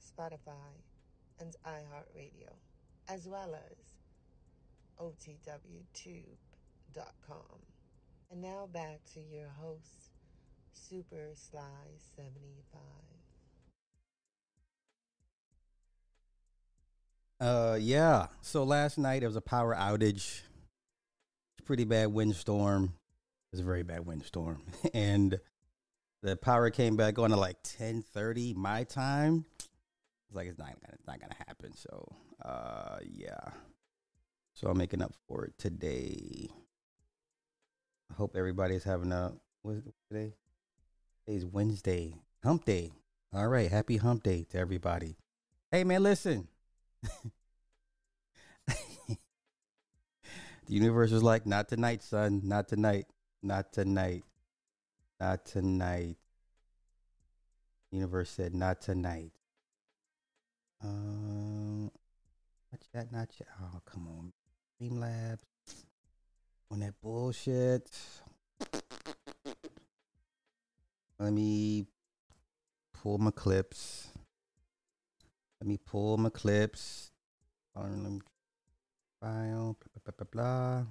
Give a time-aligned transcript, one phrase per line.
[0.00, 0.82] Spotify,
[1.38, 2.52] and iHeartRadio,
[3.08, 3.76] as well as
[5.00, 6.16] OTWTube.com.
[8.30, 10.10] And now back to your host,
[10.72, 11.60] Super Sly
[12.16, 12.80] 75.
[17.40, 18.26] Uh, yeah.
[18.42, 20.42] So last night there was a power outage.
[21.58, 22.84] It's Pretty bad windstorm.
[22.84, 24.62] It was a very bad windstorm,
[24.94, 25.40] and
[26.22, 29.44] the power came back on at like ten thirty my time.
[30.30, 31.72] It's like it's not gonna it's not gonna happen.
[31.74, 32.06] So,
[32.44, 33.50] uh, yeah.
[34.54, 36.48] So I'm making up for it today.
[38.08, 39.32] I hope everybody's having a
[39.62, 40.34] what is today?
[41.26, 42.92] Today's Wednesday, Hump Day.
[43.34, 45.16] All right, happy Hump Day to everybody.
[45.72, 46.46] Hey man, listen.
[48.68, 49.16] the
[50.68, 52.42] universe was like, not tonight, son.
[52.44, 53.06] Not tonight.
[53.42, 54.22] Not tonight.
[55.18, 56.18] Not tonight.
[57.90, 59.32] Universe said, not tonight.
[60.82, 61.90] Um,
[62.72, 63.48] not yet, not yet.
[63.60, 64.32] Oh, come on.
[64.80, 65.40] Streamlabs.
[66.70, 67.90] On that bullshit.
[71.18, 71.86] Let me
[72.94, 74.08] pull my clips.
[75.60, 77.10] Let me pull my clips.
[77.74, 78.20] File.
[79.20, 80.84] Blah, blah, blah, blah.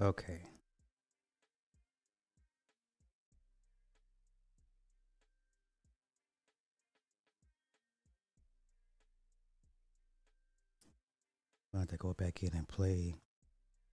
[0.00, 0.40] Okay.
[11.74, 13.16] I have to go back in and play.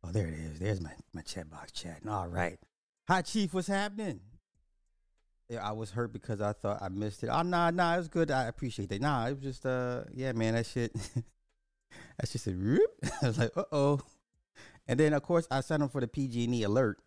[0.04, 0.60] Oh, there it is.
[0.60, 2.10] There's my, my chat box chatting.
[2.10, 2.58] All right.
[3.08, 3.54] Hi, Chief.
[3.54, 4.20] What's happening?
[5.50, 7.28] Yeah, I was hurt because I thought I missed it.
[7.28, 7.96] Oh, nah, nah.
[7.96, 8.32] It was good.
[8.32, 9.02] I appreciate that.
[9.02, 10.94] Nah, it was just, uh, yeah, man, that shit.
[12.18, 12.82] That's just a whoop.
[13.22, 14.02] I was like, uh oh.
[14.88, 17.00] And then, of course, I signed up for the PG&E alert.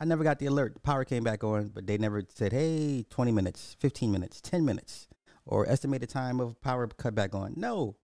[0.00, 0.74] I never got the alert.
[0.74, 4.64] The power came back on, but they never said, hey, 20 minutes, 15 minutes, 10
[4.64, 5.06] minutes,
[5.46, 7.54] or estimated time of power cut back on.
[7.56, 7.96] No,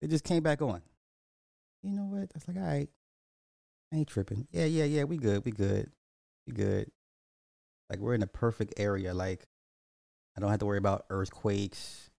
[0.00, 0.82] it just came back on.
[1.82, 2.30] You know what?
[2.32, 2.88] That's like, all right,
[3.92, 4.46] I ain't tripping.
[4.50, 5.90] Yeah, yeah, yeah, we good, we good,
[6.46, 6.90] we good.
[7.90, 9.12] Like, we're in a perfect area.
[9.12, 9.46] Like,
[10.36, 12.10] I don't have to worry about earthquakes,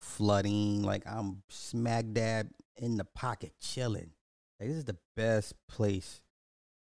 [0.00, 0.82] flooding.
[0.82, 4.10] Like, I'm smack dab in the pocket, chilling.
[4.58, 6.20] Like, this is the best place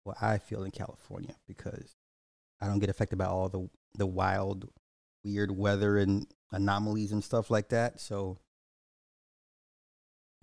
[0.04, 1.96] what I feel in California because
[2.62, 4.70] I don't get affected by all the the wild,
[5.24, 8.00] weird weather and anomalies and stuff like that.
[8.00, 8.38] So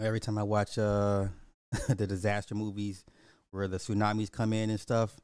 [0.01, 1.29] every time I watch uh
[1.89, 3.05] the disaster movies
[3.51, 5.17] where the tsunamis come in and stuff,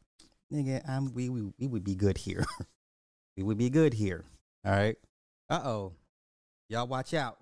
[0.53, 2.45] nigga, I'm we we, we would be good here.
[3.37, 4.25] we would be good here.
[4.65, 4.97] All right.
[5.51, 5.93] Uh oh.
[6.69, 7.39] Y'all watch out.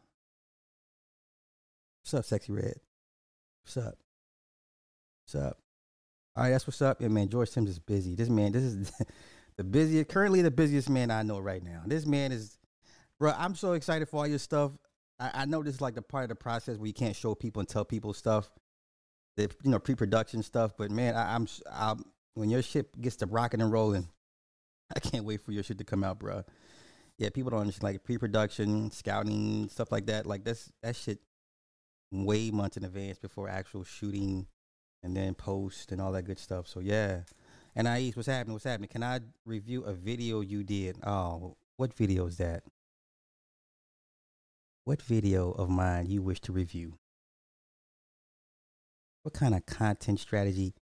[2.02, 2.76] What's up, sexy red?
[3.64, 3.98] What's up?
[5.26, 5.58] What's up?
[6.36, 7.02] All right, that's what's up.
[7.02, 8.14] Yeah, man, George Sims is busy.
[8.14, 8.92] This man, this is
[9.56, 11.82] the busiest, currently the busiest man I know right now.
[11.84, 12.56] This man is,
[13.18, 13.32] bro.
[13.36, 14.70] I'm so excited for all your stuff.
[15.18, 17.34] I, I know this is like the part of the process where you can't show
[17.34, 18.48] people and tell people stuff,
[19.36, 20.74] the you know pre-production stuff.
[20.78, 22.04] But man, I, I'm, I'm
[22.34, 24.08] when your shit gets to rocking and rolling,
[24.94, 26.44] I can't wait for your shit to come out, bro.
[27.18, 30.24] Yeah, people don't understand like pre-production, scouting, stuff like that.
[30.24, 31.18] Like that's that shit
[32.12, 34.46] way months in advance before actual shooting
[35.06, 36.66] and then post and all that good stuff.
[36.66, 37.20] So yeah.
[37.74, 38.54] And I what's happening?
[38.54, 38.88] What's happening?
[38.88, 40.98] Can I review a video you did?
[41.06, 42.64] Oh, what video is that?
[44.84, 46.98] What video of mine you wish to review?
[49.22, 50.74] What kind of content strategy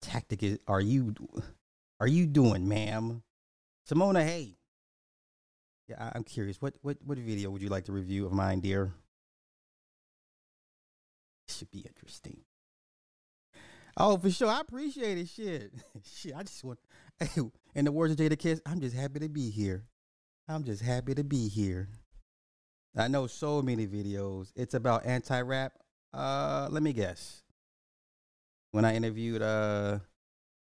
[0.00, 1.14] tactic is, are you
[2.00, 3.22] are you doing, ma'am?
[3.88, 4.56] Simona, hey.
[5.88, 6.60] Yeah, I, I'm curious.
[6.60, 8.92] What what what video would you like to review of mine, dear?
[11.48, 12.42] Should be interesting.
[13.96, 14.48] Oh, for sure.
[14.48, 15.28] I appreciate it.
[15.28, 15.72] Shit.
[16.04, 16.34] Shit.
[16.36, 16.78] I just want
[17.20, 17.42] hey,
[17.74, 19.84] in the words of Jadakiss, I'm just happy to be here.
[20.48, 21.88] I'm just happy to be here.
[22.96, 24.52] I know so many videos.
[24.54, 25.72] It's about anti-rap.
[26.12, 27.42] Uh, let me guess.
[28.72, 29.98] When I interviewed uh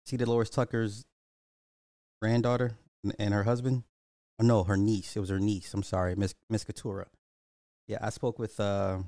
[0.06, 0.18] C.
[0.18, 1.06] Dolores Tucker's
[2.22, 2.78] granddaughter
[3.20, 3.84] and her husband.
[4.40, 5.16] Oh no, her niece.
[5.16, 5.74] It was her niece.
[5.74, 7.08] I'm sorry, Miss Miss Katura.
[7.88, 9.00] Yeah, I spoke with uh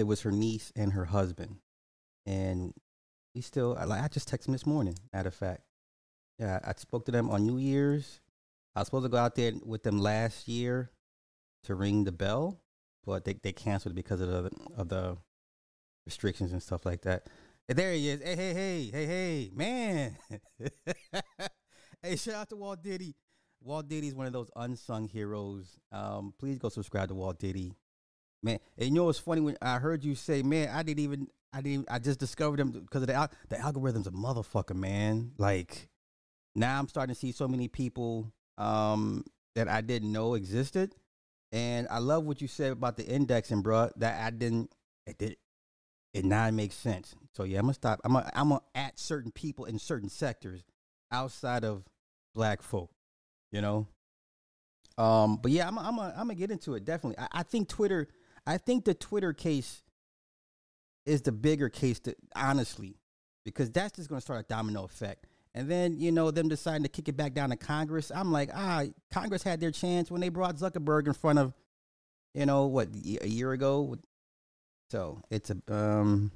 [0.00, 1.56] it was her niece and her husband,
[2.26, 2.72] and
[3.34, 4.96] we still like I just texted them this morning.
[5.12, 5.62] Matter of fact,
[6.38, 8.20] yeah, I spoke to them on New Year's.
[8.74, 10.90] I was supposed to go out there with them last year
[11.64, 12.60] to ring the bell,
[13.04, 15.18] but they, they canceled because of the of the
[16.06, 17.26] restrictions and stuff like that.
[17.68, 18.22] And there he is.
[18.22, 20.16] Hey, hey, hey, hey, hey, man.
[22.02, 23.14] hey, shout out to Walt Diddy.
[23.62, 25.78] Walt Diddy is one of those unsung heroes.
[25.92, 27.74] Um, please go subscribe to Walt Diddy.
[28.42, 31.28] Man, and you know what's funny when I heard you say, man, I didn't even
[31.52, 35.32] I didn't I just discovered them because of the the algorithm's a motherfucker, man.
[35.38, 35.88] Like
[36.54, 39.24] now I'm starting to see so many people um
[39.56, 40.94] that I didn't know existed.
[41.52, 43.90] And I love what you said about the indexing, bro.
[43.96, 44.72] That I didn't
[45.06, 45.36] it did
[46.12, 47.14] it now makes sense.
[47.34, 48.00] So yeah, I'm gonna stop.
[48.04, 50.64] I'm gonna, I'm gonna at certain people in certain sectors
[51.12, 51.84] outside of
[52.34, 52.90] black folk.
[53.52, 53.86] You know.
[54.98, 57.18] Um, but yeah, I'm I'm I'm gonna get into it definitely.
[57.18, 58.08] I, I think Twitter.
[58.46, 59.82] I think the Twitter case
[61.06, 62.96] is the bigger case, to, honestly,
[63.44, 65.26] because that's just gonna start a domino effect.
[65.54, 68.12] And then, you know, them deciding to kick it back down to Congress.
[68.14, 71.54] I'm like, ah, Congress had their chance when they brought Zuckerberg in front of,
[72.34, 72.88] you know, what,
[73.20, 73.96] a year ago.
[74.90, 76.30] So it's a, um,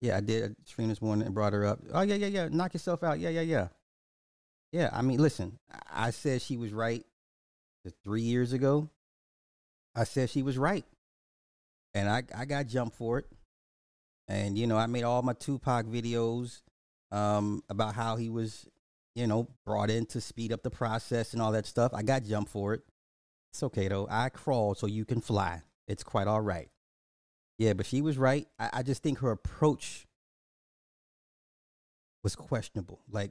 [0.00, 1.80] yeah, I did stream this morning and brought her up.
[1.92, 2.48] Oh, yeah, yeah, yeah.
[2.50, 3.18] Knock yourself out.
[3.18, 3.68] Yeah, yeah, yeah.
[4.70, 5.58] Yeah, I mean, listen,
[5.90, 7.04] I said she was right
[8.04, 8.90] three years ago.
[9.96, 10.84] I said she was right.
[11.94, 13.24] And I, I got jumped for it.
[14.28, 16.60] And, you know, I made all my Tupac videos
[17.10, 18.68] um, about how he was,
[19.14, 21.94] you know, brought in to speed up the process and all that stuff.
[21.94, 22.82] I got jumped for it.
[23.52, 24.06] It's okay though.
[24.10, 25.62] I crawled so you can fly.
[25.88, 26.68] It's quite all right.
[27.58, 28.46] Yeah, but she was right.
[28.58, 30.06] I, I just think her approach
[32.22, 33.00] was questionable.
[33.10, 33.30] Like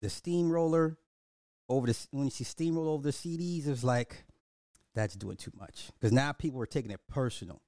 [0.00, 0.96] the steamroller
[1.68, 4.26] over the when she steamrolled over the CDs, it was like
[4.94, 7.60] that's doing too much because now people are taking it personal.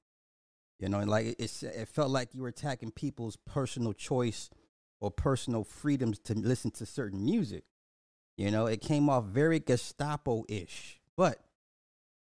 [0.79, 4.49] You know, and like it, it felt like you were attacking people's personal choice
[4.99, 7.63] or personal freedoms to listen to certain music.
[8.37, 10.99] You know, it came off very Gestapo ish.
[11.15, 11.39] But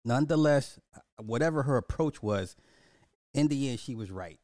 [0.05, 2.55] nonetheless, uh, whatever her approach was,
[3.33, 4.39] in the end, she was right.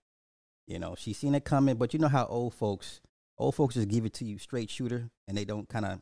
[0.67, 3.01] You know, she seen it coming, but you know how old folks,
[3.37, 6.01] old folks just give it to you straight shooter, and they don't kind of,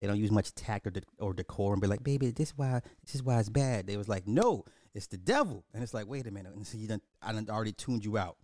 [0.00, 2.80] they don't use much tact or, de- or decor and be like, baby, this why
[3.04, 3.86] this is why it's bad.
[3.86, 4.64] They was like, no,
[4.94, 7.46] it's the devil, and it's like, wait a minute, and so you done, I done
[7.50, 8.36] already tuned you out.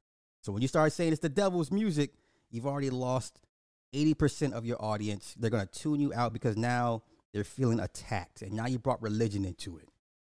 [0.43, 2.15] So when you start saying it's the devil's music,
[2.51, 3.41] you've already lost
[3.95, 5.35] 80% of your audience.
[5.39, 7.03] They're going to tune you out because now
[7.33, 8.43] they're feeling attacked.
[8.43, 9.89] And now you brought religion into it.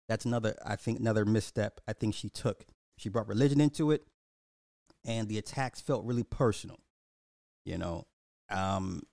[0.10, 2.66] That's another, I think, another misstep I think she took.
[2.98, 4.06] She brought religion into it,
[5.06, 6.80] and the attacks felt really personal.
[7.66, 8.06] You know,
[8.50, 9.04] um,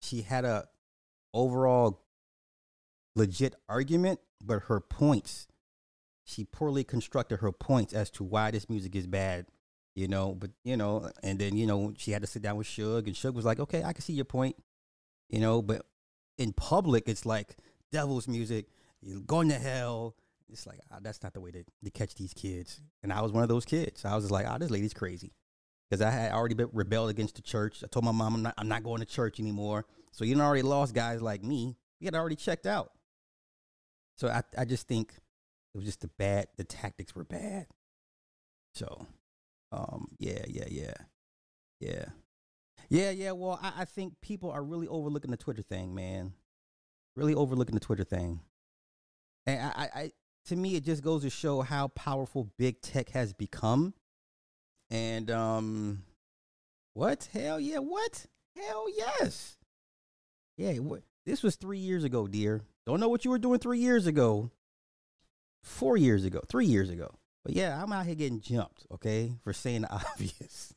[0.00, 0.66] she had a
[1.32, 2.02] overall
[3.16, 5.48] legit argument, but her points,
[6.24, 9.46] she poorly constructed her points as to why this music is bad
[9.94, 10.34] you know.
[10.34, 13.14] But you know, and then you know she had to sit down with Suge, and
[13.14, 14.56] Suge was like, "Okay, I can see your point,"
[15.28, 15.62] you know.
[15.62, 15.84] But
[16.38, 17.56] in public, it's like
[17.92, 18.66] devil's music.
[19.00, 20.16] You're going to hell.
[20.48, 22.80] It's like ah, that's not the way to, to catch these kids.
[23.02, 24.04] And I was one of those kids.
[24.04, 25.32] I was just like, "Ah, oh, this lady's crazy,"
[25.88, 27.82] because I had already been rebelled against the church.
[27.84, 29.86] I told my mom I'm not I'm not going to church anymore.
[30.12, 31.76] So you already lost guys like me.
[32.00, 32.92] You had already checked out.
[34.16, 35.14] So I I just think
[35.74, 36.46] it was just the bad.
[36.56, 37.66] The tactics were bad.
[38.74, 39.06] So
[39.72, 40.94] um, yeah, yeah, yeah,
[41.80, 42.04] yeah,
[42.88, 43.30] yeah, yeah.
[43.32, 46.32] Well, I, I think people are really overlooking the Twitter thing, man.
[47.16, 48.40] Really overlooking the Twitter thing,
[49.46, 50.12] and I, I, I
[50.46, 53.94] to me, it just goes to show how powerful big tech has become.
[54.90, 56.02] And um,
[56.94, 57.28] what?
[57.32, 57.78] Hell yeah!
[57.78, 58.26] What?
[58.56, 59.56] Hell yes!
[60.60, 60.78] Yeah?
[61.24, 62.60] This was three years ago, dear.
[62.86, 64.50] Don't know what you were doing three years ago.
[65.62, 67.14] Four years ago, three years ago.
[67.44, 70.74] But yeah, I'm out here getting jumped, okay, for saying the obvious.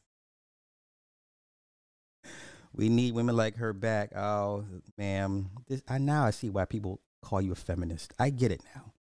[2.74, 4.16] we need women like her back.
[4.16, 4.66] Oh,
[4.98, 5.50] ma'am.
[5.68, 8.14] This, I now I see why people call you a feminist.
[8.18, 8.94] I get it now.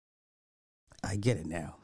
[1.01, 1.75] I get it now.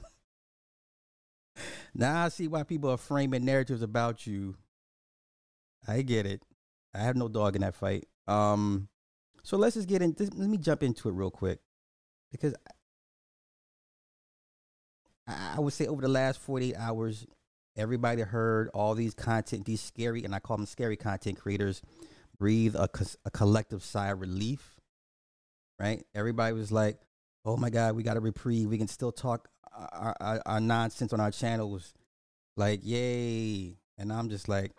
[1.93, 4.55] now I see why people are framing narratives about you.
[5.87, 6.41] I get it.
[6.93, 8.07] I have no dog in that fight.
[8.27, 8.88] Um,
[9.43, 10.15] so let's just get in.
[10.19, 11.59] Let me jump into it real quick
[12.31, 12.53] because
[15.27, 17.25] I would say over the last 48 hours,
[17.75, 21.81] everybody heard all these content, these scary, and I call them scary content creators,
[22.38, 22.89] breathe a,
[23.25, 24.79] a collective sigh of relief,
[25.79, 26.03] right?
[26.15, 26.97] Everybody was like,
[27.45, 28.69] oh my God, we got a reprieve.
[28.69, 31.93] We can still talk our, our, our nonsense on our channels.
[32.57, 33.77] Like, yay.
[33.97, 34.71] And I'm just like,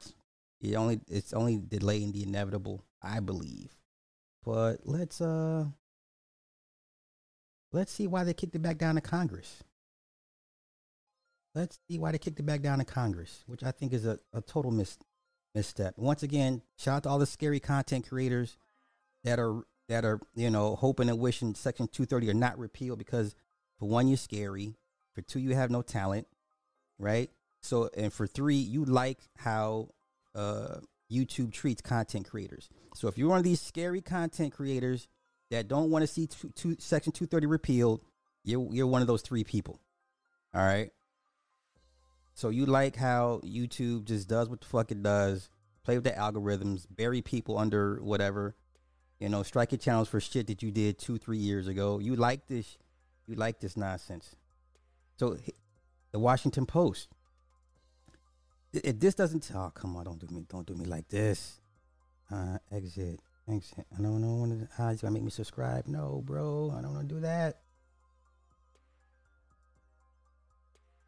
[0.60, 3.70] it only it's only delaying the inevitable, I believe.
[4.44, 5.66] But let's uh
[7.72, 9.62] let's see why they kicked it back down to Congress.
[11.54, 14.18] let's see why they kicked it back down to Congress, which I think is a,
[14.32, 14.98] a total mis-
[15.54, 15.94] misstep.
[15.96, 18.56] Once again, shout out to all the scary content creators
[19.24, 23.34] that are that are you know hoping and wishing Section 230 are not repealed because
[23.78, 24.74] for one you're scary,
[25.14, 26.26] for two you have no talent,
[26.98, 27.30] right?
[27.62, 29.88] So and for three you like how
[30.34, 30.76] uh,
[31.10, 32.68] YouTube treats content creators.
[32.94, 35.08] So if you're one of these scary content creators
[35.50, 38.00] that don't want to see two, two, Section 230 repealed,
[38.44, 39.80] you're you're one of those three people.
[40.54, 40.90] All right.
[42.34, 45.50] So you like how YouTube just does what the fuck it does,
[45.84, 48.54] play with the algorithms, bury people under whatever,
[49.18, 51.98] you know, strike your channels for shit that you did two, three years ago.
[51.98, 52.78] You like this,
[53.26, 54.36] you like this nonsense.
[55.18, 55.36] So
[56.12, 57.08] the Washington Post.
[58.72, 61.60] If this doesn't, oh come on, don't do me, don't do me like this.
[62.30, 63.86] Uh, exit, exit.
[63.98, 65.86] I don't know when how he's gonna make me subscribe.
[65.88, 67.58] No, bro, I don't want to do that.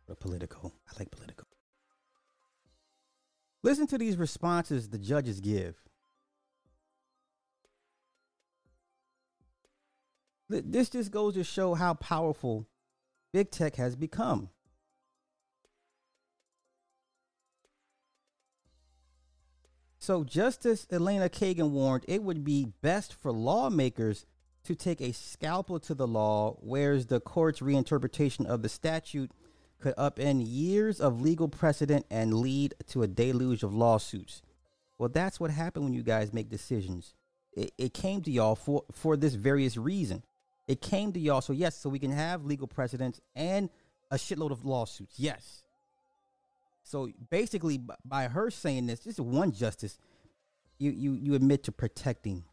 [0.08, 1.46] But political, I like political.
[3.62, 5.76] Listen to these responses the judges give.
[10.48, 12.66] This just goes to show how powerful
[13.32, 14.50] big tech has become.
[20.02, 24.26] So, Justice Elena Kagan warned it would be best for lawmakers
[24.64, 29.30] to take a scalpel to the law, whereas the court's reinterpretation of the statute
[29.80, 34.42] could upend years of legal precedent and lead to a deluge of lawsuits.
[34.98, 37.14] Well, that's what happened when you guys make decisions.
[37.52, 40.24] It, it came to y'all for, for this various reason.
[40.66, 41.42] It came to y'all.
[41.42, 43.70] So, yes, so we can have legal precedents and
[44.10, 45.20] a shitload of lawsuits.
[45.20, 45.61] Yes.
[46.82, 49.98] So basically, by her saying this, just one justice,
[50.78, 52.44] you, you, you admit to protecting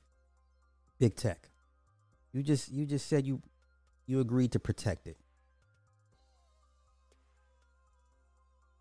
[1.00, 1.50] big tech.
[2.32, 3.42] You just you just said you
[4.06, 5.18] you agreed to protect it.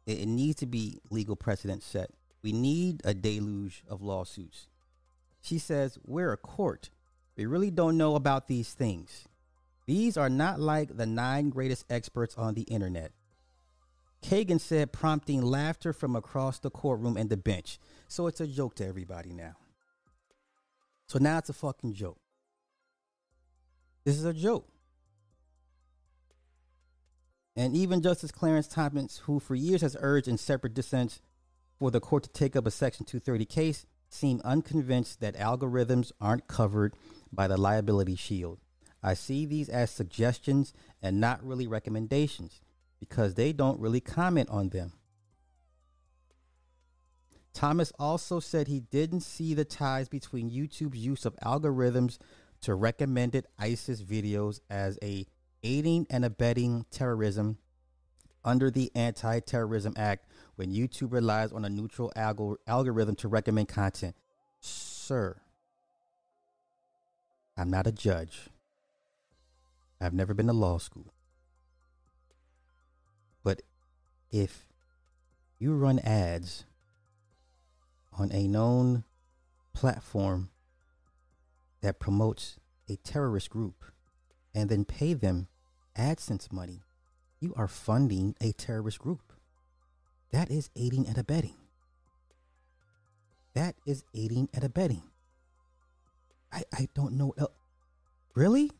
[0.07, 2.11] It, it needs to be legal precedent set.
[2.43, 4.69] We need a deluge of lawsuits.
[5.41, 6.91] She says, We're a court.
[7.37, 9.29] We really don't know about these things.
[9.87, 13.13] These are not like the nine greatest experts on the internet.
[14.23, 17.79] Kagan said, prompting laughter from across the courtroom and the bench.
[18.09, 19.55] So it's a joke to everybody now.
[21.07, 22.19] So now it's a fucking joke.
[24.05, 24.69] This is a joke.
[27.57, 31.21] And even Justice Clarence Thomas, who for years has urged in separate dissents
[31.79, 36.47] for the court to take up a Section 230 case, seemed unconvinced that algorithms aren't
[36.47, 36.95] covered
[37.33, 38.59] by the liability shield.
[39.03, 40.73] I see these as suggestions
[41.03, 42.61] and not really recommendations
[43.01, 44.93] because they don't really comment on them.
[47.53, 52.19] Thomas also said he didn't see the ties between YouTube's use of algorithms
[52.61, 55.27] to recommended ISIS videos as a
[55.63, 57.59] aiding and abetting terrorism
[58.45, 60.27] under the Anti-Terrorism Act
[60.57, 64.15] when YouTube relies on a neutral algor- algorithm to recommend content.
[64.61, 65.41] Sir,
[67.57, 68.49] I'm not a judge.
[70.01, 71.13] I've never been to law school.
[74.31, 74.67] If
[75.59, 76.65] you run ads
[78.19, 79.05] on a known
[79.73, 80.51] platform
[81.83, 82.59] that promotes
[82.89, 83.85] a terrorist group
[84.55, 85.49] and then pay them
[85.97, 86.83] AdSense money,
[87.41, 89.33] you are funding a terrorist group.
[90.33, 91.57] That is aiding and abetting.
[93.55, 95.03] That is aiding and abetting.
[96.53, 97.35] I, I don't know.
[98.35, 98.71] Really?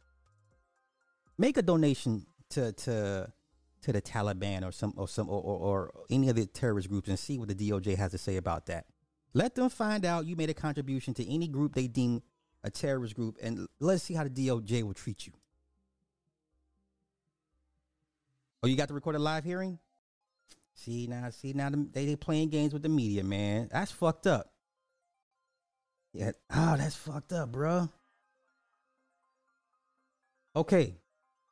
[1.39, 3.33] make a donation to to
[3.83, 7.09] to the Taliban or some or some or, or, or any of the terrorist groups
[7.09, 8.87] and see what the DOJ has to say about that.
[9.35, 12.23] Let them find out you made a contribution to any group they deem
[12.65, 15.33] a terrorist group, and let's see how the DOJ will treat you.
[18.63, 19.79] Oh, you got the recorded live hearing?
[20.75, 23.69] See now, see now they they playing games with the media, man.
[23.71, 24.53] That's fucked up.
[26.13, 27.89] Yeah, oh, that's fucked up, bro.
[30.57, 30.97] Okay,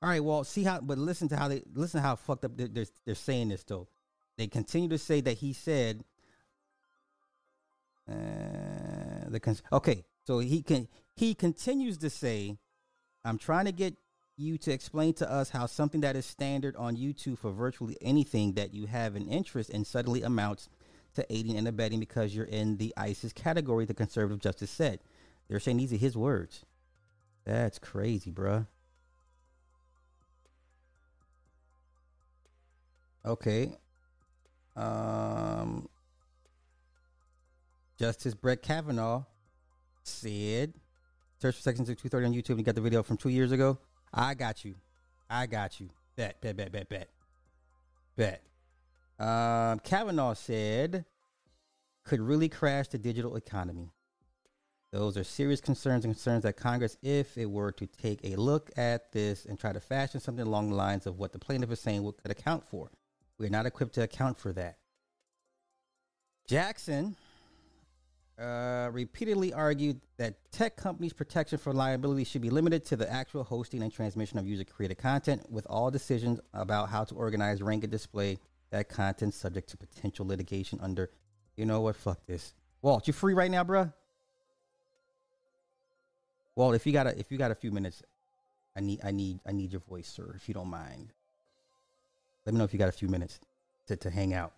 [0.06, 2.56] all right, well, see how, but listen to how they listen to how fucked up
[2.56, 3.88] they're, they're, they're saying this though.
[4.38, 6.04] They continue to say that he said,
[8.08, 8.14] uh,
[9.26, 10.86] the cons- okay, so he can
[11.16, 12.56] he continues to say,
[13.24, 13.96] I'm trying to get
[14.36, 18.52] you to explain to us how something that is standard on YouTube for virtually anything
[18.52, 20.68] that you have an interest in suddenly amounts
[21.14, 25.00] to aiding and abetting because you're in the ISIS category, the conservative justice said.
[25.48, 26.64] They're saying these are his words.
[27.44, 28.68] That's crazy, bruh.
[33.26, 33.72] Okay.
[34.76, 35.88] Um,
[37.98, 39.24] Justice Brett Kavanaugh
[40.02, 40.74] said,
[41.40, 42.58] search for Section 230 on YouTube.
[42.58, 43.78] You got the video from two years ago.
[44.14, 44.76] I got you.
[45.28, 45.88] I got you.
[46.14, 47.08] Bet, bet, bet, bet, bet.
[48.16, 48.42] Bet.
[49.18, 51.04] Um, Kavanaugh said,
[52.04, 53.90] could really crash the digital economy.
[54.92, 58.70] Those are serious concerns and concerns that Congress, if it were to take a look
[58.76, 61.80] at this and try to fashion something along the lines of what the plaintiff is
[61.80, 62.90] saying, could account for.
[63.38, 64.78] We are not equipped to account for that.
[66.48, 67.16] Jackson
[68.38, 73.44] uh, repeatedly argued that tech companies' protection for liability should be limited to the actual
[73.44, 77.82] hosting and transmission of user created content, with all decisions about how to organize, rank,
[77.82, 78.38] and display
[78.70, 81.10] that content subject to potential litigation under.
[81.56, 81.96] You know what?
[81.96, 82.54] Fuck this.
[82.82, 83.92] Walt, you free right now, bruh?
[86.54, 88.02] Walt, if you got a if you got a few minutes,
[88.76, 91.12] I need I need I need your voice, sir, if you don't mind.
[92.46, 93.40] Let me know if you got a few minutes
[93.88, 94.52] to, to hang out.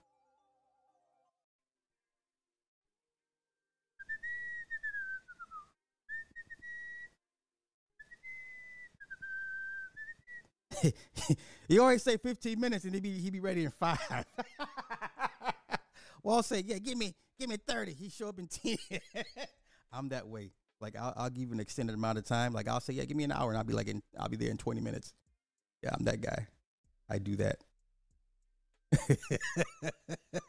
[11.68, 13.99] he always say 15 minutes and he be he be ready in five.
[16.23, 17.95] Walt say, yeah, give me give me 30.
[17.95, 18.76] He show up in 10.
[19.92, 20.50] I'm that way.
[20.80, 22.52] Like I'll, I'll give you an extended amount of time.
[22.52, 24.37] Like I'll say, yeah, give me an hour, and I'll be like, in, I'll be
[24.37, 25.14] there in 20 minutes.
[25.83, 26.47] Yeah, I'm that guy.
[27.09, 27.64] I do that.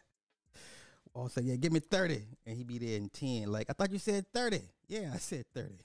[1.15, 3.51] I'll say, yeah, give me 30, and he be there in 10.
[3.51, 4.61] Like I thought you said 30.
[4.87, 5.69] Yeah, I said 30.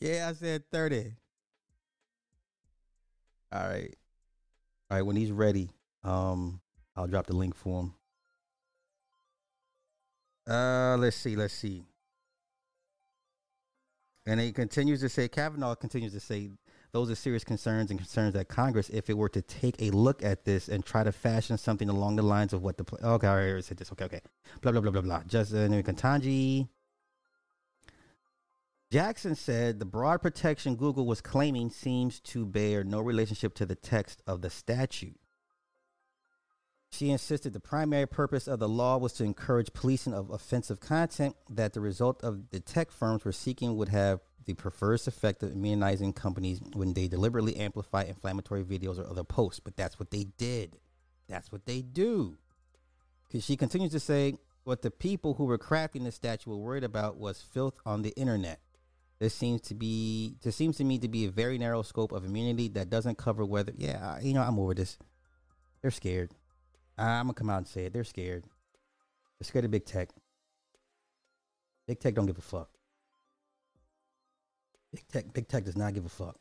[0.00, 1.12] Yeah, I said 30.
[3.52, 3.94] All right.
[4.90, 5.70] All right, when he's ready,
[6.02, 6.60] um,
[6.96, 7.94] I'll drop the link for him.
[10.48, 11.84] Uh, let's see, let's see.
[14.26, 16.50] And he continues to say, Kavanaugh continues to say,
[16.92, 20.22] those are serious concerns and concerns that Congress, if it were to take a look
[20.22, 23.30] at this and try to fashion something along the lines of what the okay, I
[23.30, 23.90] already said this.
[23.92, 24.20] Okay, okay,
[24.60, 25.22] blah blah blah blah blah.
[25.26, 26.68] Just uh, Ketanji
[28.90, 33.74] Jackson said the broad protection Google was claiming seems to bear no relationship to the
[33.74, 35.18] text of the statute.
[36.90, 41.36] She insisted the primary purpose of the law was to encourage policing of offensive content
[41.48, 45.52] that the result of the tech firms were seeking would have the perverse effect of
[45.52, 49.60] immunizing companies when they deliberately amplify inflammatory videos or other posts.
[49.60, 50.76] But that's what they did.
[51.28, 52.36] That's what they do.
[53.26, 56.84] Because she continues to say what the people who were crafting the statute were worried
[56.84, 58.60] about was filth on the internet.
[59.18, 62.24] This seems to be this seems to me to be a very narrow scope of
[62.24, 64.98] immunity that doesn't cover whether yeah, you know, I'm over this.
[65.80, 66.32] They're scared.
[66.98, 67.92] I'm gonna come out and say it.
[67.92, 68.44] They're scared.
[69.38, 70.10] They're scared of big tech.
[71.86, 72.70] Big tech don't give a fuck.
[74.92, 76.36] Big tech, big tech does not give a fuck.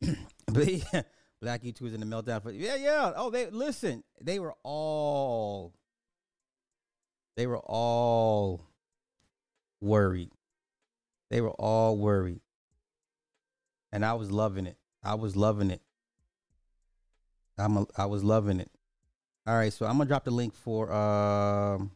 [0.46, 1.02] but yeah,
[1.40, 2.42] black YouTubers in the meltdown.
[2.42, 3.12] For, yeah, yeah.
[3.16, 4.02] Oh, they listen.
[4.20, 5.74] They were all.
[7.36, 8.66] They were all
[9.80, 10.30] worried.
[11.30, 12.40] They were all worried,
[13.92, 14.78] and I was loving it.
[15.02, 15.82] I was loving it.
[17.58, 18.70] I'm a, I was loving it.
[19.46, 21.90] All right, so I'm gonna drop the link for um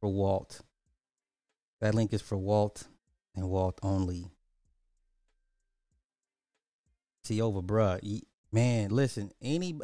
[0.00, 0.60] for Walt.
[1.84, 2.88] That link is for Walt
[3.36, 4.30] and Walt only.
[7.24, 8.22] See over, bruh.
[8.50, 9.78] Man, listen, any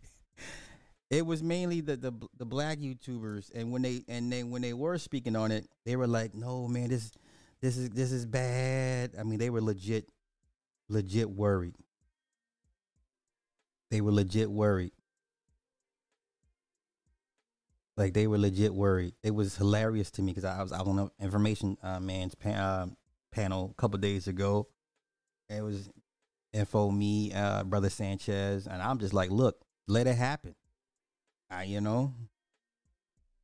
[1.10, 4.72] it was mainly the, the the black YouTubers, and when they and then when they
[4.72, 7.12] were speaking on it, they were like, "No, man, this
[7.60, 10.08] this is this is bad." I mean, they were legit
[10.88, 11.74] legit worried.
[13.90, 14.92] They were legit worried.
[18.00, 19.12] Like they were legit worried.
[19.22, 22.34] It was hilarious to me because I was I was on the information uh, man's
[22.46, 22.86] uh,
[23.30, 24.68] panel a couple days ago.
[25.50, 25.90] It was
[26.54, 30.54] info me, uh, brother Sanchez, and I'm just like, look, let it happen.
[31.50, 32.14] I, you know,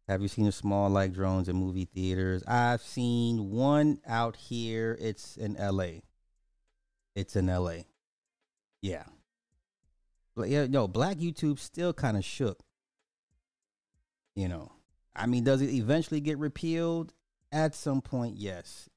[0.08, 2.42] have you seen the small like drones in movie theaters?
[2.48, 4.96] I've seen one out here.
[4.98, 6.02] It's in L.A.
[7.14, 7.84] It's in L.A.
[8.80, 9.04] Yeah,
[10.34, 12.62] But yeah, no, black YouTube still kind of shook.
[14.36, 14.70] You know,
[15.16, 17.12] I mean, does it eventually get repealed?
[17.50, 18.88] At some point, yes.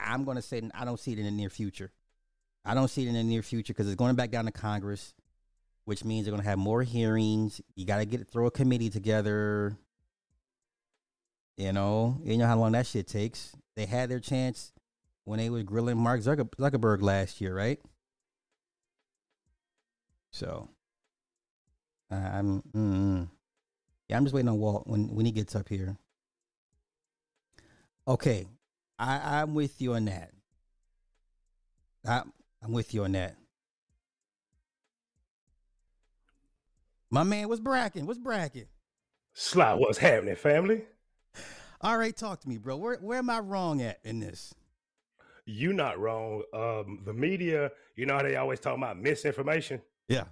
[0.00, 1.90] I'm going to say I don't see it in the near future.
[2.64, 5.14] I don't see it in the near future because it's going back down to Congress,
[5.84, 7.60] which means they're going to have more hearings.
[7.74, 9.76] You got to get throw a committee together.
[11.56, 13.52] You know, you know how long that shit takes.
[13.74, 14.72] They had their chance
[15.24, 17.80] when they was grilling Mark Zuckerberg last year, right?
[20.30, 20.68] So
[22.10, 23.28] I'm mm,
[24.12, 25.96] yeah, I'm just waiting on Walt when when he gets up here.
[28.06, 28.46] Okay,
[28.98, 30.32] I I'm with you on that.
[32.06, 32.20] I
[32.62, 33.36] I'm with you on that.
[37.08, 38.04] My man, what's Bracken?
[38.04, 38.66] What's Bracken?
[39.32, 40.84] Sly, what's happening, family?
[41.80, 42.76] All right, talk to me, bro.
[42.76, 44.52] Where where am I wrong at in this?
[45.46, 46.42] you not wrong.
[46.52, 49.80] Um, the media, you know, how they always talk about misinformation.
[50.06, 50.24] Yeah.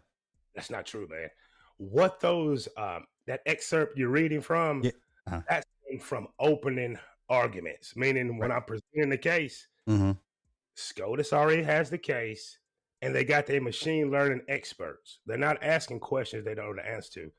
[0.55, 1.31] That's not true, man.
[1.79, 4.91] What those um, that excerpt you're reading from, Yeah.
[5.27, 5.43] Uh-huh.
[5.49, 5.67] that's
[6.05, 7.95] from opening arguments.
[7.97, 10.13] Meaning, when I'm presenting the case, Mm-hmm.
[10.77, 12.59] SCOTUS already has the case,
[13.03, 15.19] and they got their machine learning experts.
[15.27, 17.33] They're not asking questions they don't know the answer to.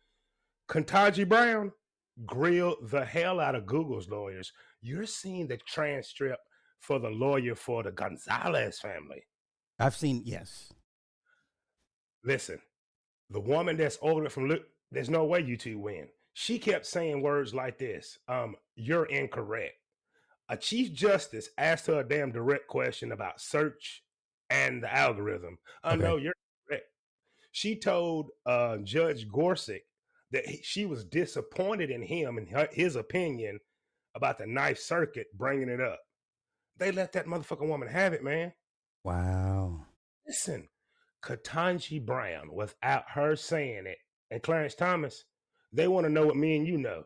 [0.70, 1.72] Ketanji Brown
[2.26, 4.52] grilled the hell out of Google's lawyers.
[4.82, 6.42] You're seeing the transcript
[6.80, 9.24] for the lawyer for the Gonzalez family.
[9.80, 10.72] I've seen yes.
[12.24, 12.60] Listen,
[13.30, 16.08] the woman that's older from look, there's no way you two win.
[16.34, 18.18] She kept saying words like this.
[18.28, 19.74] Um, you're incorrect.
[20.50, 24.04] A chief justice asked her a damn direct question about search
[24.50, 25.58] and the algorithm.
[25.84, 26.02] Uh, Okay.
[26.04, 26.34] no, you're
[26.68, 26.86] correct.
[27.52, 29.82] She told uh, Judge Gorsuch
[30.32, 33.60] that he, she was disappointed in him and her, his opinion
[34.16, 36.00] about the Ninth Circuit bringing it up.
[36.78, 38.54] They let that motherfucking woman have it, man.
[39.04, 39.86] Wow.
[40.28, 40.68] Listen,
[41.24, 43.98] Ketanji Brown, without her saying it,
[44.32, 45.26] and Clarence Thomas,
[45.72, 47.04] they want to know what me and you know.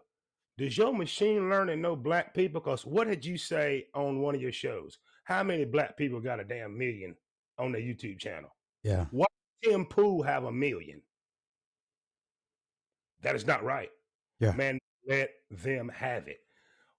[0.58, 2.62] Does your machine learning know black people?
[2.62, 5.00] Because what did you say on one of your shows?
[5.26, 7.16] How many black people got a damn million
[7.60, 8.56] on their YouTube channel?
[8.84, 9.06] Yeah.
[9.12, 9.26] Why
[9.64, 11.02] Tim Pool have a million.
[13.22, 13.90] That is not right.
[14.40, 14.52] Yeah.
[14.52, 16.38] Man, let them have it.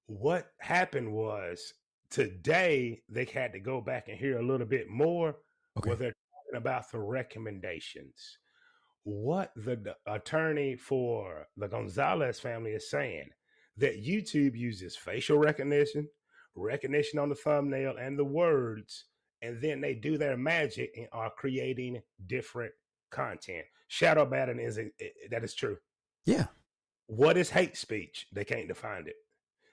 [0.07, 1.73] What happened was
[2.11, 5.37] today they had to go back and hear a little bit more
[5.79, 5.91] Okay.
[5.91, 8.39] where they're talking about the recommendations.
[9.07, 13.31] What the attorney for the Gonzalez family is saying
[13.77, 16.09] that YouTube uses facial recognition,
[16.57, 19.05] recognition on the thumbnail, and the words,
[19.43, 22.73] and then they do their magic and are creating different
[23.13, 23.65] content.
[23.87, 24.91] Shadow banning is a-
[25.31, 25.79] that is true.
[26.25, 26.47] Yeah.
[27.07, 28.27] What is hate speech?
[28.33, 29.15] They can't define it.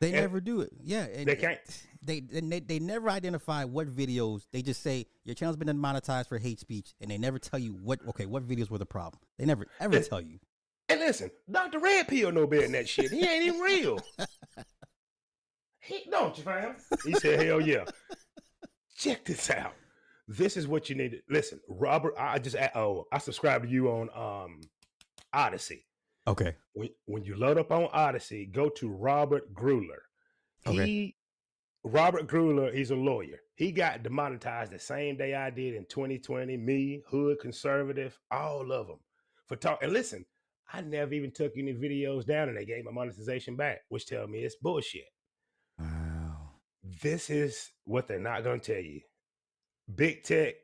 [0.01, 0.71] They And- never do it.
[0.81, 1.03] Yeah.
[1.05, 1.59] and They can't.
[2.05, 4.41] They, they they never identify what videos.
[4.51, 7.71] They just say your channel's been demonetized for hate speech, and they never tell you
[7.73, 7.99] what.
[8.09, 9.21] Okay, what videos were the problem?
[9.37, 10.39] They never ever It- tell you.
[10.89, 11.79] And listen, Dr.
[11.79, 13.09] Red Pill no better than that shit.
[13.09, 13.99] He ain't even real.
[15.79, 16.75] He don't you fam?
[17.05, 17.83] He said, hell yeah.
[18.95, 19.73] Check this out.
[20.29, 21.59] This is what you need to listen.
[21.67, 24.61] Robert, I just oh, I subscribe to you on um
[25.35, 25.83] Odysee.
[26.27, 26.55] Okay.
[26.73, 30.03] When when you load up on Odysee, go to Robert Gruler.
[30.65, 30.85] Okay.
[30.85, 31.15] He
[31.83, 33.39] Robert Gruler, he's a lawyer.
[33.55, 36.55] He got demonetized the same day I did in 2020.
[36.57, 38.99] Me, Hood Conservative, all of them
[39.47, 39.83] for talk.
[39.83, 40.25] And listen,
[40.71, 44.27] I never even took any videos down, and they gave my monetization back, which tell
[44.27, 45.03] me it's bullshit.
[45.77, 46.51] Wow.
[47.01, 49.01] This is what they're not going to tell you.
[49.93, 50.55] Big tech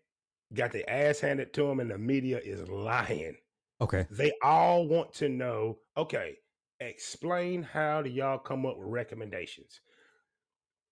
[0.53, 3.35] got their ass handed to them, and the media is lying.
[3.81, 4.05] Okay.
[4.09, 5.77] They all want to know.
[5.97, 6.35] Okay,
[6.79, 9.79] explain how do y'all come up with recommendations?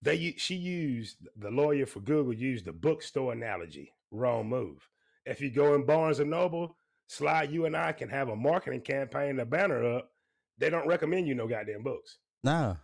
[0.02, 3.92] They she used the lawyer for Google used the bookstore analogy.
[4.10, 4.88] Wrong move.
[5.26, 6.76] If you go in Barnes and Noble,
[7.08, 10.10] Sly, you and I can have a marketing campaign, a banner up.
[10.56, 12.18] They don't recommend you no goddamn books.
[12.42, 12.76] Nah.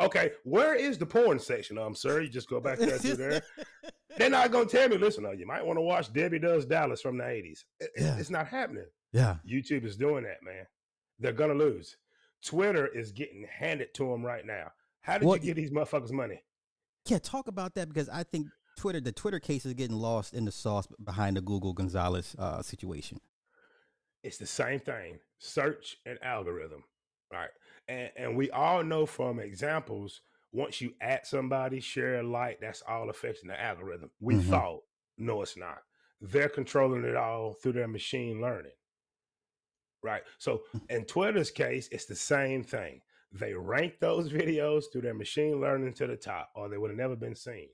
[0.00, 1.78] Okay, where is the porn section?
[1.78, 3.42] Um, sir, you just go back there there.
[4.18, 4.96] They're not gonna tell me.
[4.98, 7.64] Listen, uh, you might want to watch Debbie Does Dallas from the '80s.
[7.78, 8.16] It- Yeah.
[8.18, 8.86] it's not happening.
[9.12, 9.36] Yeah.
[9.46, 10.66] YouTube is doing that, man.
[11.18, 11.96] They're gonna lose.
[12.44, 14.72] Twitter is getting handed to them right now.
[15.02, 16.42] How did What- you get these motherfuckers money?
[17.06, 17.18] Yeah.
[17.18, 20.52] Talk about that because I think Twitter, the Twitter case is getting lost in the
[20.52, 23.20] sauce behind the Google Gonzalez uh, situation.
[24.22, 25.18] It's the same thing.
[25.38, 26.84] Search and algorithm,
[27.32, 27.50] right?
[27.88, 30.22] And and we all know from examples.
[30.52, 34.10] Once you add somebody, share a like, that's all affecting the algorithm.
[34.20, 34.50] We Mhm.
[34.50, 34.82] thought,
[35.16, 35.82] no, it's not.
[36.20, 38.72] They're controlling it all through their machine learning.
[40.02, 40.22] Right.
[40.38, 43.00] So in Twitter's case, it's the same thing.
[43.32, 46.98] They rank those videos through their machine learning to the top, or they would have
[46.98, 47.68] never been seen.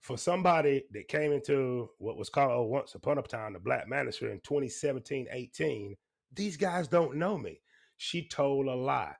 [0.00, 4.32] For somebody that came into what was called once upon a time the Black Manosphere
[4.32, 5.94] in 2017 18,
[6.34, 7.60] these guys don't know me.
[7.96, 9.14] She told a lie.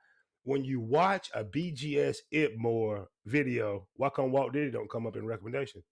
[0.44, 5.26] When you watch a BGS Itmore video, why come Walt Diddy don't come up in
[5.26, 5.82] recommendation?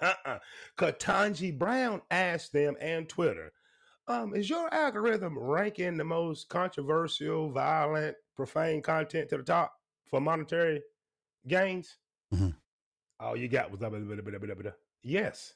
[0.00, 0.38] Uh-uh.
[0.78, 3.52] Ketanji Brown asked them and Twitter,
[4.10, 9.74] um, is your algorithm ranking the most controversial, violent, profane content to the top
[10.06, 10.82] for monetary
[11.46, 11.96] gains?
[12.34, 12.54] Mhm.
[13.18, 15.54] All you got was blah, blah, blah, yes.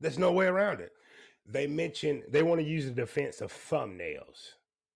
[0.00, 0.92] There's no way around it.
[1.46, 4.52] They mention they want to use the defense of thumbnails,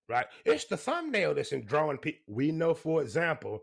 [0.09, 0.27] right?
[0.45, 2.35] It's the thumbnail that's in drawing people.
[2.35, 3.63] We know, for example,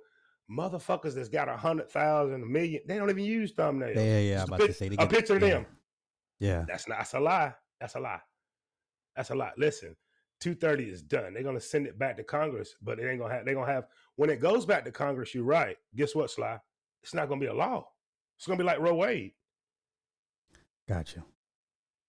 [0.50, 3.96] motherfuckers that's got a hundred thousand, a million, they don't even use thumbnails.
[3.96, 4.34] Yeah, yeah.
[4.34, 5.50] Just I'm about to pic- say they a picture of yeah.
[5.50, 5.66] them.
[6.40, 6.66] Yeah.
[6.68, 7.00] That's not.
[7.00, 7.54] That's a lie.
[7.80, 8.22] That's a lie.
[9.16, 9.54] That's a lot.
[9.58, 9.96] Listen,
[10.40, 11.34] two thirty is done.
[11.34, 13.46] They're gonna send it back to Congress, but it ain't gonna have.
[13.46, 15.34] They're gonna have when it goes back to Congress.
[15.34, 15.78] You're right.
[15.96, 16.60] Guess what, Sly?
[17.04, 17.88] it's not going to be a law.
[18.38, 19.32] It's going to be like Roe Wade.
[20.88, 21.24] Gotcha.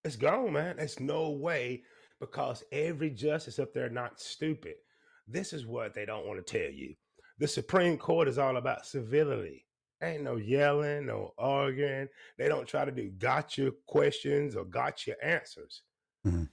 [0.05, 0.77] It's gone, man.
[0.79, 1.83] There's no way
[2.19, 4.75] because every justice up there not stupid.
[5.29, 6.95] This is what they don't want to tell you.
[7.39, 9.67] The Supreme Court is all about civility.
[10.03, 12.09] Ain't no yelling, no arguing.
[12.39, 15.83] They don't try to do gotcha questions or gotcha answers.
[16.27, 16.49] Mhm.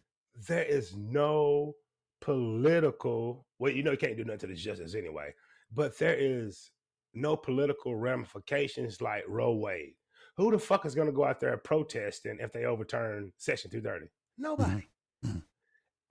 [0.48, 1.76] There is no
[2.22, 5.34] political, well, you know, you can't do nothing to the justice anyway,
[5.72, 6.72] but there is
[7.14, 9.96] no political ramifications like Roe Wade.
[10.36, 13.72] Who the fuck is going to go out there and protesting if they overturn Section
[13.72, 14.12] 230?
[14.38, 14.88] Nobody.
[15.26, 15.44] Mhm.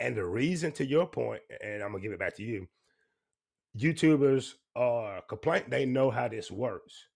[0.00, 2.68] And the reason, to your point, and I'm gonna give it back to you,
[3.76, 5.70] YouTubers are complaint.
[5.70, 7.08] They know how this works.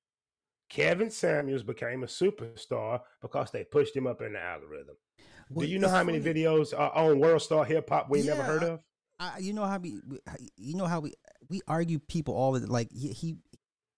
[0.68, 4.96] Kevin Samuels became a superstar because they pushed him up in the algorithm.
[5.50, 6.34] Well, Do you know how many funny.
[6.34, 8.80] videos are on World Star Hip Hop we never heard of?
[9.18, 10.00] I, you know how we,
[10.56, 11.12] you know how we,
[11.48, 13.36] we argue people all the like he, he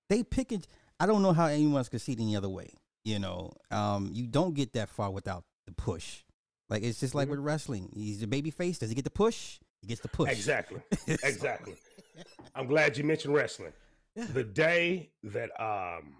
[0.08, 0.66] they pick it.
[0.98, 2.70] I don't know how anyone's could see it any other way.
[3.04, 6.22] You know, um, you don't get that far without the push.
[6.70, 7.32] Like it's just like Mhm.
[7.32, 7.90] with wrestling.
[7.94, 8.78] He's a baby face.
[8.78, 9.58] Does he get the push?
[9.80, 10.30] He gets the push.
[10.30, 10.80] Exactly.
[11.06, 11.74] So- Exactly.
[12.54, 13.72] I'm glad you mentioned wrestling.
[14.16, 14.24] Yeah.
[14.32, 16.16] The day that um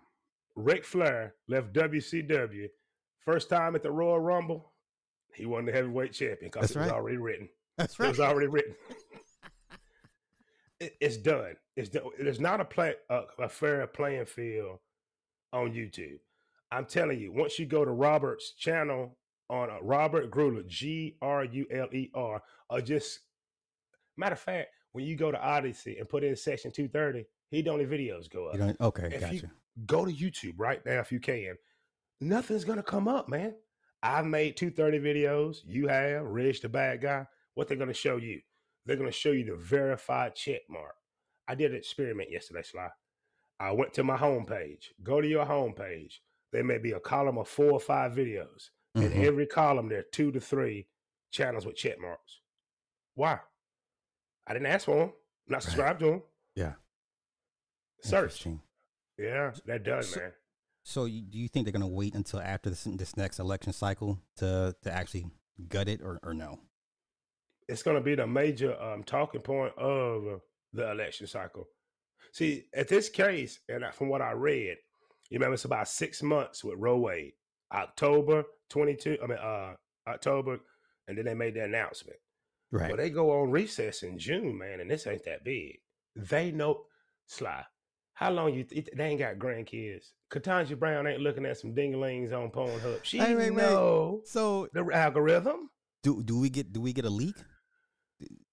[0.56, 2.68] Ric Flair left WCW,
[3.24, 4.71] first time at the Royal Rumble,
[5.34, 6.94] he won the heavyweight champion because it was right.
[6.94, 7.48] already written.
[7.78, 8.06] That's right.
[8.06, 8.74] It was already written.
[10.80, 11.54] It- it's done.
[11.76, 12.04] It's done.
[12.18, 14.78] There's not a play a, a fair playing field
[15.52, 16.18] on YouTube.
[16.72, 19.16] I'm telling you, once you go to Robert's channel
[19.48, 23.20] on uh, Robert Gruler, G R U L E R, or just
[24.16, 27.78] matter of fact, when you go to Odysee and put in section 230, he don't
[27.86, 28.56] videos go up.
[28.56, 29.34] You okay, If gotcha.
[29.36, 29.50] you-
[29.86, 31.56] Go to YouTube right now if you can.
[32.20, 33.54] Nothing's gonna come up, man.
[34.02, 35.58] I've made 230 videos.
[35.64, 37.26] You have, Rich the bad guy.
[37.54, 38.40] What they're gonna show you?
[38.86, 40.94] They're gonna show you the verified check mark.
[41.46, 42.88] I did an experiment yesterday, Sly.
[43.60, 44.86] I went to my homepage.
[45.02, 46.14] Go to your homepage.
[46.52, 48.70] There may be a column of four or five videos.
[48.94, 49.24] In Mhm.
[49.24, 50.88] every column, there are two to three
[51.30, 52.40] channels with check marks.
[53.14, 53.40] Why?
[54.46, 55.08] I didn't ask for them.
[55.10, 55.14] I'm
[55.52, 55.62] not Right.
[55.62, 56.22] subscribed to them.
[56.56, 56.74] Yeah.
[58.00, 58.46] Search.
[59.16, 60.34] Yeah, that does, So- man.
[60.84, 64.18] So you, do you think they're gonna wait until after this this next election cycle
[64.36, 65.26] to to actually
[65.68, 66.58] gut it or, or no?
[67.68, 70.40] It's going to be the major um, talking point of
[70.72, 71.68] the election cycle.
[72.32, 74.76] See, at this case, and from what I read,
[75.30, 77.32] you remember it's about six months with Roe Wade.
[77.72, 79.74] October 22, I mean, uh,
[80.06, 80.58] October,
[81.08, 82.18] and then they made the announcement.
[82.70, 82.88] Right.
[82.88, 85.78] Well, they go on recess in June, man, and this ain't that big.
[86.16, 86.82] They know,
[87.26, 87.64] Sly,
[88.22, 90.12] how long you, th- they ain't got grandkids.
[90.32, 93.00] Ketanji Brown ain't looking at some dinglings on Pornhub.
[93.02, 93.64] She Wait, wait, wait.
[94.26, 95.70] so the algorithm.
[96.02, 97.36] do do we get do we get a leak?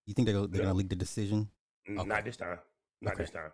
[0.06, 0.70] You think they're gonna- they're No.
[0.70, 1.50] gonna leak the decision?
[1.90, 2.04] Okay.
[2.08, 2.60] Not this time.
[3.02, 3.24] Not Okay.
[3.24, 3.52] this time.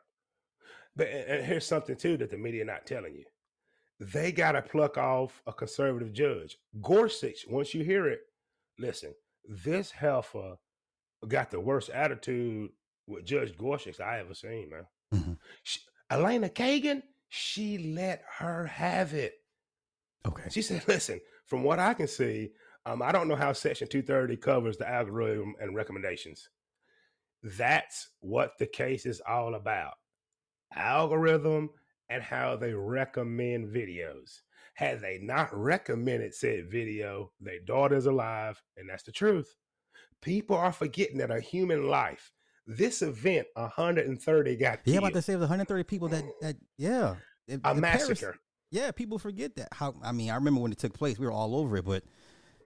[0.96, 3.26] But and here's something too that the media not telling you.
[4.00, 6.58] They gotta pluck off a conservative judge.
[6.82, 8.22] Gorsuch, once you hear it,
[8.80, 9.14] listen,
[9.46, 10.58] this heifer
[11.28, 12.72] got the worst attitude
[13.08, 14.88] with Judge Gorsuch I ever seen, man.
[15.14, 15.38] Mhm.
[15.64, 15.80] She,
[16.12, 19.34] Elena Kagan, she let her have it.
[20.28, 20.50] Okay.
[20.50, 22.52] She said, listen, from what I can see,
[22.86, 26.50] um, I don't know how Section 230 covers the algorithm and recommendations.
[27.44, 29.94] That's what the case is all about
[30.76, 31.70] algorithm
[32.10, 34.42] and how they recommend videos.
[34.74, 39.56] Had they not recommended said video, their daughter's alive, and that's the truth.
[40.22, 42.32] People are forgetting that a human life,
[42.68, 44.98] this event, 130 got Yeah, killed.
[44.98, 47.16] about to say it was 130 people that that yeah.
[47.48, 48.38] It- a in Paris- massacre.
[48.72, 49.70] yeah, people forget that.
[49.72, 52.04] How I mean, I remember when it took place, we were all over it, but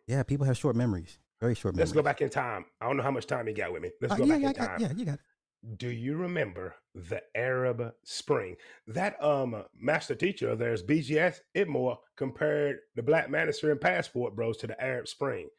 [0.07, 1.17] yeah, people have short memories.
[1.41, 1.89] Very short memories.
[1.89, 2.65] Let's go back in time.
[2.81, 3.91] I don't know how much time you got with me.
[4.01, 4.67] Let's Uh, go yeah, back yeah, in time.
[4.67, 5.77] got, yeah, you got it.
[5.77, 8.55] Do you remember the Arab Spring?
[8.87, 14.55] That um master teacher of theirs, BGS Idmore, compared the Black Manosphere and Passport Bros
[14.57, 15.49] to the Arab Spring.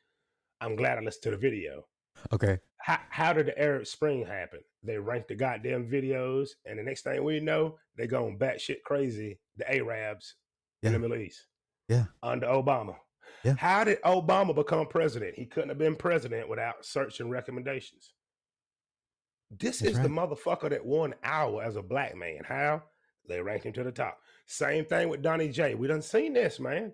[0.63, 1.85] I'm glad I listened to the video.
[2.33, 2.59] Okay.
[2.83, 4.61] How, how did the Arab Spring happen?
[4.83, 9.39] They ranked the goddamn videos, and the next thing we know, they going batshit crazy.
[9.57, 10.37] The Arabs
[10.83, 11.47] in the Middle East.
[11.89, 12.05] Yeah.
[12.23, 12.97] Under Obama.
[13.45, 13.55] Yeah.
[13.59, 15.35] How did Obama become president?
[15.35, 18.15] He couldn't have been president without searching recommendations.
[19.51, 22.41] This That's is the motherfucker that won our as a black man.
[22.45, 22.83] How?
[23.29, 24.19] They ranked him to the top.
[24.47, 25.75] Same thing with Donnie J.
[25.75, 26.93] We done seen this, man.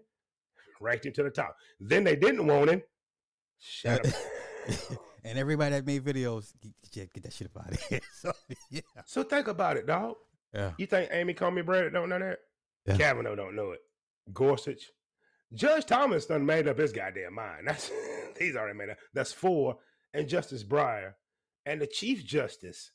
[0.80, 1.56] Ranked him to the top.
[1.80, 2.82] Then they didn't want him.
[3.58, 4.12] Shut up.
[5.26, 6.52] and everybody that made videos,
[6.92, 8.02] get, get, that shit about it.
[8.12, 8.32] So
[8.70, 10.14] yeah, so think about it, dog.
[10.54, 10.72] yeah.
[10.78, 12.38] You think Amy Comey Braddock don't know that?
[12.86, 12.96] Yeah.
[12.96, 13.80] Kavanaugh don't know it.
[14.32, 14.84] Gorsuch.
[15.52, 17.62] Judge Thomas done made up his goddamn mind.
[17.66, 17.90] That's
[18.38, 18.98] he's already made up.
[19.14, 19.76] That's four.
[20.14, 21.12] And Justice Breyer
[21.66, 22.92] and the Chief Justice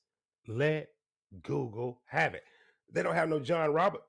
[0.48, 0.88] let
[1.44, 2.44] Google have it.
[2.92, 4.02] They don't have no John Robert.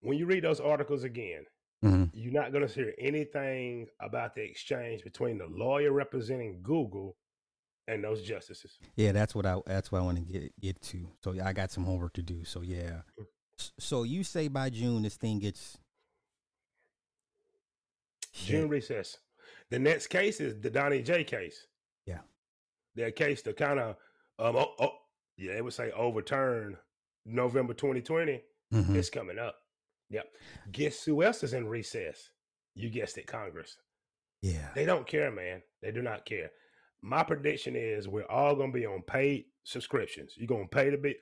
[0.00, 1.44] when you read those articles again,
[1.82, 7.16] hmm you're not going to hear anything about the exchange between the lawyer representing Google
[7.90, 8.78] and those justices.
[8.96, 11.08] Yeah, that's what I that's what I want to get get to.
[11.22, 12.44] So yeah, I got some homework to do.
[12.44, 13.02] So yeah.
[13.18, 13.26] Mm.
[13.78, 15.76] So you say by June this thing gets
[18.32, 18.70] June Shit.
[18.70, 19.18] recess.
[19.70, 21.66] The next case is the Donnie J case.
[22.06, 22.20] Yeah.
[22.94, 23.96] Their case to kind of,
[24.38, 24.92] um, oh, oh,
[25.36, 26.76] yeah, it would say overturn
[27.24, 28.42] November 2020.
[28.72, 28.94] Mhm.
[28.94, 29.56] It's coming up.
[30.10, 30.26] Yep.
[30.72, 32.30] Guess who else is in recess?
[32.74, 33.76] You guessed it, Congress.
[34.42, 34.70] Yeah.
[34.74, 35.62] They don't care, man.
[35.82, 36.50] They do not care.
[37.02, 40.34] My prediction is we're all going to be on paid subscriptions.
[40.36, 41.16] You're going to pay the bit.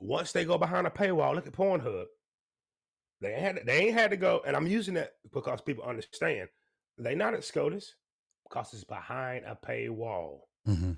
[0.00, 2.04] Once they go behind a paywall, look at Pornhub.
[3.20, 6.48] They ain't had they ain't had to go, and I'm using that because people understand.
[6.98, 7.94] They not at SCOTUS
[8.44, 10.40] because it's behind a paywall.
[10.64, 10.92] hmm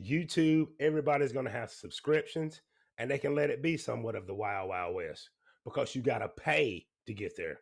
[0.00, 2.62] YouTube, everybody's going to have subscriptions,
[2.96, 5.28] and they can let it be somewhat of the wild wild west
[5.64, 7.60] because you got to pay to get there.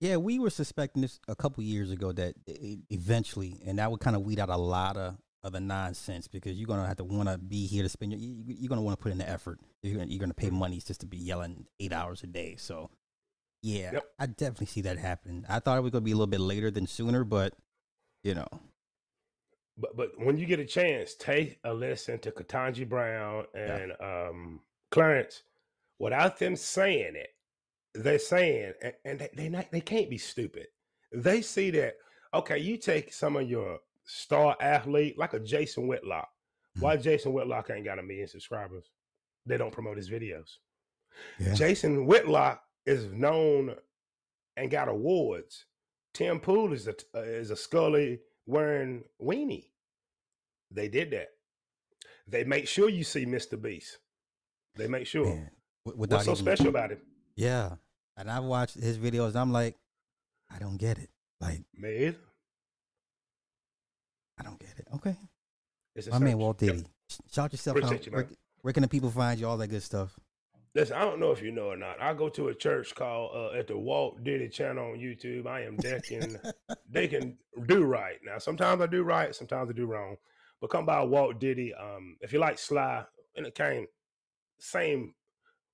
[0.00, 2.34] Yeah, we were suspecting this a couple years ago that
[2.90, 5.16] eventually, and that would kind of weed out a lot of
[5.52, 8.20] the nonsense because you're gonna have to want to be here to spend your.
[8.20, 9.58] you- You're gonna want to put in the effort.
[9.82, 12.56] You're gonna you're gonna pay money just to be yelling eight hours a day.
[12.56, 12.90] So,
[13.62, 14.04] yeah, Yep.
[14.18, 15.44] I definitely see that happening.
[15.48, 17.54] I thought it was gonna be a little bit later than sooner, but
[18.24, 18.48] you know,
[19.78, 23.76] But but when you get a chance, take a listen to Ketanji Brown Yeah.
[23.76, 24.60] and um,
[24.90, 25.42] Clarence.
[25.98, 27.30] Without them saying it,
[27.94, 30.66] they're saying, and, and they they not they can't be stupid.
[31.12, 31.94] They see that
[32.34, 32.58] okay.
[32.58, 36.28] You take some of your star athlete like a Jason Whitlock.
[36.78, 38.90] Why Jason Whitlock ain't got a million subscribers?
[39.46, 40.56] They don't promote his videos.
[41.38, 43.74] yeah, Jason Whitlock is known
[44.56, 45.64] and got awards.
[46.14, 49.70] Tim Pool is a uh, is a Scully wearing weenie.
[50.70, 51.28] They did that.
[52.28, 53.60] They make sure you see Mr.
[53.60, 53.98] Beast.
[54.76, 55.26] They make sure.
[55.26, 55.50] man,
[55.84, 57.00] without What's so even- special about him,
[57.36, 57.70] Yeah,
[58.16, 59.34] and I've watched his videos.
[59.36, 59.76] I'm like,
[60.54, 61.10] I don't get it.
[61.40, 62.16] Like, man?
[64.38, 64.86] I don't get it.
[64.94, 65.16] Okay,
[65.94, 66.38] It's a my man search.
[66.38, 66.74] Walt Yep.
[66.76, 66.86] Diddy.
[67.32, 68.06] Shout yourself Appreciate out.
[68.06, 68.28] you, where,
[68.62, 69.46] where can the people find you?
[69.48, 70.18] All that good stuff.
[70.74, 72.00] Listen, I don't know if you know or not.
[72.00, 75.46] I go to a church called uh, at the Walt Diddy channel on YouTube.
[75.46, 76.36] I am decking.
[76.88, 78.38] they can do right now.
[78.38, 80.14] Sometimes I do right, sometimes I do wrong.
[80.60, 81.74] But come by Walt Diddy.
[81.74, 83.02] Um, if you like Sly,
[83.36, 83.86] and it came
[84.60, 85.14] same.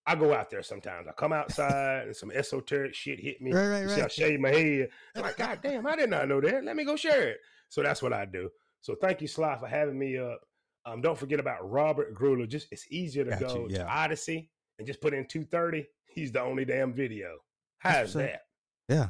[0.06, 1.08] I go out there sometimes.
[1.08, 3.52] I come outside and some esoteric shit hit me.
[3.52, 4.88] Right, right, You see, I shave my head.
[5.16, 6.64] I'm like, God damn, I did not know that.
[6.64, 7.38] Let me go share it.
[7.68, 8.48] So that's what I do.
[8.82, 10.40] So thank you, Sly, for having me up.
[10.84, 12.46] Um, don't forget about Robert Gruler.
[12.46, 13.78] Just it's easier to Got you, go yeah.
[13.78, 15.84] to Odysee and just put in 230.
[16.06, 17.38] He's the only damn video.
[17.78, 18.42] How's that?
[18.88, 19.08] Yeah.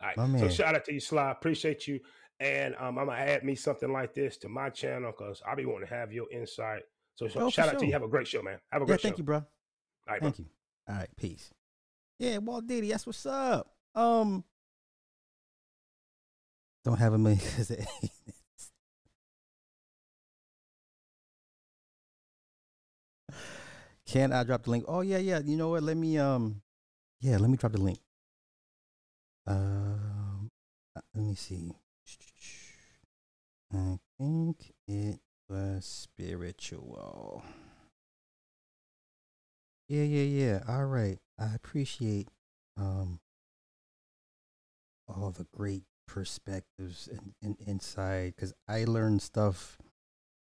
[0.00, 0.16] All right.
[0.16, 0.50] My So man.
[0.50, 1.32] shout out to you, Sly.
[1.32, 1.98] Appreciate you.
[2.38, 5.64] And um, I'm gonna add me something like this to my channel because I'll be
[5.64, 6.82] wanting to have your insight.
[7.16, 7.92] So, so Oh, shout out to you.
[7.92, 8.58] Have a great show, man.
[8.70, 9.08] Have a Yeah, great thank show.
[9.08, 9.44] Thank you, bro.
[10.06, 10.30] All right, bro.
[10.30, 10.46] Thank you.
[10.88, 11.50] All right, peace.
[12.18, 13.70] Yeah, Walt Diddy, that's what's up.
[13.94, 14.44] Um,
[16.84, 17.40] don't have a million.
[17.56, 17.86] 'cause it-
[24.06, 24.84] Can I drop the link?
[24.86, 25.40] Oh yeah, yeah.
[25.40, 25.82] You know what?
[25.82, 26.62] Let me um,
[27.20, 27.98] yeah, let me drop the link.
[29.46, 30.50] Um,
[30.96, 31.72] uh, let me see.
[33.72, 37.42] I think it was spiritual.
[39.88, 40.60] Yeah, yeah, yeah.
[40.68, 41.18] All right.
[41.38, 42.28] I appreciate
[42.76, 43.20] um
[45.08, 49.78] all the great perspectives and, and insight because I learn stuff,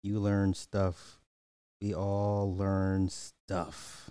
[0.03, 1.21] you learn stuff,
[1.81, 4.11] we all learn stuff.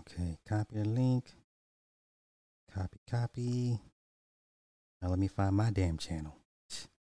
[0.00, 1.32] Okay, copy the link.
[2.72, 3.80] Copy, copy.
[5.00, 6.36] Now let me find my damn channel.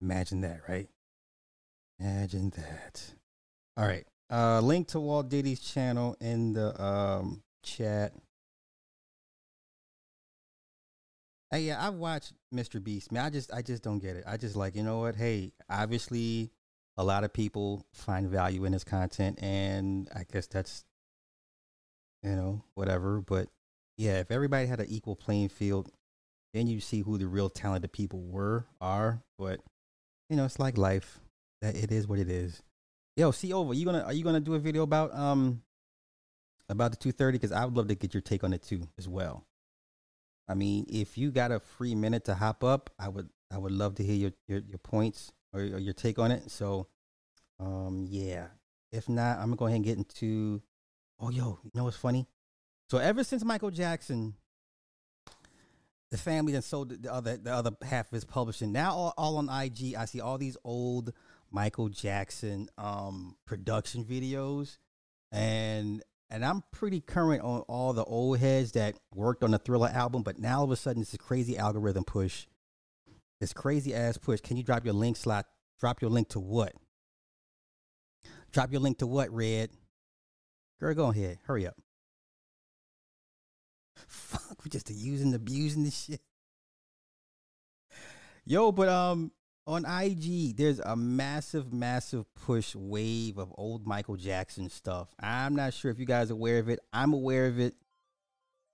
[0.00, 0.88] Imagine that, right?
[1.98, 3.19] Imagine that.
[3.80, 4.06] All right.
[4.30, 8.12] Uh link to Walt Diddy's channel in the um chat.
[11.50, 12.82] Hey, yeah, I've watched Mr.
[12.82, 13.10] Beast.
[13.10, 14.24] Man, I just I just don't get it.
[14.26, 15.16] I just like, you know what?
[15.16, 16.50] Hey, obviously
[16.98, 20.84] a lot of people find value in his content and I guess that's
[22.22, 23.22] you know, whatever.
[23.22, 23.48] But
[23.96, 25.90] yeah, if everybody had an equal playing field,
[26.52, 29.22] then you see who the real talented people were, are.
[29.38, 29.60] But
[30.28, 31.18] you know, it's like life.
[31.62, 32.62] That it is what it is.
[33.16, 33.74] Yo, see over.
[33.74, 35.62] You gonna are you gonna do a video about um
[36.68, 37.36] about the two thirty?
[37.36, 39.44] Because I would love to get your take on it too as well.
[40.48, 43.72] I mean, if you got a free minute to hop up, I would I would
[43.72, 46.50] love to hear your your, your points or, or your take on it.
[46.50, 46.88] So,
[47.58, 48.46] um, yeah.
[48.92, 50.62] If not, I'm gonna go ahead and get into.
[51.20, 52.26] Oh, yo, you know what's funny?
[52.88, 54.34] So ever since Michael Jackson,
[56.10, 58.72] the family that sold the other the other half of his publishing.
[58.72, 61.12] Now all, all on IG, I see all these old
[61.50, 64.78] Michael Jackson um production videos.
[65.32, 69.88] and and I'm pretty current on all the old heads that worked on the Thriller
[69.88, 72.46] album, but now all of a sudden it's a crazy algorithm push.
[73.40, 74.40] This crazy ass push.
[74.40, 75.46] Can you drop your link slot?
[75.80, 76.72] Drop your link to what?
[78.52, 79.70] Drop your link to what, Red?
[80.78, 81.38] Girl, go ahead.
[81.46, 81.76] Hurry up.
[84.06, 86.20] Fuck, we're just using abusing this shit.
[88.44, 89.32] Yo, but um
[89.70, 95.08] on IG, there's a massive, massive push wave of old Michael Jackson stuff.
[95.20, 96.80] I'm not sure if you guys are aware of it.
[96.92, 97.74] I'm aware of it.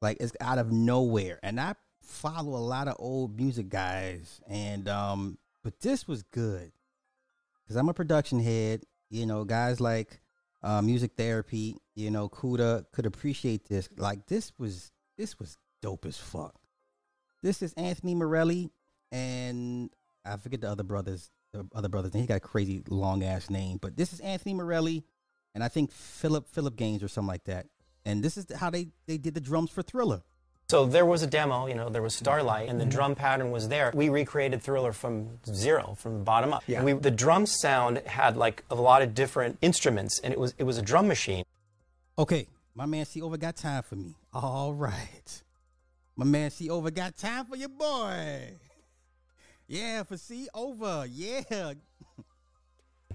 [0.00, 1.38] Like it's out of nowhere.
[1.42, 4.40] And I follow a lot of old music guys.
[4.48, 6.72] And um, but this was good.
[7.68, 10.20] Cause I'm a production head, you know, guys like
[10.62, 13.88] uh, music therapy, you know, Kuda could appreciate this.
[13.96, 16.54] Like this was this was dope as fuck.
[17.42, 18.70] This is Anthony Morelli
[19.12, 19.90] and
[20.26, 22.12] I forget the other brothers, the other brothers.
[22.14, 25.04] He got a crazy long ass name, but this is Anthony Morelli,
[25.54, 27.66] and I think Philip Philip Gaines or something like that.
[28.04, 30.22] And this is how they they did the drums for Thriller.
[30.68, 32.90] So there was a demo, you know, there was Starlight, and the mm-hmm.
[32.90, 33.92] drum pattern was there.
[33.94, 36.64] We recreated Thriller from zero, from the bottom up.
[36.66, 36.82] Yeah.
[36.82, 40.64] We, the drum sound had like a lot of different instruments, and it was it
[40.64, 41.44] was a drum machine.
[42.18, 44.16] Okay, my man C over got time for me.
[44.34, 45.42] All right,
[46.16, 48.56] my man C over got time for your boy.
[49.68, 51.06] Yeah, for C over.
[51.10, 51.74] Yeah.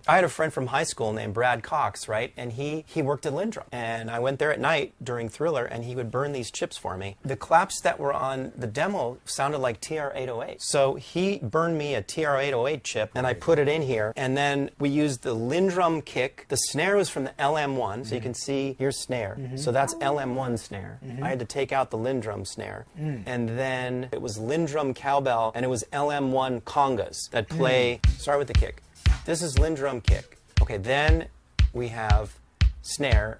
[0.08, 2.34] I had a friend from high school named Brad Cox, right?
[2.36, 3.66] And he, he worked at LinnDrum.
[3.72, 6.98] And I went there at night during Thriller and he would burn these chips for
[6.98, 7.18] me.
[7.24, 10.58] The claps that were on the demo sounded like TR-808.
[10.60, 14.14] So he burned me a TR-808 chip and I put it in here.
[14.16, 16.46] And then we used the LinnDrum kick.
[16.50, 17.78] The snare was from the LM1.
[17.78, 18.16] So mm-hmm.
[18.16, 19.38] you can see your snare.
[19.40, 19.58] Mm-hmm.
[19.58, 21.00] So that's LM1 snare.
[21.06, 21.24] Mm-hmm.
[21.24, 22.86] I had to take out the LinnDrum snare.
[23.00, 23.24] Mm.
[23.26, 28.20] And then it was LinnDrum cowbell and it was LM1 congas that play, mm.
[28.20, 28.82] start with the kick.
[29.26, 30.38] This is LinnDrum kick.
[30.62, 31.28] Okay, then
[31.74, 32.34] we have
[32.82, 33.40] snare,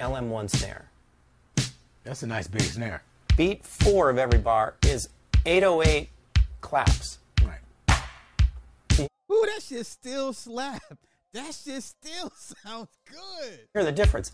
[0.00, 0.88] LM1 snare.
[2.04, 3.02] That's a nice big snare.
[3.36, 5.08] Beat four of every bar is
[5.46, 6.08] 808
[6.60, 7.18] claps.
[7.44, 7.60] Right.
[9.00, 10.82] Ooh, that shit still slap.
[11.34, 12.30] That shit still
[12.64, 13.60] sounds good.
[13.72, 14.32] Hear the difference.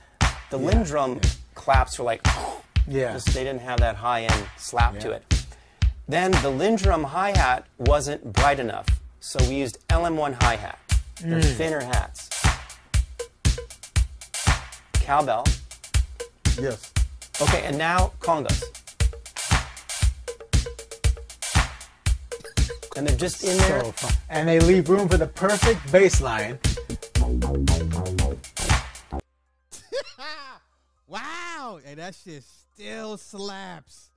[0.51, 0.71] The yeah.
[0.71, 1.31] LinnDrum yeah.
[1.55, 2.27] claps were like,
[2.89, 3.12] yeah.
[3.12, 5.01] Just, they didn't have that high end slap yeah.
[5.01, 5.45] to it.
[6.09, 8.87] Then the LinnDrum hi hat wasn't bright enough.
[9.21, 10.79] So we used LM1 hi-hat.
[11.21, 11.57] They're mm.
[11.57, 12.31] thinner hats.
[14.95, 15.45] Cowbell.
[16.61, 16.93] Yes.
[17.41, 18.62] Okay, and now congas.
[22.97, 23.85] And they're just in there.
[23.85, 24.12] So fun.
[24.29, 26.59] And they leave room for the perfect bass line.
[31.07, 31.81] wow!
[31.87, 34.11] And that shit still slaps.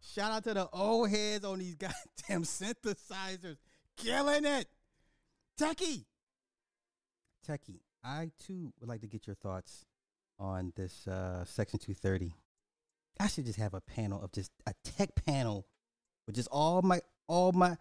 [0.00, 3.56] Shout out to the old heads on these goddamn synthesizers.
[3.96, 4.68] Killing it.
[5.60, 6.04] Techie.
[7.46, 9.84] Techie, I too would like to get your thoughts
[10.38, 12.34] on this uh, Section 230.
[13.18, 15.66] I should just have a panel of just a tech panel
[16.26, 17.76] with just all my all my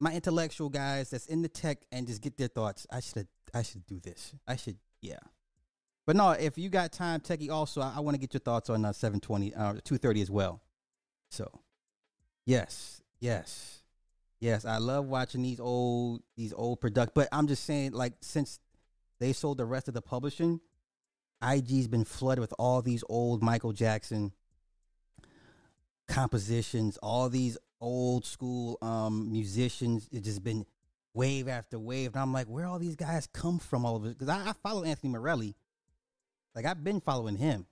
[0.00, 2.86] my intellectual guys that's in the tech and just get their thoughts.
[2.90, 4.34] I should I should do this.
[4.46, 5.18] I should yeah.
[6.06, 8.70] But no, if you got time, Techie, also I, I want to get your thoughts
[8.70, 10.62] on uh, 720 uh, 230 as well.
[11.30, 11.50] So,
[12.46, 13.77] yes, yes.
[14.40, 17.12] Yes, I love watching these old these old product.
[17.14, 18.60] But I'm just saying, like, since
[19.18, 20.60] they sold the rest of the publishing,
[21.42, 24.32] IG's been flooded with all these old Michael Jackson
[26.06, 30.08] compositions, all these old school um musicians.
[30.12, 30.64] It's just been
[31.14, 33.84] wave after wave, and I'm like, where all these guys come from?
[33.84, 35.56] All of it because I, I follow Anthony Morelli.
[36.54, 37.66] Like I've been following him.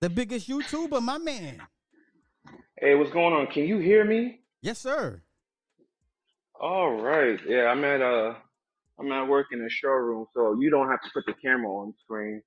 [0.00, 1.62] The biggest YouTuber, my man.
[2.78, 3.46] Hey, what's going on?
[3.46, 4.40] Can you hear me?
[4.60, 5.22] Yes, sir.
[6.60, 7.40] All right.
[7.48, 8.34] Yeah, I'm at uh
[8.98, 11.94] I'm at work in the showroom, so you don't have to put the camera on
[12.04, 12.42] screen.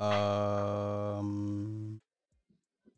[0.00, 2.00] Uh, um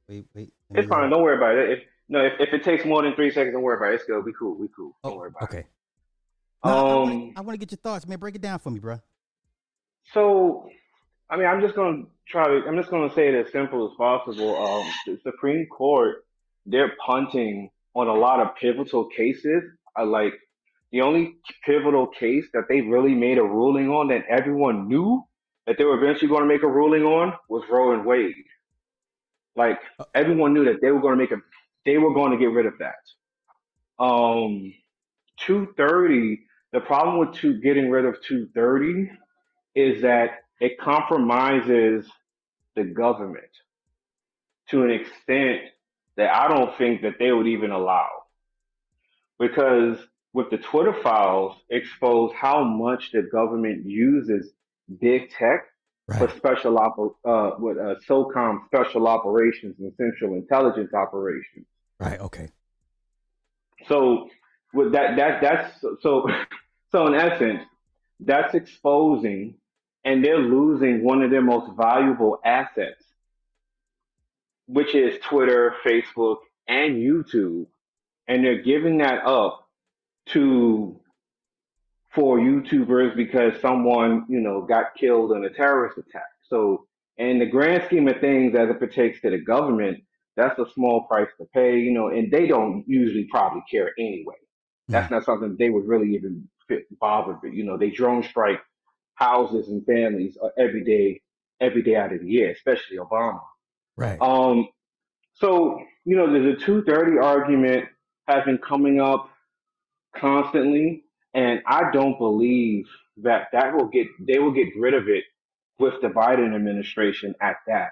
[0.09, 0.53] wait, wait.
[0.71, 1.71] It's fine, don't worry about it.
[1.71, 3.97] If no, if, if it takes more than three seconds, don't worry about it.
[3.97, 4.25] It's good.
[4.25, 4.57] We cool.
[4.57, 4.97] We cool.
[5.03, 5.59] Don't oh, worry about okay.
[5.59, 5.67] it.
[6.65, 6.79] Okay.
[6.79, 8.19] No, um I want to get your thoughts, man.
[8.19, 9.01] Break it down for me, bro.
[10.13, 10.69] So
[11.31, 13.53] I mean, I'm just going to try to, I'm just going to say it as
[13.53, 14.57] simple as possible.
[14.57, 16.25] Um, the Supreme Court,
[16.67, 19.63] they're punting on a lot of pivotal cases.
[19.97, 20.35] I like
[20.91, 25.23] the only pivotal case that they really made a ruling on that everyone knew
[25.67, 28.35] that they were eventually going to make a ruling on was Roe and Wade.
[29.55, 29.79] Like
[30.15, 31.43] everyone knew that they were going to make a,
[31.85, 34.03] they were going to get rid of that.
[34.03, 34.73] Um,
[35.41, 36.41] 230,
[36.73, 39.11] the problem with two, getting rid of 230
[39.75, 40.31] is that
[40.61, 42.07] it compromises
[42.75, 43.45] the government
[44.71, 45.63] to an extent
[46.17, 48.09] that I don't think that they would even allow.
[49.39, 49.99] Because
[50.33, 54.53] with the Twitter files exposed how much the government uses
[55.01, 55.67] big tech
[56.17, 61.67] for special oper- uh, with uh, SOCOM special operations and central intelligence operations.
[62.01, 62.19] Right.
[62.19, 62.49] Okay.
[63.87, 64.29] So
[64.73, 66.29] with that, that that's so
[66.93, 67.63] so in essence,
[68.21, 69.55] that's exposing,
[70.05, 73.05] and they're losing one of their most valuable assets,
[74.67, 77.67] which is Twitter, Facebook, and YouTube,
[78.27, 79.67] and they're giving that up
[80.27, 81.01] to
[82.15, 86.29] for YouTubers because someone you know got killed in a terrorist attack.
[86.49, 86.87] So
[87.17, 89.99] in the grand scheme of things, as it pertains to the government,
[90.37, 94.37] that's a small price to pay, you know, and they don't usually probably care anyway.
[94.87, 95.15] That's hmm.
[95.15, 97.53] not something they would really even fit, bother with.
[97.53, 98.61] You know, they drone strike
[99.19, 101.21] houses and families uh, every day,
[101.61, 103.41] every day out of the year, especially Obama.
[103.97, 104.21] Right.
[104.21, 104.69] Um,
[105.35, 107.85] so you know, there's a 230 argument
[108.29, 109.29] has been coming up
[110.17, 111.05] constantly,
[111.35, 112.87] and I don't believe
[113.19, 115.25] that that will get they will get rid of it
[115.79, 117.91] with the Biden administration at that.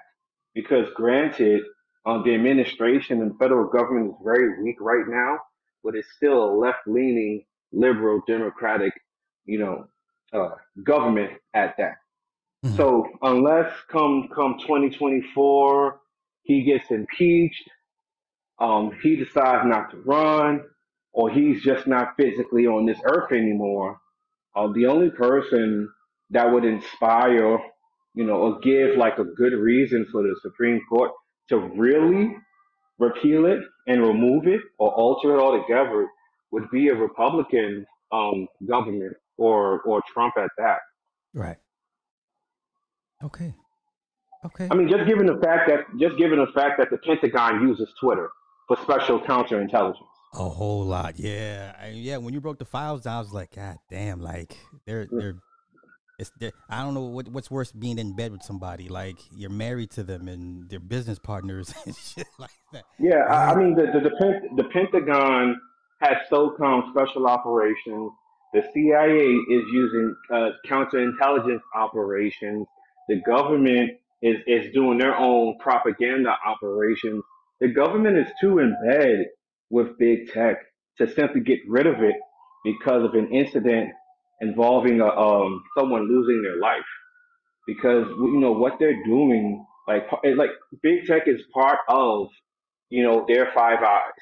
[0.55, 1.61] Because granted,
[2.05, 5.37] um, the administration and federal government is very weak right now,
[5.83, 8.93] but it's still a left-leaning, liberal, democratic,
[9.45, 9.87] you know,
[10.33, 10.49] uh,
[10.83, 11.95] government at that.
[12.65, 12.75] Mhm.
[12.75, 15.99] So unless come come 2024
[16.43, 17.69] he gets impeached,
[18.59, 20.61] um, he decides not to run,
[21.11, 23.99] or he's just not physically on this earth anymore,
[24.55, 25.89] uh, the only person
[26.29, 27.59] that would inspire,
[28.15, 31.11] you know, or give like a good reason for the Supreme Court
[31.49, 32.35] to really
[32.97, 36.07] repeal it and remove it or alter it altogether
[36.51, 40.79] would be a Republican um, government or or Trump at that.
[41.33, 41.57] Right.
[43.23, 43.53] Okay.
[44.45, 44.67] Okay.
[44.69, 47.89] I mean, just given the fact that just given the fact that the Pentagon uses
[47.99, 48.29] Twitter
[48.67, 49.97] for special counterintelligence.
[50.33, 52.17] A whole lot, yeah, I, yeah.
[52.17, 54.21] When you broke the files down, I was like, God damn!
[54.21, 55.19] Like they're mm.
[55.19, 55.35] they're,
[56.19, 59.49] it's they're, I don't know what what's worse being in bed with somebody like you're
[59.49, 62.83] married to them and they're business partners and shit like that.
[62.99, 65.59] Yeah, I, I um, mean, the the, the, Pen- the Pentagon
[66.01, 68.11] has SOCOM special operations.
[68.53, 69.17] The CIA
[69.55, 72.67] is using uh, counterintelligence operations.
[73.09, 73.91] The government
[74.23, 77.23] is is doing their own propaganda operations.
[77.61, 79.27] The government is too in bed
[79.69, 80.57] with big tech
[80.99, 82.15] to simply get rid of it
[82.65, 83.91] because of an incident
[84.41, 86.83] involving a, um, someone losing their life.
[87.67, 90.51] Because you know what they're doing, like like
[90.83, 92.29] big tech is part of
[92.89, 94.13] you know their five eyes.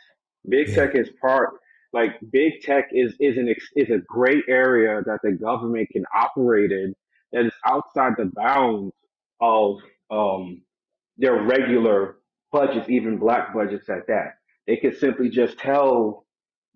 [0.49, 0.75] Big Yeah.
[0.75, 1.51] tech is part
[1.95, 6.71] like big tech is is an is a gray area that the government can operate
[6.73, 6.95] in
[7.33, 8.93] that is outside the bounds
[9.41, 9.77] of
[10.11, 10.63] um
[11.17, 12.17] their regular
[12.53, 14.35] budgets, even black budgets at that.
[14.67, 16.25] They could simply just tell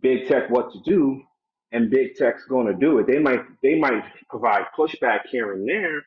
[0.02, 1.24] big tech what to do,
[1.74, 3.08] and big tech's going to do it.
[3.08, 6.02] They might they might provide pushback here and there,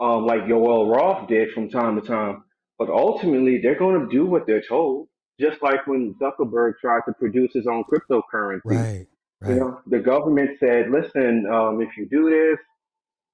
[0.00, 2.44] um, like Yoel Roth did from time to time,
[2.78, 5.08] but ultimately they're going to do what they're told.
[5.38, 9.06] Just like when Zuckerberg tried to produce his own cryptocurrency, Right.
[9.48, 12.58] you know, the government said, "Listen, um, if you do this,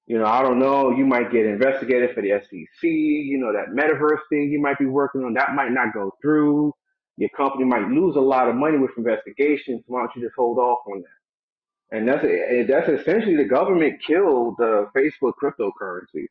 [0.07, 2.87] you know, I don't know, you might get investigated for the SEC.
[2.87, 6.73] You know, that metaverse thing you might be working on that might not go through.
[7.17, 9.83] Your company might lose a lot of money with investigations.
[9.87, 12.23] Why don't you just hold off on that?" And that's
[12.67, 16.27] that's essentially the government killed the Facebook cryptocurrency.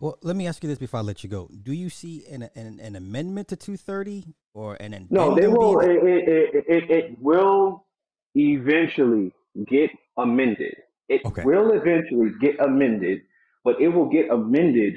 [0.00, 1.48] Well, let me ask you this before I let you go.
[1.62, 5.06] Do you see an an, an amendment to 230 or an?
[5.10, 5.78] No, they will.
[5.80, 7.86] It, it, it, it will
[8.34, 9.32] eventually
[9.66, 10.74] get amended.
[11.08, 11.44] It Okay.
[11.44, 13.20] will eventually get amended,
[13.64, 14.94] but it will get amended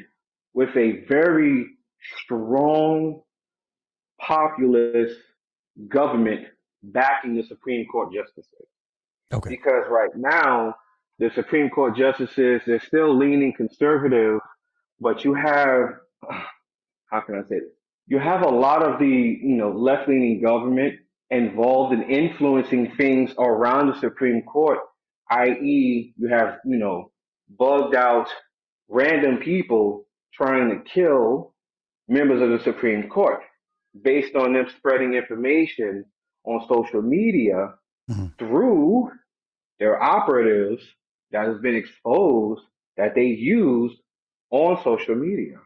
[0.54, 1.66] with a very
[2.24, 3.22] strong
[4.22, 5.16] populist
[5.90, 6.46] government
[6.84, 8.68] backing the Supreme Court justices.
[9.34, 9.50] Okay.
[9.50, 10.76] Because right now,
[11.20, 14.40] the Supreme Court justices, they're still leaning conservative,
[15.00, 15.90] but you have,
[17.08, 17.74] how can I say this?
[18.08, 20.96] You have a lot of the, you know, left-leaning government
[21.30, 24.80] involved in influencing things around the Supreme Court,
[25.32, 27.12] i.e., you have, you know,
[27.58, 28.28] bugged out
[28.90, 31.54] random people trying to kill
[32.08, 33.40] members of the Supreme Court
[34.02, 36.06] based on them spreading information
[36.46, 37.76] on social media
[38.10, 38.38] Mhm.
[38.38, 39.10] through
[39.80, 40.84] their operatives
[41.32, 42.62] that has been exposed
[42.98, 43.98] that they used
[44.54, 45.58] on social media.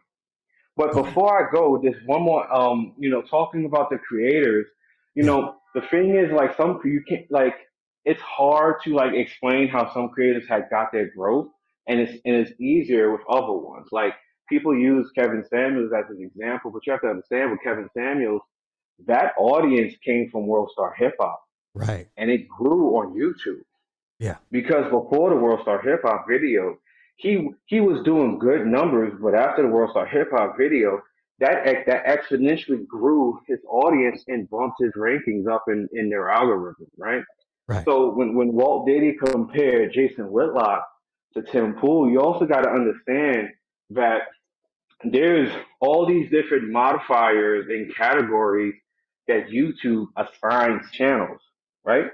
[0.78, 2.52] But before I go, just one more.
[2.54, 4.66] Um, you know, talking about the creators.
[5.16, 7.56] You know, the thing is, like some you can't like.
[8.06, 11.50] It's hard to like explain how some creators had got their growth,
[11.88, 13.88] and it's and it's easier with other ones.
[13.92, 14.14] Like
[14.48, 18.42] people use Kevin Samuels as an example, but you have to understand with Kevin Samuels,
[19.08, 21.42] that audience came from World Star Hip Hop.
[21.74, 22.08] Right.
[22.18, 23.62] and it grew on YouTube.
[24.20, 24.38] Yeah.
[24.52, 26.78] Because before the World Star Hip Hop video,
[27.18, 31.01] he he was doing good numbers, but after the World Star Hip Hop video,
[31.39, 36.30] that ex- that exponentially grew his audience and bumped his rankings up in, in their
[36.30, 37.24] algorithm, right?
[37.68, 37.84] Right.
[37.84, 40.88] So when, when Walt Diddy compared Jason Whitlock
[41.34, 43.49] to Tim Pool, you also got to understand
[43.89, 44.22] that
[45.03, 45.51] there's
[45.82, 48.74] all these different modifiers and categories
[49.28, 51.41] that YouTube assigns channels,
[51.84, 52.05] right?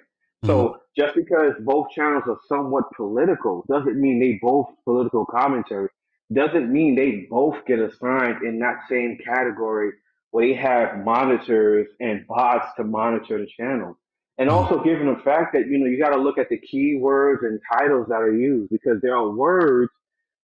[0.46, 0.78] So mm-hmm.
[0.98, 5.90] just because both channels are somewhat political doesn't mean they both political commentary.
[6.34, 9.92] Doesn't mean they both get assigned in that same category
[10.32, 13.98] where they have monitors and bots to monitor the channel.
[14.38, 14.58] And mm-hmm.
[14.58, 17.60] also given the fact that, you know, you got to look at the keywords and
[17.72, 19.92] titles that are used because there are words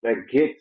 [0.03, 0.51] that get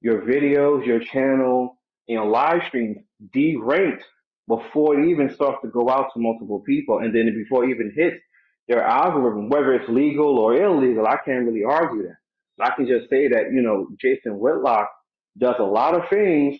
[0.00, 2.98] your videos, your channel, you know, live streams
[3.34, 4.02] deranked
[4.48, 6.98] before it even starts to go out to multiple people.
[6.98, 8.16] And then before it even hits
[8.68, 12.16] their algorithm, whether it's legal or illegal, I can't really argue that.
[12.60, 14.88] I can just say that, you know, Jason Whitlock
[15.38, 16.58] does a lot of things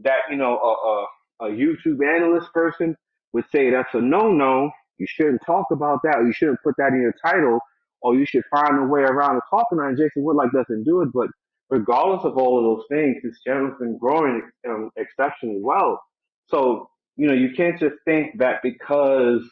[0.00, 2.96] that, you know, a, a, a YouTube analyst person
[3.32, 4.70] would say that's a no-no.
[4.98, 6.16] You shouldn't talk about that.
[6.16, 7.60] Or you shouldn't put that in your title
[8.02, 9.42] or you should find a way around it.
[9.50, 11.28] Talking on Jason Whitlock doesn't do it, but
[11.68, 16.02] regardless of all of those things, his channel's been growing um, exceptionally well.
[16.46, 19.42] So, you know, you can't just think that because,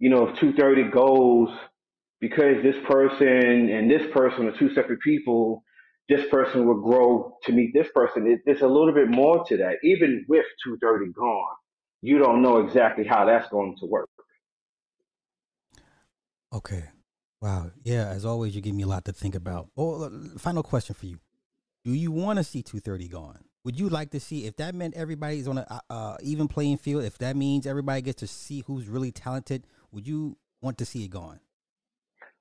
[0.00, 1.50] you know, if 230 goes,
[2.20, 5.62] because this person and this person are two separate people,
[6.08, 8.26] this person will grow to meet this person.
[8.26, 9.76] It, there's a little bit more to that.
[9.84, 11.54] Even with 230 gone,
[12.02, 14.08] you don't know exactly how that's going to work.
[16.52, 16.84] Okay.
[17.40, 17.70] Wow.
[17.84, 18.08] Yeah.
[18.08, 19.68] As always, you give me a lot to think about.
[19.76, 21.18] Oh, uh, final question for you:
[21.84, 23.44] Do you want to see 230 gone?
[23.64, 26.78] Would you like to see if that meant everybody's on a uh, uh, even playing
[26.78, 27.04] field?
[27.04, 31.04] If that means everybody gets to see who's really talented, would you want to see
[31.04, 31.40] it gone?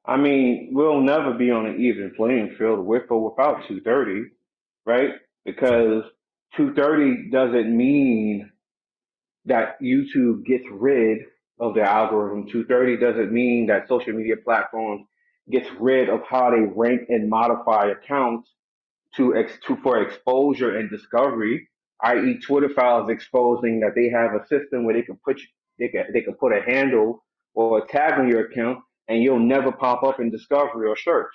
[0.06, 4.30] I mean, we'll never be on an even playing field with or without 230,
[4.86, 5.12] right?
[5.46, 6.04] Because
[6.58, 8.50] 230 doesn't mean
[9.46, 11.20] that YouTube gets rid
[11.60, 12.48] of the algorithm.
[12.50, 15.06] 230 doesn't mean that social media platforms
[15.52, 18.50] gets rid of how they rank and modify accounts
[19.16, 21.68] to ex to for exposure and discovery,
[22.04, 25.42] i.e., Twitter files exposing that they have a system where they can put
[25.80, 27.24] they can they can put a handle
[27.54, 31.32] or a tag on your account and you'll never pop up in discovery or search.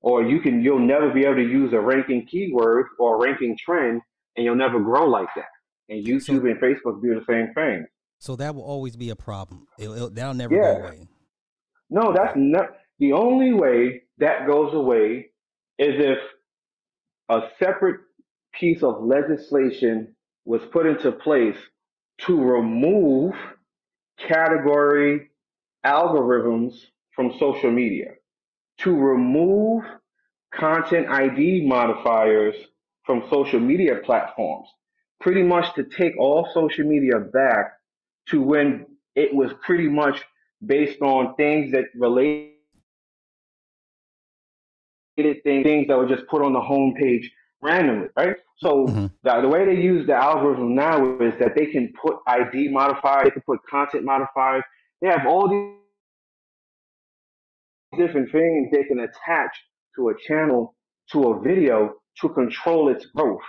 [0.00, 4.00] Or you can you'll never be able to use a ranking keyword or ranking trend
[4.36, 5.46] and you'll never grow like that.
[5.88, 7.86] And YouTube So- and Facebook do the same thing.
[8.18, 9.66] So that will always be a problem.
[9.78, 10.78] It'll, it'll, that'll never Yeah.
[10.80, 11.08] go away.
[11.90, 15.30] No, that's not the only way that goes away
[15.78, 16.18] is if
[17.28, 18.00] a separate
[18.58, 20.14] piece of legislation
[20.46, 21.56] was put into place
[22.22, 23.34] to remove
[24.18, 25.30] category
[25.84, 26.74] algorithms
[27.14, 28.12] from social media,
[28.78, 29.84] to remove
[30.54, 32.54] content ID modifiers
[33.04, 34.68] from social media platforms,
[35.20, 37.72] pretty much to take all social media back
[38.28, 40.22] to when it was pretty much
[40.64, 42.52] based on things that related
[45.16, 47.30] things, that were just put on the homepage
[47.66, 48.36] randomly, right?
[48.58, 49.10] So Mhm.
[49.22, 53.24] the, the way they use the algorithm now is that they can put ID modifiers,
[53.24, 54.64] they can put content modifiers.
[55.00, 55.74] They have all these
[57.98, 59.52] different things they can attach
[59.96, 60.74] to a channel,
[61.12, 63.42] to a video to control its growth.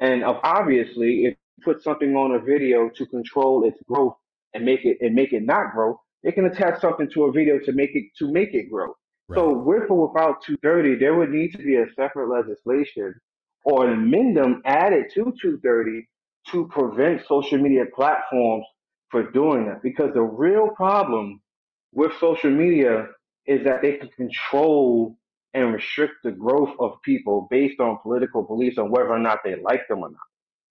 [0.00, 4.16] And of- obviously, if you put something on a video to control its growth
[4.54, 7.58] and make it and make it not grow, they can attach something to a video
[7.66, 8.94] to make it to make it grow.
[9.36, 13.14] So with or without 230, there would need to be a separate legislation
[13.64, 16.08] or an amendment added to 230
[16.50, 18.64] to prevent social media platforms
[19.10, 19.82] for doing that.
[19.82, 21.40] Because the real problem
[21.92, 23.08] with social media
[23.46, 25.16] is that they can control
[25.54, 29.56] and restrict the growth of people based on political beliefs on whether or not they
[29.56, 30.20] like them or not.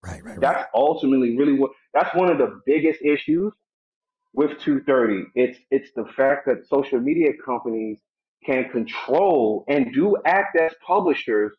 [0.01, 0.39] Right, right, right.
[0.39, 3.51] That's ultimately really what that's one of the biggest issues
[4.33, 5.25] with 230.
[5.35, 7.99] It's it's the fact that social media companies
[8.45, 11.51] can control and do act as publishers,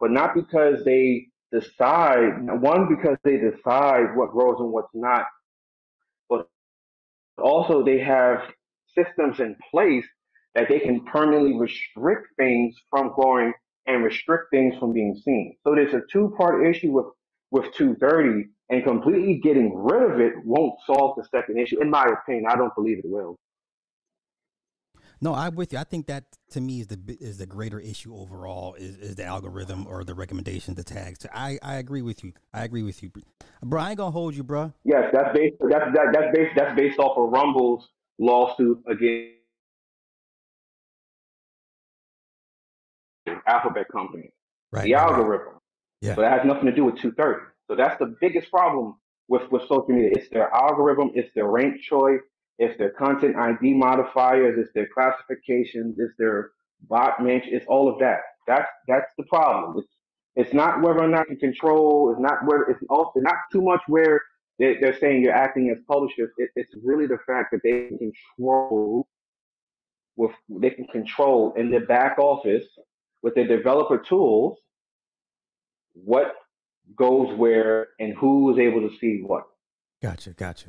[0.00, 5.26] but not because they decide one because they decide what grows and what's not,
[6.28, 6.48] but
[7.38, 8.42] also they have
[8.94, 10.04] systems in place
[10.54, 13.52] that they can permanently restrict things from growing
[13.86, 15.56] and restrict things from being seen.
[15.64, 17.06] So there's a two-part issue with
[17.50, 21.80] with 230 and completely getting rid of it won't solve the second issue.
[21.80, 23.38] In my opinion, I don't believe it will.
[25.20, 25.78] No, I'm with you.
[25.78, 29.24] I think that to me is the is the greater issue overall is, is the
[29.24, 31.20] algorithm or the recommendation, the tags.
[31.22, 32.32] So I, I agree with you.
[32.54, 33.10] I agree with you,
[33.62, 33.80] bro.
[33.80, 34.72] I ain't gonna hold you, bro.
[34.84, 35.56] Yes, that's based.
[35.60, 36.52] That's that, that's based.
[36.56, 37.88] That's based off of Rumble's
[38.18, 39.34] lawsuit against
[43.46, 44.30] Alphabet Company,
[44.72, 44.84] Right.
[44.84, 45.10] the right, right.
[45.12, 45.54] algorithm.
[46.00, 46.14] Yeah.
[46.14, 47.44] So that has nothing to do with 230.
[47.66, 48.96] So that's the biggest problem
[49.28, 50.10] with, with social media.
[50.14, 52.20] It's their algorithm, it's their rank choice,
[52.58, 56.50] it's their content ID modifiers, it's their classifications, it's their
[56.88, 58.20] bot mention, it's all of that.
[58.46, 59.78] That's that's the problem.
[59.78, 59.88] It's
[60.36, 63.80] it's not whether or not you control, it's not where it's also not too much
[63.86, 64.22] where
[64.58, 66.30] they, they're saying you're acting as publishers.
[66.38, 69.06] It, it's really the fact that they control
[70.16, 72.64] with they can control in the back office
[73.22, 74.58] with their developer tools
[76.04, 76.34] what
[76.96, 79.44] goes where and who is able to see what.
[80.02, 80.68] Gotcha, gotcha.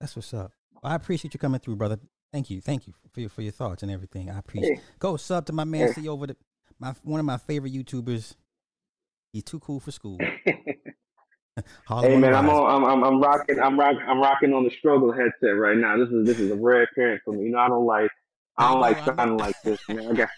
[0.00, 0.52] That's what's up.
[0.82, 1.98] Well, I appreciate you coming through, brother.
[2.32, 4.30] Thank you, thank you for your for your thoughts and everything.
[4.30, 4.76] I appreciate.
[4.76, 4.84] Hey.
[4.98, 5.88] Go sub to my man.
[5.88, 6.02] Hey.
[6.02, 6.36] See over the
[6.78, 8.34] my one of my favorite YouTubers.
[9.32, 10.18] He's too cool for school.
[11.88, 12.70] Hey man, I'm on.
[12.70, 13.58] I'm, I'm I'm rocking.
[13.58, 14.02] I'm rocking.
[14.06, 15.96] I'm rocking on the struggle headset right now.
[15.96, 17.44] This is this is a rare appearance for me.
[17.44, 18.10] You know, I don't like.
[18.58, 19.16] I don't know, like I know.
[19.16, 20.10] sounding like this, man.
[20.10, 20.28] I got.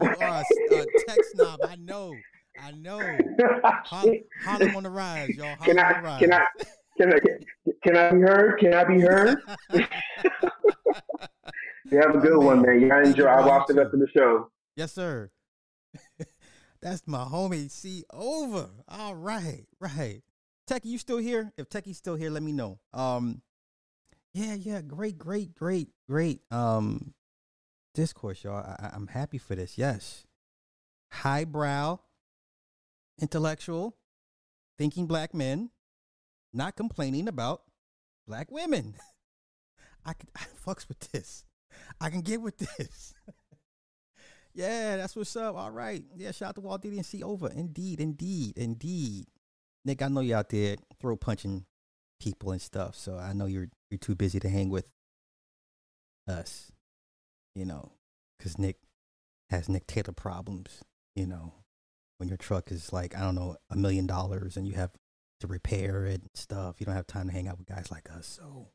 [0.02, 0.44] you are
[0.80, 1.60] a tech snob.
[1.68, 2.14] I know.
[2.62, 3.00] I know.
[3.64, 4.04] Har-
[4.44, 5.56] Harlem on the rise, y'all.
[5.56, 5.92] Harlem can on I?
[6.00, 6.20] the rise.
[6.20, 6.44] Can I?
[6.98, 7.18] Can I?
[7.84, 8.58] Can I be heard?
[8.58, 9.38] Can I be heard?
[11.90, 12.66] You have a good one, man.
[12.72, 12.80] man.
[12.82, 13.32] You gotta Thank you, enjoy.
[13.42, 14.50] I watched the rest of the show.
[14.76, 15.30] Yes, sir.
[16.82, 17.70] That's my homie.
[17.70, 18.68] See over.
[18.88, 20.20] All right, right.
[20.68, 21.50] Techie, you still here?
[21.56, 22.78] If Techie's still here, let me know.
[22.92, 23.40] Um,
[24.34, 26.42] yeah, yeah, great, great, great, great.
[26.50, 27.14] Um,
[27.94, 28.56] discourse, y'all.
[28.58, 29.78] I- I'm happy for this.
[29.78, 30.26] Yes,
[31.10, 32.00] highbrow,
[33.18, 33.96] intellectual,
[34.76, 35.70] thinking black men,
[36.58, 37.62] not complaining about
[38.26, 38.96] black women.
[40.04, 41.44] I can I fucks with this.
[42.00, 43.14] I can get with this.
[44.54, 45.54] Yeah, that's what's up.
[45.54, 46.02] All right.
[46.16, 47.48] Yeah, shout out to Walt Diddy and see over.
[47.48, 49.26] Indeed, indeed, indeed.
[49.84, 51.64] Nick, I know you out there throw punching
[52.18, 54.88] people and stuff, so I know you're you're too busy to hang with
[56.26, 56.72] us.
[57.54, 57.92] You know,
[58.36, 58.78] because Nick
[59.50, 60.82] has Nick Taylor problems.
[61.14, 61.52] You know,
[62.16, 64.90] when your truck is like I don't know a million dollars and you have
[65.40, 68.10] to repair it and stuff, you don't have time to hang out with guys like
[68.10, 68.26] us.
[68.26, 68.68] So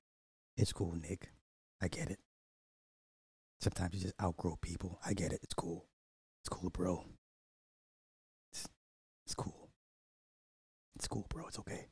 [0.57, 1.31] it's cool, Nick.
[1.81, 2.19] I get it.
[3.59, 4.99] Sometimes you just outgrow people.
[5.05, 5.39] I get it.
[5.43, 5.85] It's cool.
[6.41, 7.05] It's cool, bro.
[8.51, 8.67] It's,
[9.25, 9.69] it's cool.
[10.95, 11.47] It's cool, bro.
[11.47, 11.87] It's okay.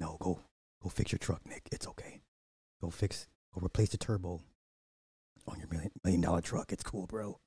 [0.00, 0.40] No, go
[0.82, 1.68] go fix your truck, Nick.
[1.70, 2.20] It's okay.
[2.80, 4.40] Go fix go replace the turbo
[5.46, 6.72] on your million million dollar truck.
[6.72, 7.38] It's cool, bro.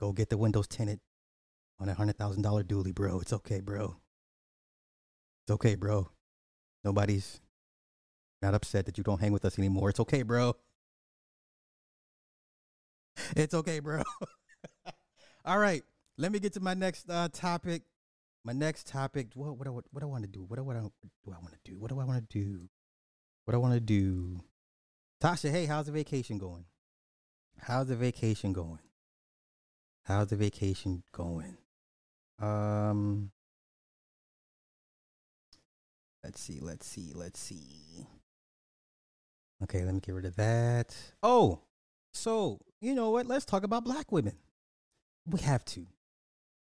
[0.00, 1.00] Go get the windows tinted
[1.78, 3.20] on a hundred thousand dollar dually, bro.
[3.20, 3.96] It's okay, bro.
[5.52, 6.08] Okay, bro.
[6.82, 7.42] Nobody's
[8.40, 9.90] not upset that you don't hang with us anymore.
[9.90, 10.56] It's okay, bro.
[13.36, 14.02] It's okay, bro.
[15.44, 15.82] All right,
[16.16, 17.82] let me get to my next uh, topic.
[18.44, 19.28] My next topic.
[19.34, 20.42] What what I, what do I want to do?
[20.42, 21.78] What I do I want to do?
[21.78, 22.68] What do I want to do?
[23.44, 24.40] What do I want to do?
[25.22, 26.64] Tasha, hey, how's the vacation going?
[27.58, 28.80] How's the vacation going?
[30.04, 31.58] How's the vacation going?
[32.40, 33.31] Um,
[36.24, 38.06] let's see, let's see, let's see.
[39.62, 40.94] Okay, let me get rid of that.
[41.22, 41.60] Oh,
[42.12, 43.26] so you know what?
[43.26, 44.34] Let's talk about black women.
[45.26, 45.86] We have to.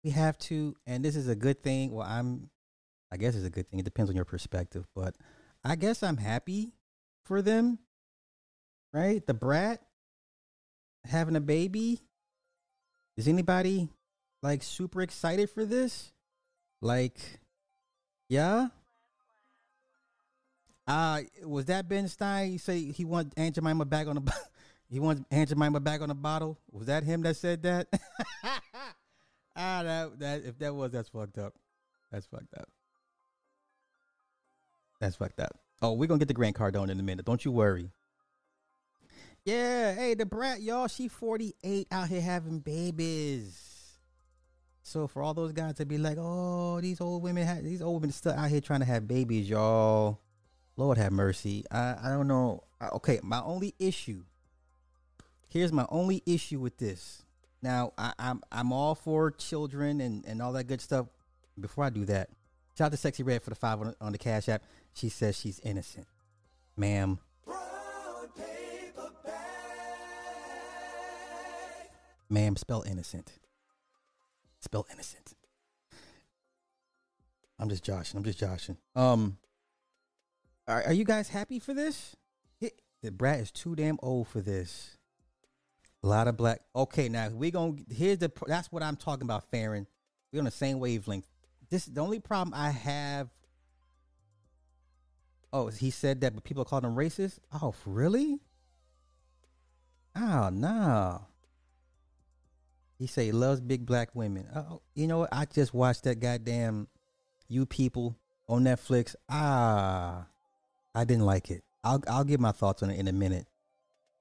[0.05, 1.93] We have to, and this is a good thing.
[1.93, 2.51] Well, I'm.
[3.11, 3.81] I guess it's a good thing.
[3.81, 5.15] It depends on your perspective, but
[5.65, 6.73] I guess I'm happy
[7.25, 7.79] for them.
[8.93, 9.83] Right, Da Brat
[11.05, 12.01] having a baby.
[13.17, 13.89] Is anybody
[14.43, 16.13] like super excited for this?
[16.81, 17.19] Like,
[18.29, 18.69] yeah.
[20.89, 22.53] Uh was that Ben Stein?
[22.53, 24.35] You say he want Aunt Jemima back on the
[24.91, 26.59] he wants Aunt Jemima back on the bottle.
[26.73, 27.89] Was that him that said that?
[29.55, 31.55] ah, that that if that was that's fucked up.
[32.11, 32.69] That's fucked up.
[34.99, 35.59] That's fucked up.
[35.83, 37.27] Oh, we're gonna get the Grant Cardone in a minute.
[37.27, 37.91] Don't you worry.
[39.45, 43.69] Yeah, hey, Da Brat, y'all, she 48 out here having babies.
[44.83, 48.03] So for all those guys to be like, oh, these old women, ha- these old
[48.03, 50.19] women still out here trying to have babies, y'all.
[50.79, 51.65] Lord have mercy.
[51.71, 52.63] I I don't know.
[52.81, 54.23] I- Okay, my only issue.
[55.49, 57.23] Here's my only issue with this.
[57.61, 61.07] Now I, I'm I'm all for children and and all that good stuff.
[61.61, 62.31] Before I do that,
[62.77, 64.63] shout out to Sexy Red for the five on, on the Cash App.
[64.95, 66.07] She says she's innocent,
[66.77, 67.19] ma'am.
[72.31, 73.33] Ma'am, spell innocent.
[74.61, 75.33] Spell innocent.
[77.59, 78.19] I'm just joshing.
[78.19, 78.77] I'm just joshing.
[78.95, 79.39] Um,
[80.69, 82.15] are, are you guys happy for this?
[83.03, 84.97] Da Brat is too damn old for this.
[86.03, 86.61] A lot of black.
[86.75, 88.31] Okay, now we're gonna here's the.
[88.47, 89.87] That's what I'm talking about, Farron.
[90.33, 91.27] We're on the same wavelength.
[91.71, 93.29] This the only problem I have.
[95.53, 97.39] Oh, he said that, but people calling him racist.
[97.53, 98.41] Oh, really?
[100.15, 101.23] Oh no.
[102.99, 104.49] He say he loves big black women.
[104.55, 105.29] Oh, you know what?
[105.31, 106.89] I just watched that goddamn
[107.49, 108.17] You People
[108.49, 109.15] on Netflix.
[109.29, 110.27] Ah,
[110.95, 111.63] I didn't like it.
[111.85, 113.47] I'll I'll give my thoughts on it in a minute.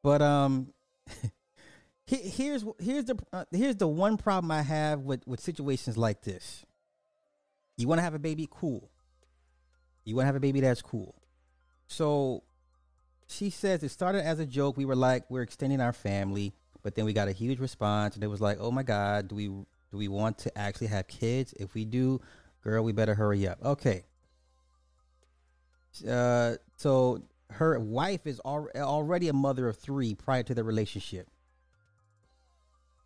[0.04, 0.74] But um,
[2.06, 6.66] here's here's the uh, here's the one problem I have with with situations like this.
[7.78, 8.90] You want to have a baby, cool.
[10.04, 11.16] You want to have a baby, that's cool.
[11.88, 12.44] So
[13.28, 14.78] she says it started as a joke.
[14.78, 18.24] We were like, we're extending our family, but then we got a huge response, and
[18.24, 21.54] it was like, oh my god, do we do we want to actually have kids?
[21.60, 22.22] If we do,
[22.64, 23.64] girl, we better hurry up.
[23.64, 24.06] Okay.
[26.04, 27.22] Uh, so
[27.52, 31.28] her wife is al- already a mother of three prior to the relationship.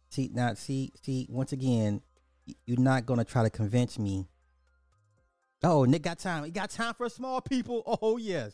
[0.09, 1.27] See now, see, see.
[1.29, 2.01] Once again,
[2.65, 4.27] you're not gonna try to convince me.
[5.63, 6.43] Oh, Nick got time.
[6.43, 7.83] He got time for small people.
[8.01, 8.53] Oh yes.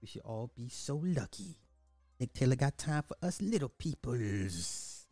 [0.00, 1.56] We should all be so lucky.
[2.20, 5.06] Nick Taylor got time for us little peoples.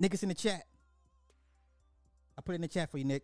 [0.00, 0.64] Nick is in the chat.
[2.36, 3.22] I put it in the chat for you, Nick.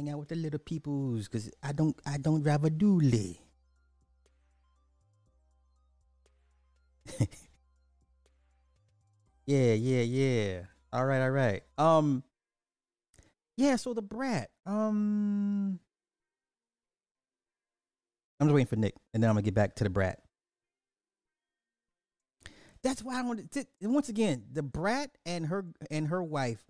[0.00, 3.36] Hang out with the little peoples, cause I don't I don't drive a dually.
[9.44, 10.60] yeah, yeah, yeah.
[10.90, 11.62] All right, all right.
[11.76, 12.24] Um
[13.58, 14.48] yeah, so Da Brat.
[14.64, 15.78] Um
[18.40, 20.18] I'm just waiting for Nick, and then I'm gonna get back to Da Brat.
[22.82, 23.66] That's why I want to.
[23.82, 26.64] Once again, Da Brat and her and her wife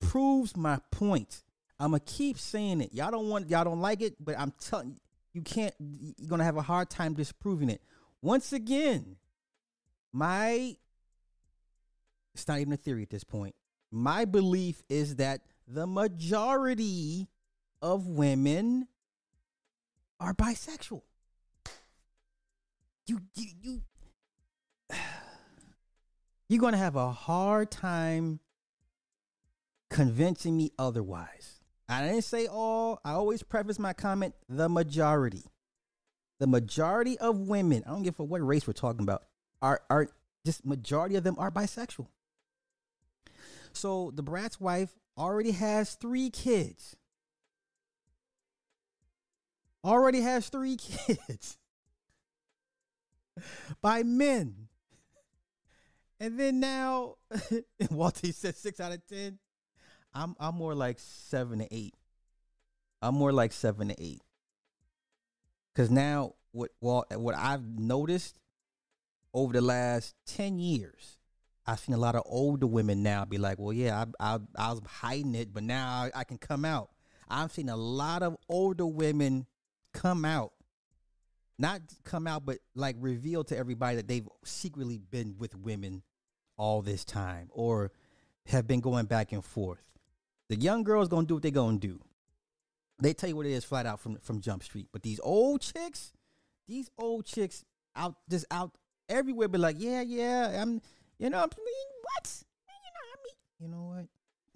[0.00, 1.44] proves my point.
[1.78, 2.92] I'm gonna keep saying it.
[2.92, 4.96] Y'all don't want, y'all don't like it, but I'm telling you,
[5.32, 5.74] you can't.
[5.78, 7.80] You're gonna have a hard time disproving it.
[8.20, 9.16] Once again,
[10.12, 10.76] my
[12.34, 13.54] it's not even a theory at this point.
[13.90, 17.28] My belief is that the majority
[17.80, 18.88] of women
[20.20, 21.02] are bisexual.
[23.06, 23.82] You you you
[26.48, 28.40] you're gonna have a hard time
[29.90, 31.61] convincing me otherwise.
[31.92, 33.00] I didn't say all.
[33.04, 35.44] I always preface my comment the majority.
[36.40, 39.24] The majority of women, I don't give a what race we're talking about,
[39.60, 40.08] are are
[40.44, 42.08] just majority of them are bisexual.
[43.72, 46.96] So Da Brat's wife already has three kids.
[49.84, 50.76] Already has three
[51.06, 51.58] kids
[53.80, 54.68] by men.
[56.18, 57.16] And then now,
[57.90, 59.38] Walter said six out of ten.
[60.14, 61.94] I'm I'm more like seven to eight.
[63.00, 64.22] I'm more like seven to eight.
[65.74, 68.38] Cause now what well what I've noticed
[69.34, 71.18] over the last ten years,
[71.66, 74.70] I've seen a lot of older women now be like, well, yeah, I I, I
[74.70, 76.90] was hiding it, but now I, I can come out.
[77.28, 79.46] I've seen a lot of older women
[79.94, 80.52] come out,
[81.58, 86.02] not come out, but like reveal to everybody that they've secretly been with women
[86.58, 87.90] all this time or
[88.46, 89.82] have been going back and forth.
[90.52, 91.98] The young girls gonna do what they gonna do.
[93.00, 94.86] They tell you what it is flat out from from Jump Street.
[94.92, 96.12] But these old chicks,
[96.68, 97.64] these old chicks
[97.96, 98.72] out just out
[99.08, 100.82] everywhere, be like, yeah, yeah, I'm,
[101.18, 102.44] you know, I mean, what?
[102.68, 104.06] You know, I mean, you know what?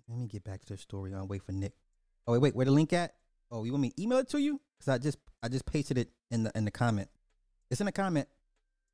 [0.07, 1.14] Let me get back to the story.
[1.14, 1.72] I'll wait for Nick.
[2.26, 3.14] Oh wait, wait, where the link at?
[3.51, 4.61] Oh, you want me email it to you?
[4.78, 7.09] Cause I just I just pasted it in the in the comment.
[7.70, 8.28] It's in the comment.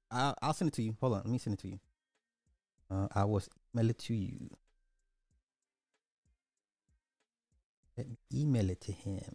[0.09, 0.97] I'll I'll send it to you.
[1.01, 1.81] Hold on, let me send it to you.
[2.89, 3.43] Uh, I will
[3.75, 4.51] email it to you.
[7.97, 9.35] Let me email it to him.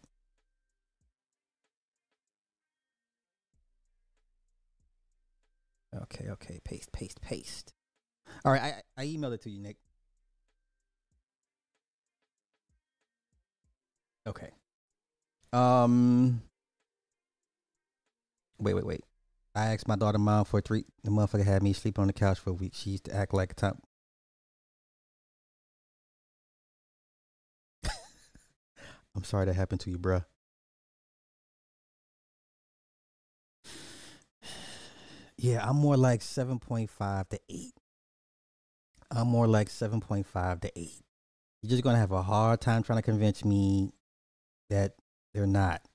[5.95, 7.73] Okay, okay, paste, paste, paste.
[8.45, 8.61] All right,
[8.97, 9.77] I I emailed it to you, Nick.
[14.27, 14.49] Okay.
[15.53, 16.41] Um.
[18.59, 19.01] Wait, wait, wait.
[19.55, 20.85] I asked my daughter mom for three.
[21.03, 22.73] The motherfucker had me sleep on the couch for a week.
[22.75, 23.86] She used to act like a top.
[29.17, 30.23] I'm sorry that happened to you, bruh.
[35.39, 37.73] Yeah, I'm more like 7.5 to 8.
[39.11, 40.91] I'm more like 7.5 to 8.
[41.61, 43.91] You're just going to have a hard time trying to convince me
[44.71, 44.95] that
[45.35, 45.87] they're not.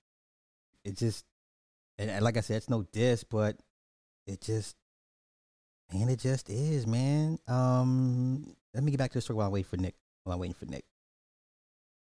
[0.85, 1.25] It just,
[1.99, 3.57] and, like I said, it's no diss, but
[4.29, 4.77] it just,
[5.91, 7.41] and it just is, man.
[7.49, 9.97] Um, let me get back to the story while I wait for Nick.
[10.23, 10.85] While I'm waiting for Nick.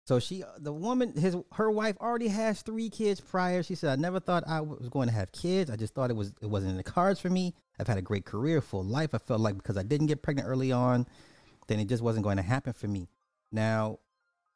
[0.06, 3.62] So she, the woman, his, her wife already has three kids prior.
[3.62, 5.70] She said, "I never thought I was going to have kids.
[5.70, 7.54] I just thought it was, it wasn't in the cards for me.
[7.78, 9.14] I've had a great career, full life.
[9.14, 11.06] I felt like because I didn't get pregnant early on,
[11.68, 13.08] then it just wasn't going to happen for me.
[13.52, 14.00] Now,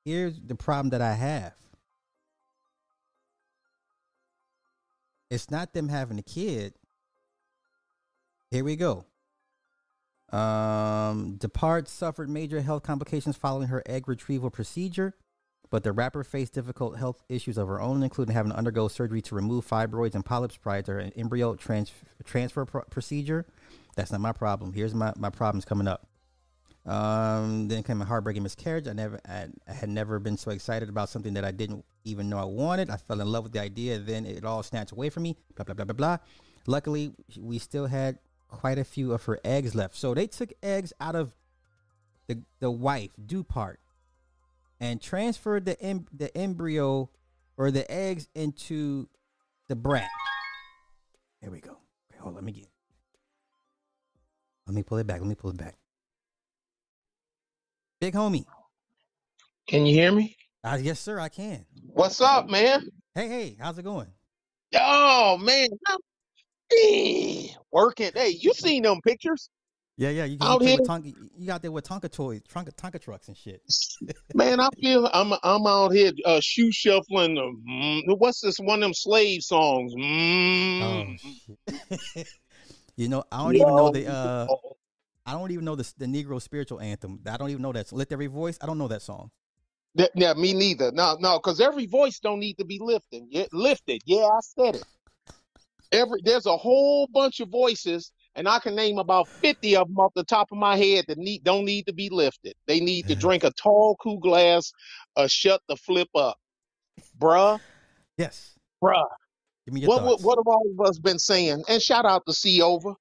[0.05, 1.55] here's the problem that I have.
[5.31, 6.75] It's not them having a kid.
[8.51, 9.05] Here we go.
[10.37, 15.15] Um, Dupart suffered major health complications following her egg retrieval procedure,
[15.75, 19.21] but the rapper faced difficult health issues of her own, including having to undergo surgery
[19.21, 21.91] to remove fibroids and polyps prior to an embryo trans-
[22.23, 23.45] transfer pro- procedure.
[23.97, 24.73] That's not my problem.
[24.73, 26.07] Here's my, my problems coming up.
[26.87, 28.87] Um, then came a heartbreaking miscarriage.
[28.87, 32.29] I never, I, I had never been so excited about something that I didn't even
[32.29, 32.89] know I wanted.
[32.89, 33.99] I fell in love with the idea.
[33.99, 35.37] Then it all snatched away from me.
[35.57, 36.19] Blah blah blah blah blah.
[36.69, 39.97] Luckily, we still had quite a few of her eggs left.
[39.97, 41.35] So they took eggs out of
[42.29, 43.81] the the wife, Dupart,
[44.81, 47.11] and transferred the em- the embryo
[47.57, 49.09] or the eggs into
[49.69, 50.09] the brat.
[51.41, 51.71] There we go.
[51.71, 52.69] Okay, hold on, let me get.
[54.67, 55.21] Let me pull it back.
[55.21, 55.77] Let me pull it back.
[58.01, 58.45] Big homie.
[59.67, 60.37] Can you hear me?
[60.63, 61.65] Uh, yes, sir, I can.
[61.87, 62.89] What's up, man?
[63.15, 64.09] Hey, hey, how's it going?
[64.75, 65.69] Oh man,
[67.71, 68.11] working.
[68.15, 69.49] Hey, you seen them pictures?
[69.97, 70.25] Yeah, yeah.
[70.25, 70.79] You, Out here?
[70.81, 73.63] with Tonka, you got there with Tonka toys, Tonka, Tonka trucks and shit.
[74.35, 77.37] Man, I feel I'm I'm out here uh, shoe shuffling.
[77.37, 79.93] Mm, what's this one of them slave songs?
[79.97, 81.19] Oh Mm.
[82.97, 84.47] you know, I don't even know the uh
[85.27, 87.21] I don't even know the the Negro spiritual anthem.
[87.27, 87.93] I don't even know that.
[87.93, 88.59] Lift every voice.
[88.61, 89.31] I don't know that song.
[89.95, 90.91] That- yeah, me neither.
[90.91, 93.23] No, no, because every voice don't need to be lifted.
[93.31, 94.03] Yeah, lifted.
[94.05, 94.85] Yeah, I said it.
[95.93, 99.99] Every there's a whole bunch of voices, and I can name about fifty of them
[99.99, 102.55] off the top of my head that need don't need to be lifted.
[102.67, 104.73] They need to drink a tall, cool glass,
[105.17, 106.37] uh, shut the flip up,
[107.19, 107.61] bruh,
[108.17, 108.59] Yes.
[108.83, 109.05] bruh.
[109.65, 111.65] Give me your What, what what have all of us been saying?
[111.69, 112.95] And shout out to C over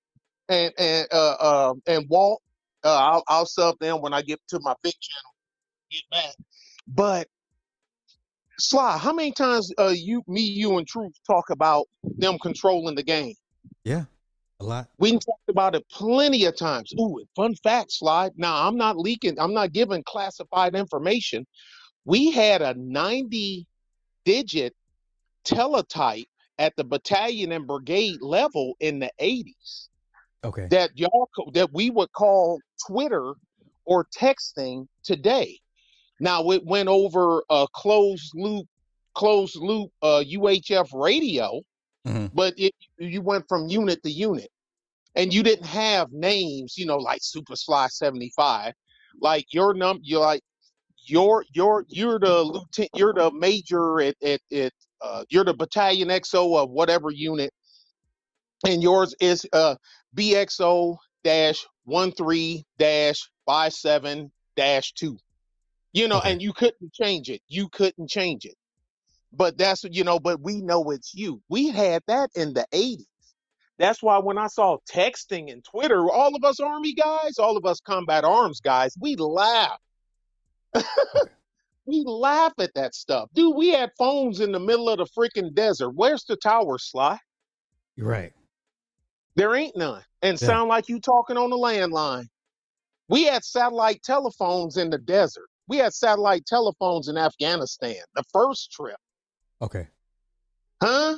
[0.49, 2.41] and and uh, uh and Walt.
[2.83, 5.33] Uh, I'll I'll sub them when I get to my big channel.
[5.91, 6.35] Get back.
[6.87, 7.27] But
[8.59, 13.03] Sly, how many times uh you me you and Truth talk about them controlling the
[13.03, 13.33] game?
[13.83, 14.05] Yeah.
[14.63, 14.87] A lot.
[14.97, 16.93] We talked about it plenty of times.
[16.99, 18.29] Ooh, fun fact, Sly.
[18.37, 19.37] Now I'm not leaking.
[19.39, 21.45] I'm not giving classified information.
[22.05, 23.65] We had a 90
[24.25, 24.73] digit
[25.43, 26.27] teletype
[26.59, 29.89] at the battalion and brigade level in the 80s
[30.45, 30.67] Okay.
[30.69, 33.33] that y'all that we would call Twitter
[33.85, 35.57] or texting today.
[36.19, 38.67] Now it went over a closed loop
[39.13, 41.61] closed loop uh, UHF radio,
[42.07, 42.31] Mhm.
[42.33, 44.49] but it you went from unit to unit,
[45.15, 48.73] and you didn't have names, you know, like Super Sly seventy five,
[49.21, 50.41] like your num you're like
[51.05, 56.09] you're you're you're the lieutenant you're the major at at, at uh, you're the battalion
[56.09, 57.51] XO of whatever unit,
[58.65, 59.75] and yours is uh
[60.15, 65.17] BXO dash one three dash five seven dash two.
[65.93, 66.31] You know, Okay.
[66.31, 67.41] and you couldn't change it.
[67.47, 68.55] You couldn't change it.
[69.31, 71.41] But that's you know, but we know it's you.
[71.49, 73.05] We had that in the 80s.
[73.79, 77.65] That's why when I saw texting and Twitter, all of us army guys, all of
[77.65, 79.79] us combat arms guys, we laugh.
[81.85, 83.29] we laugh at that stuff.
[83.33, 85.91] Dude, we had phones in the middle of the freaking desert.
[85.91, 87.17] Where's the tower, Sly?
[87.95, 88.33] You're right.
[89.35, 90.03] There ain't none.
[90.21, 90.47] And Yeah.
[90.47, 92.27] sound like you talking on the landline.
[93.09, 95.49] We had satellite telephones in the desert.
[95.67, 98.97] We had satellite telephones in Afghanistan, the first trip.
[99.61, 99.87] Okay.
[100.81, 101.17] Huh?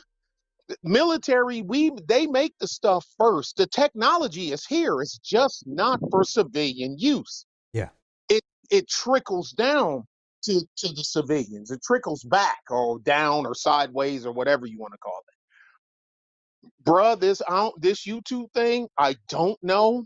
[0.83, 3.57] Military, we they make the stuff first.
[3.57, 4.99] The technology is here.
[5.01, 7.45] It's just not for civilian use.
[7.71, 7.89] Yeah.
[8.29, 10.05] It it trickles down
[10.43, 11.69] to to the civilians.
[11.69, 16.83] It trickles back or down or sideways or whatever you want to call it.
[16.83, 20.05] Bruh, this out this YouTube thing, I don't know.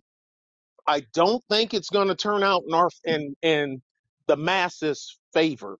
[0.85, 3.81] I don't think it's gonna turn out in our in in
[4.27, 5.77] the masses' favor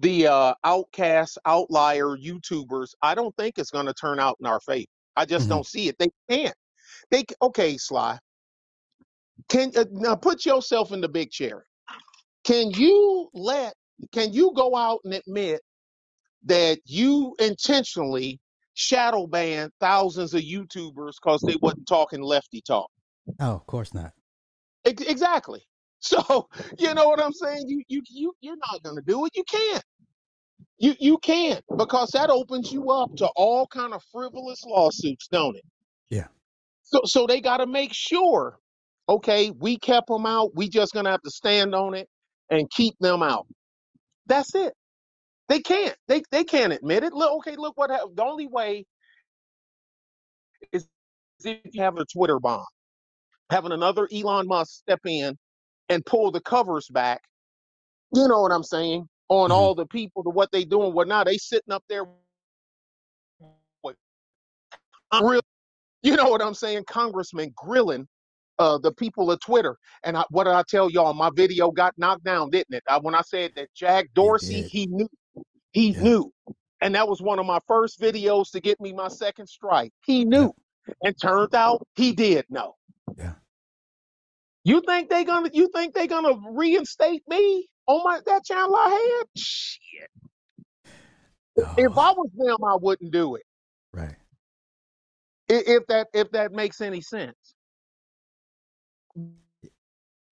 [0.00, 4.60] the uh, outcast outlier YouTubers, I don't think it's going to turn out in our
[4.60, 4.86] favor.
[5.16, 5.50] I just Mhm.
[5.50, 5.96] don't see it.
[5.98, 6.56] They can't.
[7.10, 8.18] They okay, Sly.
[9.48, 11.66] Can uh, now put yourself in the big chair.
[12.44, 13.74] Can you let?
[14.12, 15.60] Can you go out and admit
[16.44, 18.40] that you intentionally
[18.74, 22.90] shadow banned thousands of YouTubers because they wasn't talking lefty talk?
[23.40, 24.12] Oh, of course not.
[24.84, 25.62] Ex- Exactly.
[26.08, 26.48] So
[26.78, 27.64] you know what I'm saying?
[27.68, 29.32] You you you you're not gonna do it.
[29.36, 29.84] You can't.
[30.78, 35.56] You you can't because that opens you up to all kind of frivolous lawsuits, don't
[35.56, 35.64] it?
[36.10, 36.28] Yeah.
[36.84, 38.58] So so they got to make sure.
[39.08, 40.52] Okay, we kept them out.
[40.56, 42.08] We just gonna have to stand on it
[42.50, 43.46] and keep them out.
[44.26, 44.74] That's it.
[45.48, 45.96] They can't.
[46.08, 47.14] They they can't admit it.
[47.14, 48.86] Look, okay, look what the only way
[50.72, 50.88] is
[51.44, 52.64] if you have a Twitter bomb,
[53.50, 55.36] having another Elon Musk step in
[55.88, 57.22] and pull the covers back.
[58.14, 59.08] You know what I'm saying?
[59.28, 59.54] On Mhm.
[59.54, 62.04] all the people to what they doing, what now they sitting up there
[63.82, 63.96] with
[65.22, 65.40] real
[66.02, 66.84] You know what I'm saying?
[66.86, 68.08] Congressman grilling
[68.58, 69.76] uh, the people of Twitter.
[70.04, 71.12] And I, what did I tell y'all?
[71.14, 72.84] My video got knocked down, didn't it?
[72.88, 74.70] I, when I said that Jack Dorsey, did.
[74.70, 75.08] he knew.
[75.72, 76.02] He Yeah.
[76.02, 76.32] knew.
[76.80, 79.92] And that was one of my first videos to get me my second strike.
[80.04, 80.54] He knew.
[81.04, 82.76] And turned out he did know.
[83.16, 83.34] Yeah.
[84.64, 88.90] You think they gonna you think they gonna reinstate me on my that channel I
[88.90, 89.26] had?
[89.36, 90.10] Shit.
[91.76, 93.44] If Oh, I was them, I wouldn't do it.
[93.92, 94.16] right.
[95.48, 97.54] If that if that makes any sense.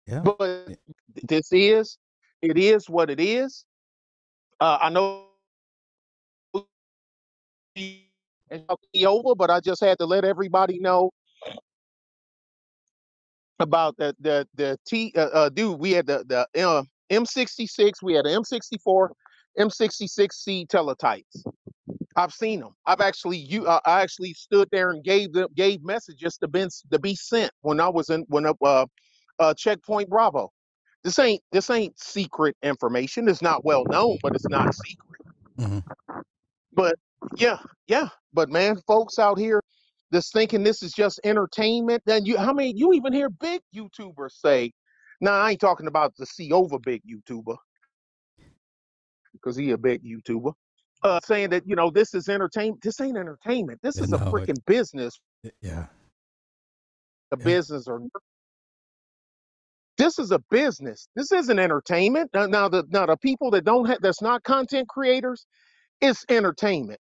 [0.08, 0.26] Yeah.
[0.26, 0.78] But
[1.24, 1.98] this is
[2.42, 3.66] it is what it is.
[4.60, 5.26] Uh, I know
[7.76, 11.12] it's about to be over, but I just had to let everybody know
[13.60, 15.80] about the the the T uh, uh dude.
[15.80, 19.10] We had the the uh, M66, we had an M64,
[19.60, 21.46] M66C teletypes.
[22.16, 22.74] I've seen them.
[22.86, 26.70] I've actually you uh, I actually stood there and gave them gave messages to been
[26.92, 28.86] to be sent when I was in when uh, uh
[29.40, 30.52] uh checkpoint Bravo.
[31.04, 33.30] This ain't this ain't secret information.
[33.30, 35.22] It's not well known, but it's not secret.
[35.60, 36.20] Mm-hmm.
[36.74, 36.96] But
[37.36, 38.10] yeah, yeah.
[38.34, 39.62] But man, folks out here
[40.12, 42.04] that's thinking this is just entertainment.
[42.06, 44.72] Then you how many you even hear big YouTubers say,
[45.22, 47.58] nah, I ain't talking about the C over big YouTuber,
[49.34, 50.54] because he a big YouTuber.
[51.04, 52.82] Uh saying that, you know, this is entertainment.
[52.84, 53.80] This ain't entertainment.
[53.84, 55.20] This is a no, it- freaking business.
[55.62, 55.88] Yeah.
[57.32, 57.44] A Yeah.
[57.44, 58.02] business or
[59.98, 61.10] this is a business.
[61.16, 62.32] This isn't entertainment.
[62.34, 65.46] Now, now the now the people that don't have that's not content creators,
[66.02, 67.00] it's entertainment.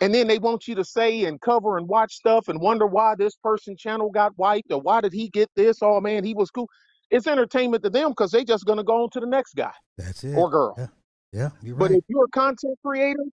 [0.00, 3.14] And then they want you to say and cover and watch stuff and wonder why
[3.16, 5.78] this person channel got wiped or why did he get this?
[5.82, 6.68] Oh man, he was cool.
[7.10, 10.22] It's entertainment to them because they just gonna go on to the next guy That's
[10.24, 10.36] it.
[10.36, 10.74] or girl.
[10.78, 10.86] Yeah.
[11.32, 11.50] Yeah.
[11.62, 13.24] You're But if you're a content creator,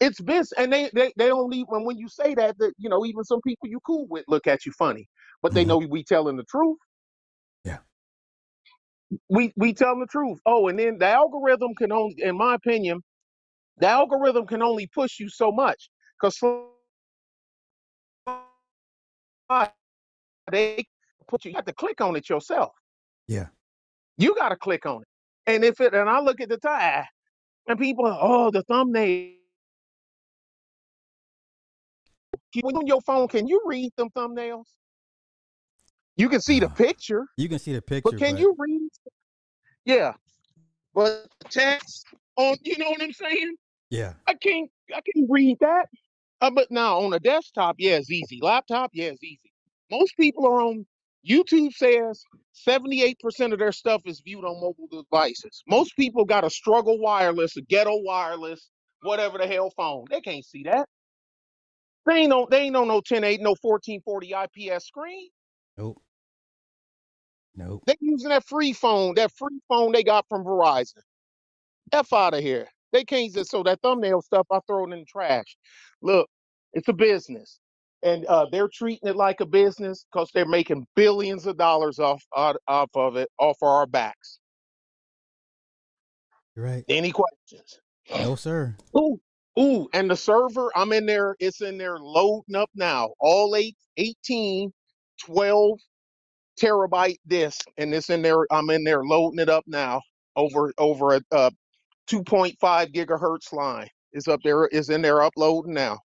[0.00, 0.52] it's business.
[0.58, 3.24] And they they, they don't leave when when you say that that you know even
[3.24, 5.08] some people you cool with look at you funny,
[5.42, 5.68] but they Mhm.
[5.68, 6.76] know we telling the truth.
[7.64, 7.78] Yeah.
[9.30, 10.38] We we telling the truth.
[10.44, 13.02] Oh, and then the algorithm can only, in my opinion,
[13.80, 16.38] the algorithm can only push you so much because
[20.50, 20.84] they
[21.26, 22.72] put you, you have to click on it yourself.
[23.26, 23.46] Yeah.
[24.16, 25.08] You got to click on it.
[25.46, 27.06] And if it, and I look at the time, ah,
[27.68, 29.32] and people, oh, the thumbnail.
[32.52, 34.64] Can- When on your phone, can you read them thumbnails?
[36.16, 38.90] You can see the picture, You can see the picture, but can but you read?
[39.84, 40.14] Yeah,
[40.94, 42.06] but text
[42.36, 43.54] on, you know what I'm saying?
[43.90, 44.14] Yeah.
[44.26, 45.86] I can't, I can't read that.
[46.40, 48.38] Uh, but now on a desktop, yeah, it's easy.
[48.42, 49.52] Laptop, yeah, it's easy.
[49.90, 50.86] Most people are on
[51.28, 52.22] YouTube says
[52.68, 55.62] 78% of their stuff is viewed on mobile devices.
[55.66, 58.70] Most people got a struggle wireless, a ghetto wireless,
[59.02, 60.04] whatever the hell phone.
[60.10, 60.88] They can't see that.
[62.06, 65.28] They ain't on they ain't on no 1080, no 1440 IPS screen.
[65.76, 66.00] Nope.
[67.54, 67.82] Nope.
[67.86, 71.02] They using that free phone, that free phone they got from Verizon.
[71.92, 72.68] F out of here.
[72.92, 75.56] They can't just so that thumbnail stuff I throw it in the trash.
[76.02, 76.28] Look,
[76.72, 77.60] it's a business.
[78.02, 82.22] And uh, they're treating it like a business because they're making billions of dollars off,
[82.32, 84.38] off off of it, off of our backs.
[86.56, 86.84] You're right.
[86.88, 87.80] Any questions?
[88.16, 88.76] No, sir.
[88.96, 89.20] Ooh,
[89.58, 93.10] ooh, and the server, I'm in there, it's in there loading up now.
[93.20, 94.72] All eight, 18,
[95.26, 95.78] 12
[96.60, 100.02] terabyte disk, and it's in there, I'm in there loading it up now
[100.36, 101.50] over over a uh,
[102.10, 102.56] 2.5
[102.92, 103.88] gigahertz line.
[104.12, 105.98] is up there, is in there uploading now.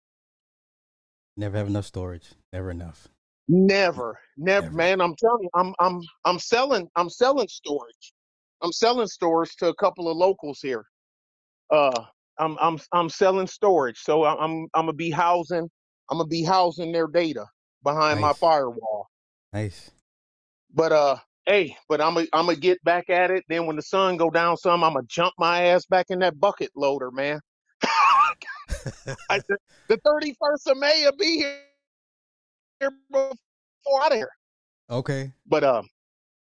[1.37, 2.29] Never have enough storage.
[2.51, 3.07] Never enough.
[3.47, 4.75] Never, never, Never.
[4.75, 5.01] man.
[5.01, 8.13] I'm telling you, I'm I'm I'm selling I'm selling storage.
[8.61, 10.85] I'm selling storage to a couple of locals here.
[11.69, 12.05] Uh,
[12.37, 15.69] I'm I'm I'm selling storage, so I'm I'm gonna be housing
[16.09, 17.45] I'm gonna be housing their data
[17.83, 19.07] behind my firewall.
[19.51, 19.91] Nice.
[20.73, 23.43] But uh, hey, but I'm gonna I'm gonna get back at it.
[23.49, 26.39] Then when the sun go down, some I'm gonna jump my ass back in that
[26.39, 27.39] bucket loader, man.
[29.29, 29.57] I, the,
[29.87, 31.37] the 31st of May will be
[32.79, 34.29] here before out of here.
[34.89, 35.31] okay.
[35.47, 35.87] But um,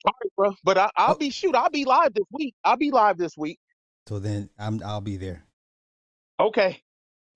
[0.06, 0.54] all right, bro.
[0.64, 1.18] But I, I'll Oh.
[1.18, 1.54] be shoot.
[1.54, 2.54] I'll be live this week.
[2.64, 3.58] I'll be live this week.
[4.08, 5.44] So then I'm I'll be there.
[6.40, 6.80] Okay.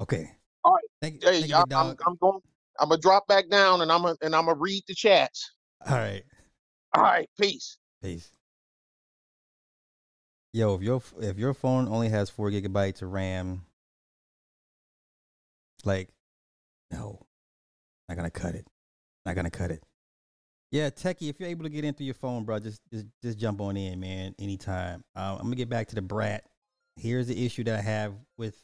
[0.01, 0.31] Okay.
[0.65, 0.85] All right.
[1.01, 1.97] Thank, Hey, thank you, I, big I'm.
[2.07, 2.41] I'm going.
[2.79, 5.53] I'm gonna drop back down and I'm gonna and I'm gonna read the chats.
[5.89, 6.23] All right.
[6.97, 7.29] All right.
[7.41, 7.79] Peace.
[8.03, 8.31] Peace.
[10.53, 13.63] Yo, if your if your phone only has four gigabytes of RAM,
[15.85, 16.09] like,
[16.91, 17.21] no,
[18.09, 18.67] not gonna cut it.
[19.27, 19.83] Not gonna cut it.
[20.73, 23.39] Yeah, techie, if you're able to get in through your phone, bro, just just just
[23.39, 25.05] jump on in, man, anytime.
[25.15, 26.45] Um, I'm gonna get back to the brat.
[26.97, 28.57] Here's the issue that I have with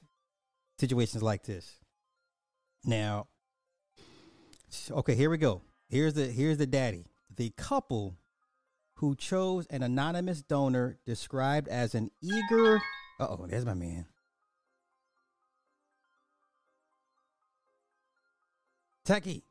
[0.78, 1.78] situations like this.
[2.84, 3.26] Now,
[4.90, 5.62] Okay, here we go.
[5.88, 7.04] Here's the here's the daddy.
[7.36, 8.16] The couple
[9.02, 12.76] who chose an anonymous donor described as an eager.
[13.18, 14.06] Uh oh, there's my man.
[19.04, 19.42] Techie,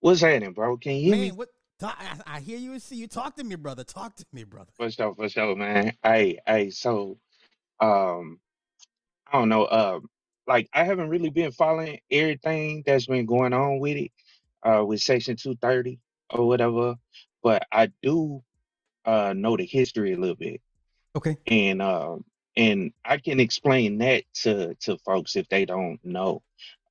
[0.00, 0.76] What's happening, bro?
[0.76, 1.30] Can you hear man, me?
[1.30, 1.50] what?
[1.78, 3.06] talk- I, I hear you and see you.
[3.06, 3.84] Talk to me, brother.
[3.84, 4.72] Talk to me, brother.
[4.76, 5.92] For sure, for sure, man.
[6.02, 7.16] Hey, hey, so
[7.80, 8.40] um,
[9.32, 10.08] I don't know, um,
[10.48, 14.10] like I haven't really been following everything that's been going on with it,
[14.64, 16.00] uh, with Section 230
[16.30, 16.96] or whatever,
[17.44, 18.42] but I do
[19.04, 20.60] uh know the history a little bit.
[21.14, 21.36] Okay.
[21.46, 22.24] And um
[22.56, 26.42] and I can explain that to to folks if they don't know.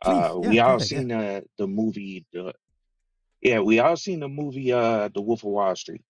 [0.02, 0.86] Please, Uh yeah, we all ahead, yeah.
[0.86, 2.54] seen the the movie the
[3.42, 6.04] yeah, we all seen the movie uh The Wolf of Wall Street.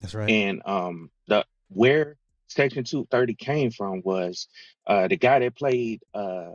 [0.00, 0.30] That's right.
[0.30, 2.16] And um the where
[2.48, 4.46] Section 230 came from was
[4.86, 6.52] uh the guy that played uh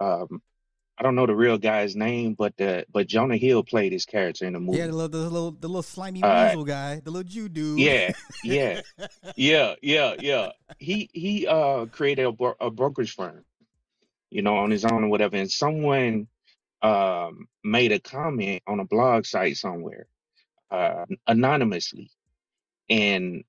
[0.00, 0.42] um
[0.98, 4.44] I don't know the real guy's name, but the but Jonah Hill played his character
[4.46, 4.78] in the movie.
[4.78, 7.80] yeah, the little, the little, the little slimy Uh, weasel guy, the little Jew dude.
[7.80, 8.12] Yeah,
[8.44, 8.82] yeah,
[9.36, 10.50] yeah, yeah, yeah.
[10.78, 13.44] He he uh created a, bro- a brokerage firm,
[14.30, 15.36] you know, on his own or whatever.
[15.36, 16.28] And someone
[16.82, 20.06] um made a comment on a blog site somewhere,
[20.70, 22.10] uh anonymously.
[22.90, 23.44] And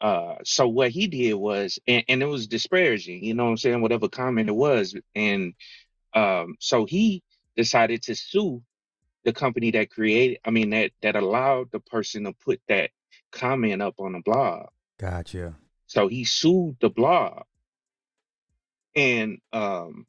[0.00, 3.56] uh so what he did was and, and it was disparaging, you know what I'm
[3.56, 4.94] saying, whatever comment it was.
[5.14, 5.54] And
[6.14, 7.22] um so he
[7.56, 8.62] decided to sue
[9.24, 12.90] the company that created I mean that that allowed the person to put that
[13.34, 14.68] comment up on the blog.
[14.98, 15.56] Gotcha.
[15.86, 17.42] So he sued the blog
[18.94, 20.06] and um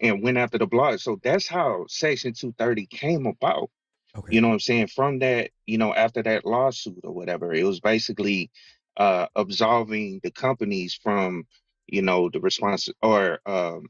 [0.00, 1.00] and went after the blog.
[1.00, 3.70] So that's how Section 230 came about.
[4.16, 4.34] Okay.
[4.34, 4.86] You know what I'm saying?
[4.88, 8.50] From that, you know, after that lawsuit or whatever, it was basically
[8.96, 11.46] uh absolving the companies from,
[11.86, 13.88] you know, the response or um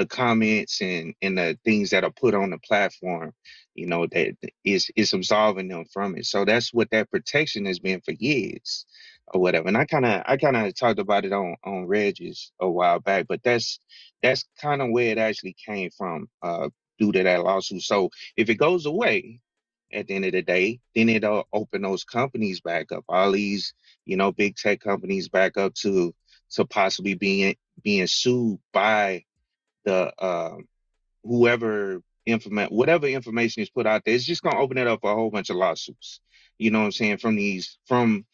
[0.00, 3.34] the comments and and the things that are put on the platform,
[3.74, 6.24] you know, that is is absolving them from it.
[6.24, 8.86] So that's what that protection has been for years
[9.28, 9.68] or whatever.
[9.68, 12.98] And I kind of I kind of talked about it on on Regis a while
[12.98, 13.78] back, but that's
[14.22, 17.82] that's kind of where it actually came from uh due to that lawsuit.
[17.82, 18.08] So
[18.38, 19.40] if it goes away
[19.92, 23.04] at the end of the day, then it'll open those companies back up.
[23.06, 23.74] All these,
[24.06, 26.14] you know, big tech companies back up to
[26.52, 29.24] to possibly being being sued by
[29.84, 30.68] the um
[31.24, 35.12] whoever information whatever information is put out there, it's just gonna open it up for
[35.12, 36.20] a whole bunch of lawsuits.
[36.58, 37.18] You know what I'm saying?
[37.18, 38.26] From these from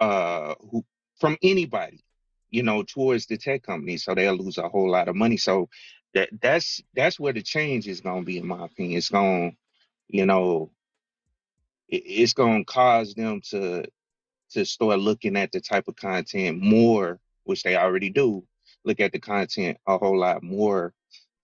[0.00, 0.84] uh who
[1.18, 2.04] from anybody,
[2.50, 4.04] you know, towards the tech companies.
[4.04, 5.36] So they'll lose a whole lot of money.
[5.36, 5.68] So
[6.14, 8.98] that that's that's where the change is gonna be, in my opinion.
[8.98, 9.52] It's gonna,
[10.08, 10.70] you know,
[11.88, 13.84] it, it's gonna cause them to
[14.50, 18.44] to start looking at the type of content more, which they already do,
[18.86, 20.94] look at the content a whole lot more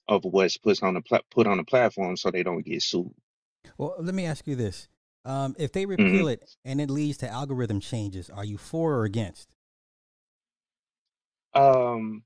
[0.09, 3.13] of what's put on the pla- put on the platform so they don't get sued.
[3.79, 4.89] Well, let me ask you this:
[5.25, 5.99] um, If they Mhm.
[5.99, 9.55] repeal it and it leads to algorithm changes, are you for or against?
[11.55, 12.25] Um,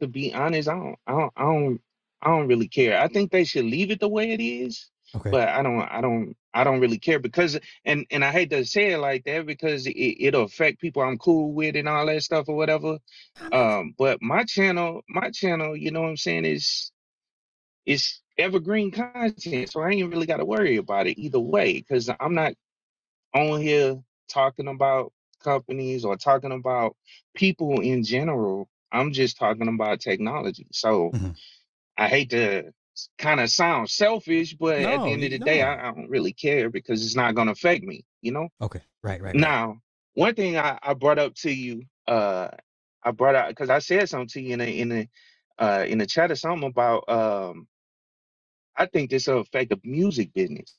[0.00, 1.80] to be honest, I don't, I don't, I don't,
[2.22, 3.00] I don't really care.
[3.00, 5.30] I think they should leave it the way it is, Okay.
[5.30, 8.64] but I don't, I don't, I don't really care because, and and I hate to
[8.64, 12.22] say it like that because it, it'll affect people I'm cool with and all that
[12.22, 12.98] stuff or whatever.
[13.52, 16.92] Um, but my channel, my channel, you know what I'm saying, is
[17.86, 22.10] is evergreen content, so I ain't really got to worry about it either way because
[22.20, 22.54] I'm not
[23.34, 23.96] on here
[24.28, 25.12] talking about
[25.42, 26.96] companies or talking about
[27.34, 28.68] people in general.
[28.92, 30.66] I'm just talking about technology.
[30.72, 31.36] So Mhm.
[31.96, 32.72] I hate to
[33.18, 35.62] kind of sound selfish, but at the end of the day.
[35.62, 38.48] I, I don't really care because it's not going to affect me, you know?
[38.60, 38.80] Okay.
[39.02, 39.20] Right.
[39.20, 39.34] Right.
[39.34, 39.34] right.
[39.34, 39.80] Now,
[40.14, 42.48] one thing I, I brought up to you, uh,
[43.02, 45.08] I brought out because I said something to you in the in the
[45.58, 47.68] uh in the chat or something about um
[48.76, 50.74] I think this will affect the music business.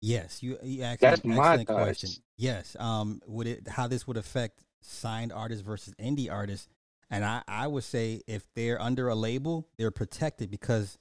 [0.00, 2.10] Yes, you you asked That's an excellent question.
[2.36, 6.68] Yes, um, would it how this would affect signed artists versus indie artists?
[7.10, 10.96] And I I would say if they're under a label, they're protected because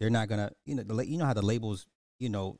[0.00, 1.86] they're not gonna you know the, you know how the labels
[2.18, 2.58] you know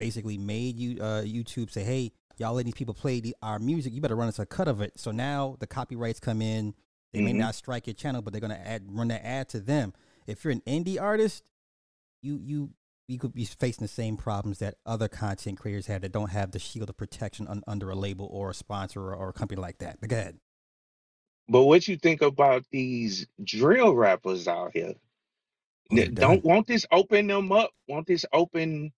[0.00, 3.92] basically made you uh YouTube say hey y'all let these people play the, our music
[3.94, 4.92] you better run us a cut of it.
[4.98, 6.74] So now the copyrights come in.
[7.12, 7.36] They may Mhm.
[7.36, 9.92] not strike your channel, but they're gonna add run that ad to them.
[10.26, 11.44] If you're an indie artist,
[12.22, 12.70] you you
[13.08, 16.52] you could be facing the same problems that other content creators have that don't have
[16.52, 19.60] the shield of protection un- under a label or a sponsor or, or a company
[19.60, 20.00] like that.
[20.00, 20.38] But go ahead.
[21.48, 24.94] But what you think about these drill rappers out here?
[25.90, 26.30] They're Th- done.
[26.30, 27.70] Don't want this open them up?
[27.88, 28.92] Want this open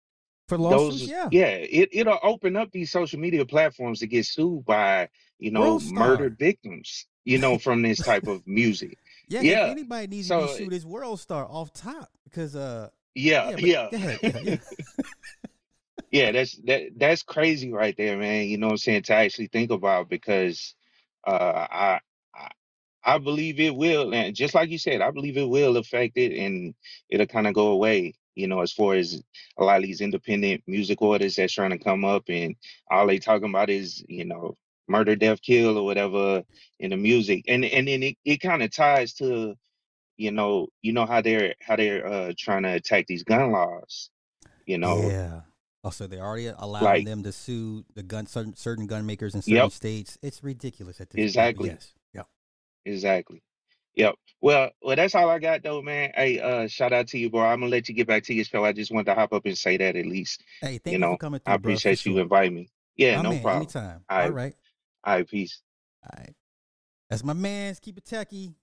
[0.49, 1.09] For lawsuits, those?
[1.09, 1.29] yeah.
[1.33, 5.09] Yeah, it it'll open up these social media platforms to get sued by
[5.39, 7.07] you know murdered victims.
[7.25, 8.99] You know from this type of music.
[9.29, 12.91] Yeah, Yeah, anybody needs so- to be sued, it's World Star off top because uh
[13.17, 14.17] Yeah, Yeah, yeah.
[14.23, 14.57] Yeah, yeah.
[16.13, 18.47] Yeah, that's that that's crazy right there, man.
[18.47, 19.03] You know what I'm saying?
[19.03, 20.75] To actually think about because
[21.27, 22.01] uh I
[23.07, 26.37] I, believe it will, and just like you said, I believe it will affect it
[26.39, 26.75] and
[27.09, 29.23] it'll kind of go away, you know, as far as
[29.59, 32.57] a lot of these independent music artists that's trying to come up and
[32.91, 34.57] all they talking about is, you know,
[34.89, 36.45] murder, death, kill or whatever
[36.79, 37.45] in the music.
[37.49, 39.55] And and then it, it kind of ties to,
[40.17, 44.11] you know, you know how they're how they're uh trying to attack these gun laws,
[44.67, 45.41] you know, Yeah.
[45.87, 49.37] Oh, so they're already allowing like them to sue the gun certain certain gun makers
[49.37, 50.19] in certain yep, states.
[50.21, 51.29] It's ridiculous at this point.
[51.29, 51.69] Exactly.
[51.69, 51.95] yes.
[52.87, 53.43] Exactly.
[53.97, 54.15] Yep.
[54.41, 56.13] Well, well, that's all I got though, man.
[56.15, 57.43] Hey, uh, shout out to you, bro.
[57.43, 58.65] I'm gonna let you get back to your show.
[58.65, 60.43] I just wanted to hop up and say that at least.
[60.61, 61.71] Hey, You thank you for know, coming I through, bro.
[61.73, 62.23] For appreciate you sure.
[62.23, 62.69] inviting me.
[62.97, 63.63] Yeah, My no man, problem.
[63.63, 64.05] anytime.
[64.09, 64.55] All All right, right.
[65.05, 65.61] all right, peace.
[66.05, 66.35] All right.
[67.11, 67.81] That's my man's.
[67.81, 68.55] Keep it techie.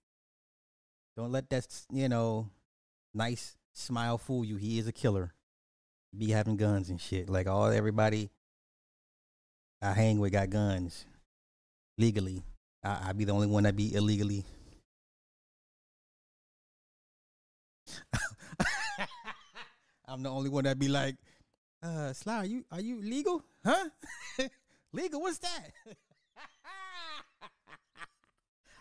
[1.16, 2.48] Don't let that, s- you know,
[3.12, 4.56] nice smile fool you.
[4.56, 5.34] He is a killer.
[6.16, 7.28] Be having guns and shit.
[7.28, 8.30] Like all everybody
[9.82, 11.04] I hang with got guns
[11.98, 12.42] legally.
[12.84, 14.44] I, I be the only one that be illegally.
[20.06, 21.16] I'm the only one that be like,
[21.82, 23.42] uh, Sly, are you are you legal?
[23.64, 23.88] Huh?
[24.92, 25.20] legal?
[25.20, 25.70] What's that?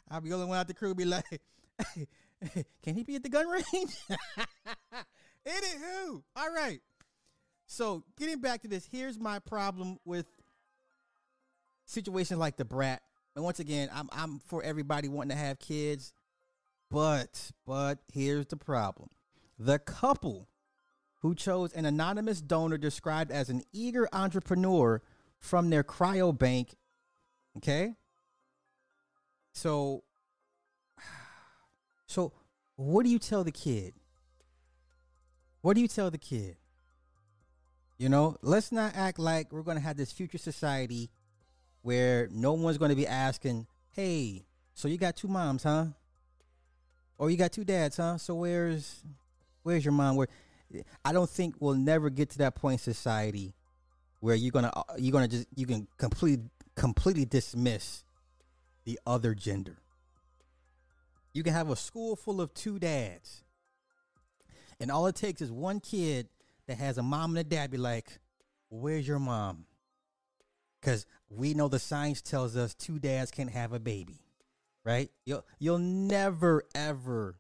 [0.10, 1.42] I'll be the only one out the crew be like,
[2.84, 3.96] can he be at the gun range?
[5.48, 6.82] Anywho, all right.
[7.66, 10.28] So getting back to this, here's my problem with
[11.86, 13.02] situations like the brat.
[13.36, 16.14] And once again, I'm I'm for everybody wanting to have kids,
[16.90, 19.10] but but here's the problem:
[19.58, 20.48] the couple
[21.22, 25.02] who chose an anonymous donor described as an eager entrepreneur
[25.40, 26.76] from their cryo bank.
[27.58, 27.96] Okay,
[29.52, 30.04] so
[32.08, 32.34] so
[32.76, 33.94] what do you tell the kid?
[35.62, 36.58] What do you tell the kid?
[37.98, 41.10] You know, let's not act like we're going to have this future society
[41.84, 45.86] where no one's going to be asking, "Hey, so you got two moms, huh?
[47.20, 48.18] Or you got two dads, huh?
[48.18, 49.04] So where's
[49.62, 50.16] where's your mom?
[50.16, 50.28] Where
[51.06, 53.54] I don't think we'll never get to that point in society
[54.20, 56.46] where you're gonna you're gonna just you can completely
[56.76, 58.04] completely dismiss
[58.86, 59.78] the other gender.
[61.34, 63.44] You can have a school full of two dads,
[64.80, 66.30] and all it takes is one kid
[66.68, 68.20] that has a mom and a dad be like,
[68.70, 69.66] "Where's your mom?"
[70.84, 74.20] Because we know the science tells us two dads can't have a baby,
[74.84, 75.10] right?
[75.26, 77.38] You'll you'll never ever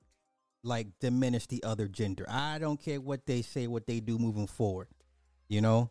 [0.64, 2.26] like diminish the other gender.
[2.30, 4.88] I don't care what they say, what they do moving forward.
[5.50, 5.90] You know,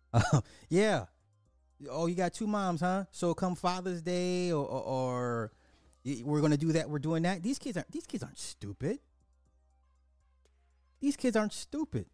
[0.70, 1.04] yeah.
[1.90, 3.04] Oh, you got two moms, huh?
[3.10, 5.52] So come Father's Day, or, or, or
[6.24, 6.88] we're gonna do that.
[6.88, 7.42] We're doing that.
[7.42, 7.92] These kids aren't.
[7.92, 8.98] These kids aren't stupid.
[11.00, 12.06] These kids aren't stupid.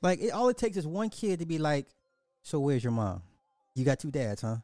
[0.00, 1.88] Like it, all it takes is one kid to be like,
[2.42, 3.22] "So where's your mom?
[3.74, 4.56] You got two dads, huh?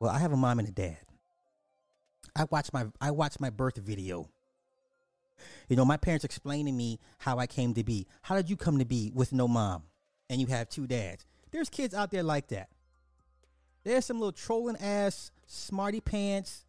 [0.00, 0.98] Well, I have a mom and a dad.
[2.34, 4.28] I watched my I watched my birth video.
[5.68, 8.06] You know, my parents explained to me how I came to be.
[8.22, 9.82] How did you come to be with no mom
[10.30, 11.26] and you have two dads?
[11.50, 12.68] There's kids out there like that.
[13.84, 16.64] There's some little trolling ass, smarty pants,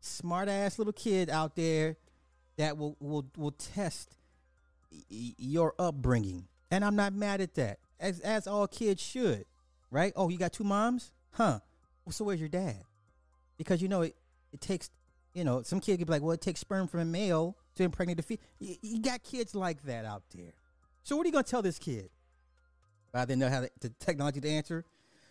[0.00, 1.96] smart ass little kid out there
[2.56, 4.16] that will will will test
[4.90, 6.48] y- your upbringing.
[6.70, 7.78] And I'm not mad at that.
[7.98, 9.44] As as all kids should.
[9.90, 10.12] Right?
[10.16, 11.12] Oh, you got two moms?
[11.32, 11.60] Huh.
[12.10, 12.82] So where's your dad?
[13.56, 14.16] Because you know it
[14.52, 14.90] it takes
[15.34, 17.84] you know, some kid could be like, well, it takes sperm from a male to
[17.84, 18.44] impregnate the fetus.
[18.58, 20.54] You, you got kids like that out there.
[21.02, 22.10] So what are you gonna tell this kid?
[23.12, 24.84] By then they'll have the technology to answer.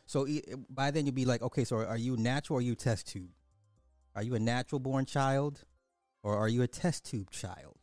[0.05, 0.27] So
[0.69, 3.29] by then you'll be like, okay, so are you natural or are you test tube?
[4.15, 5.63] Are you a natural born child
[6.23, 7.77] or are you a test tube child?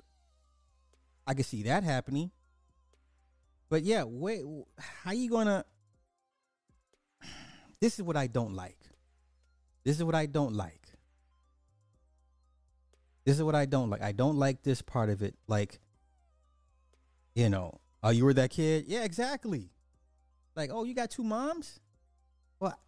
[1.27, 2.31] I can see that happening.
[3.69, 4.43] But yeah, wait,
[5.05, 5.65] how you gonna?
[7.81, 8.79] This is what I don't like.
[9.85, 10.83] This is what I don't like.
[13.25, 14.03] This is what I don't like.
[14.03, 15.35] I don't like this part of it.
[15.49, 15.81] Like,
[17.35, 18.85] you know, oh, you were that kid?
[18.87, 19.71] Yeah, exactly.
[20.55, 21.81] Like, oh, you got two moms?
[22.61, 22.79] Well,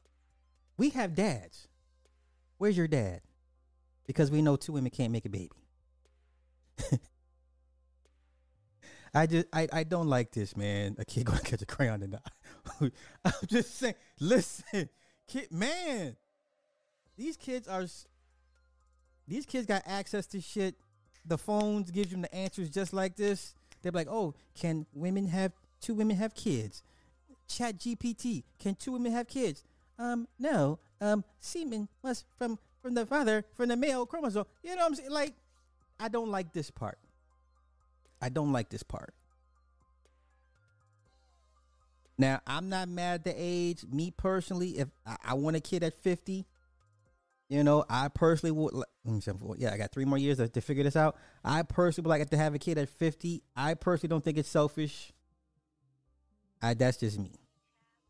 [0.77, 1.69] we have dads.
[2.56, 3.20] Where's your dad?
[4.06, 5.51] Because we know two women can't make a baby.
[9.15, 10.97] I just I, I don't like this, man.
[10.98, 12.19] A kid gonna catch a crayon eye.
[13.24, 14.89] I'm just saying, listen,
[15.27, 16.16] kid man,
[17.16, 17.86] these kids are
[19.27, 20.74] these kids got access to shit.
[21.27, 23.55] The phones gives them the answers just like this.
[23.82, 26.82] They're like, oh, can women have two women have kids?
[27.47, 29.65] Chat GPT, can two women have kids?
[29.99, 30.78] Um, no.
[31.01, 34.47] Um, semen must from from the father from the male chromosome.
[34.62, 35.11] You know what I'm saying?
[35.11, 35.35] Like,
[36.01, 36.99] I don't like this part.
[38.20, 39.15] I don't like this part.
[42.19, 43.85] Now, I'm not mad at the age.
[43.90, 46.45] Me personally, if I, I want a kid at 50,
[47.49, 48.74] you know, I personally would.
[48.74, 51.16] Let me see, yeah, I got three more years to, to figure this out.
[51.45, 53.43] I personally would like to have a kid at 50.
[53.57, 55.12] I personally don't think it's selfish.
[56.61, 57.32] I, that's just me.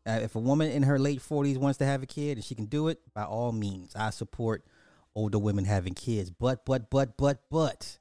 [0.07, 2.55] Uh, if a woman in her late 40s wants to have a kid and she
[2.55, 4.65] can do it, by all means, I support
[5.13, 6.31] older women having kids.
[6.31, 7.99] But, but, but, but, but,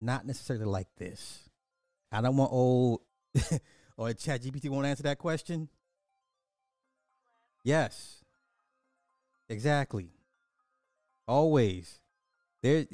[0.00, 1.40] not necessarily like this.
[2.12, 3.00] I don't want old.
[3.98, 5.68] or Chat GPT won't answer that question.
[7.64, 8.24] Yes.
[9.48, 10.12] Exactly.
[11.26, 12.00] Always.
[12.62, 12.86] There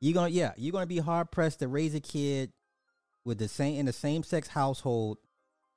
[0.00, 2.52] you're gonna yeah, you're gonna be hard pressed to raise a kid
[3.24, 5.18] with the same in the same sex household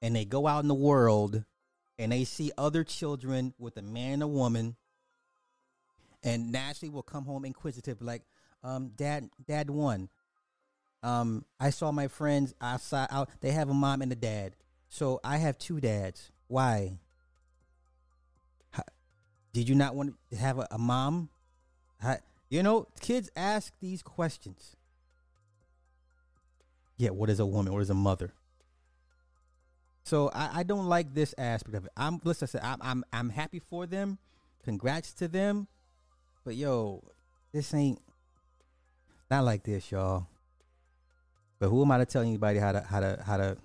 [0.01, 1.43] and they go out in the world
[1.97, 4.75] and they see other children with a man and a woman
[6.23, 8.23] and naturally will come home inquisitive like
[8.63, 10.09] um dad dad one
[11.03, 14.55] um i saw my friends outside out they have a mom and a dad
[14.95, 16.97] so i have two dads why
[18.71, 18.83] How-
[19.51, 21.27] did you not want to have a, a mom
[21.99, 22.19] How-
[22.49, 24.77] you know kids ask these questions
[26.95, 28.31] yeah what is a woman what is a mother
[30.03, 31.91] so I, I don't like this aspect of it.
[31.97, 34.19] I'm listen, I said I'm I'm I'm happy for them.
[34.63, 35.67] Congrats to them.
[36.43, 37.03] But yo,
[37.51, 37.99] this ain't
[39.31, 40.27] not like this, y'all.
[41.57, 43.57] But who am I to tell anybody how to how to how to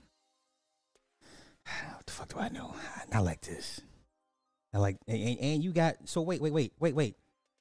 [1.66, 2.74] what the fuck do I know?
[3.12, 3.80] Not like this.
[4.72, 7.16] I like and, and- you got so wait, wait, wait, wait, wait.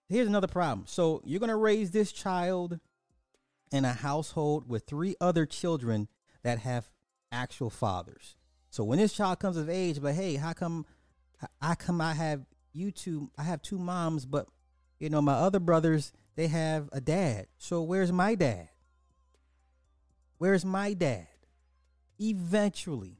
[0.07, 0.85] Here's another problem.
[0.87, 2.79] So you're gonna raise this child
[3.71, 6.07] in a household with three other children
[6.43, 6.89] that have
[7.31, 8.35] actual fathers.
[8.69, 10.85] So when this child comes of age, but hey, how come,
[11.61, 13.31] how come I have you two?
[13.37, 14.47] I have two moms, but
[14.99, 17.47] you know my other brothers they have a dad.
[17.57, 18.69] So where's my dad?
[20.37, 21.27] Where's my dad?
[22.19, 23.18] Eventually,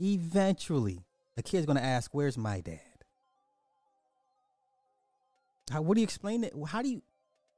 [0.00, 1.04] eventually,
[1.36, 2.80] the kid's gonna ask, "Where's my dad?"
[5.70, 5.82] How?
[5.82, 6.54] What do you explain it?
[6.68, 7.02] How do you?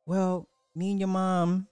[0.07, 1.69] Well, me and your mom,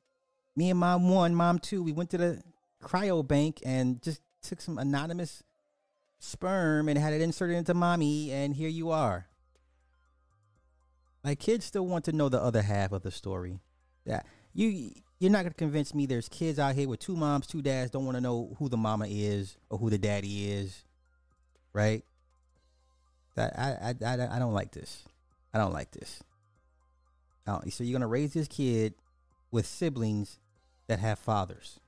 [0.56, 2.42] me and mom one, mom two, we went to the
[2.82, 5.42] cryo bank and just took some anonymous
[6.18, 9.26] sperm and had it inserted into mommy, and here you are.
[11.22, 13.60] Like kids still want to know the other half of the story.
[14.06, 14.22] Yeah,
[14.55, 16.06] you you're not gonna convince me.
[16.06, 18.78] There's kids out here with two moms, two dads, don't want to know who the
[18.78, 20.82] mama is or who the daddy is,
[21.74, 22.05] right?
[23.36, 25.05] That I I I, I don't like this.
[25.55, 26.22] I don't like this.
[27.47, 28.94] Don't- so you're gonna raise this kid
[29.51, 30.38] with siblings
[30.88, 31.80] that have fathers.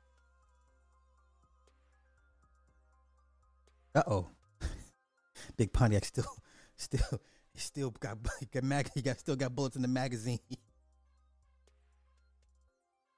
[3.95, 4.27] Uh oh.
[5.57, 6.37] Big Pontiac still,
[6.77, 7.21] still,
[7.55, 8.19] still got
[8.53, 8.91] got mag.
[8.95, 10.39] He got still got bullets in the magazine.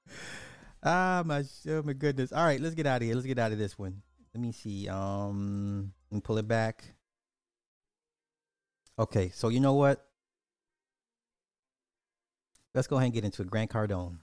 [0.83, 2.31] ah my oh my goodness.
[2.31, 3.15] All right, let's get out of here.
[3.15, 4.01] Let's get out of this one.
[4.33, 4.89] Let me see.
[4.89, 6.83] Um, me pull it back.
[8.97, 10.05] Okay, so you know what?
[12.73, 13.43] Let's go ahead and get into.
[13.43, 14.17] Grant Cardone.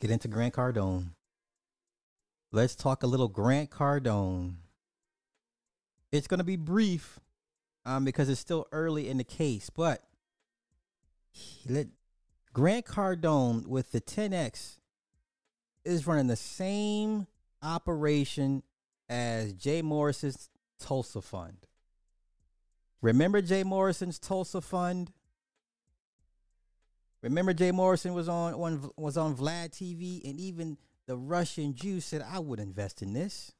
[0.00, 1.10] Get into Grant Cardone.
[2.52, 4.54] Let's talk a little Grant Cardone.
[6.10, 7.20] It's going to be brief
[7.84, 10.02] um, because it's still early in the case, but
[11.68, 11.86] let
[12.52, 14.78] Grant Cardone with the 10X
[15.84, 17.26] is running the same
[17.62, 18.62] operation
[19.08, 20.48] as Jay Morrison's
[20.78, 21.66] Tulsa Fund.
[23.02, 25.12] Remember Jay Morrison's Tulsa Fund?
[27.22, 32.00] Remember Jay Morrison was on, on was on Vlad TV and even the Russian Jew
[32.00, 33.52] said I would invest in this.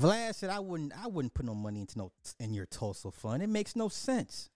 [0.00, 3.42] Vlad said I wouldn't I wouldn't put no money into no in your Tulsa fund.
[3.42, 4.50] It makes no sense.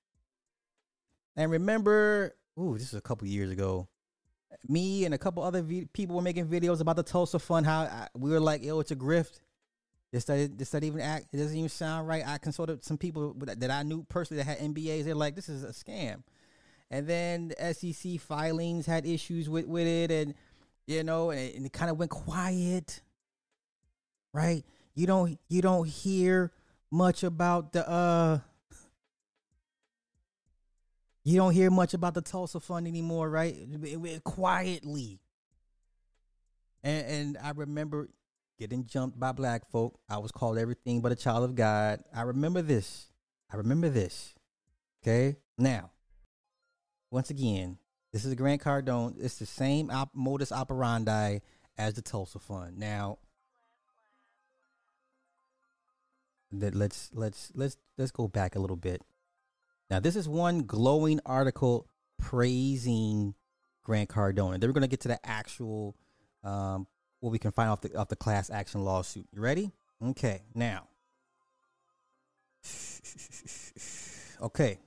[1.41, 3.89] And remember, ooh, this is a couple years ago.
[4.69, 7.65] Me and a couple other vi- people were making videos about the Tulsa fund.
[7.65, 9.41] How I, we were like, "Yo, it's a grift."
[10.13, 11.29] This doesn't, this even act.
[11.33, 12.23] It doesn't even sound right.
[12.27, 15.05] I consulted some people that that I knew personally that had MBAs.
[15.05, 16.25] They're like, "This is a scam."
[16.91, 20.35] And then the SEC filings had issues with with it, and
[20.87, 23.01] you know, and, and it kind of went quiet.
[24.35, 24.63] Right?
[24.95, 26.53] You don't you don't hear
[26.91, 28.41] much about the uh
[31.25, 33.55] you don't hear much about the Tulsa Fund anymore, right?
[33.55, 35.21] It- it- quietly.
[36.83, 38.09] And and I remember
[38.59, 39.99] getting jumped by black folk.
[40.09, 42.03] I was called everything but a child of God.
[42.15, 43.11] I remember this.
[43.53, 44.35] I remember this.
[45.03, 45.37] Okay?
[45.59, 45.91] Now,
[47.11, 47.79] once again,
[48.13, 49.15] this is Grant Cardone.
[49.19, 51.39] It's the same op- modus operandi
[51.77, 52.79] as the Tulsa Fund.
[52.79, 53.19] Now,
[56.53, 59.03] that let's let's let's let's go back a little bit.
[59.91, 61.87] Now, this is one glowing article
[62.19, 63.35] praising
[63.83, 64.55] Grant Cardone.
[64.55, 65.97] And then we're gonna get to the actual
[66.45, 66.87] um,
[67.19, 69.27] what we can find off the off the class action lawsuit.
[69.33, 69.73] You ready?
[70.03, 70.89] Okay, now.
[74.43, 74.79] Okay.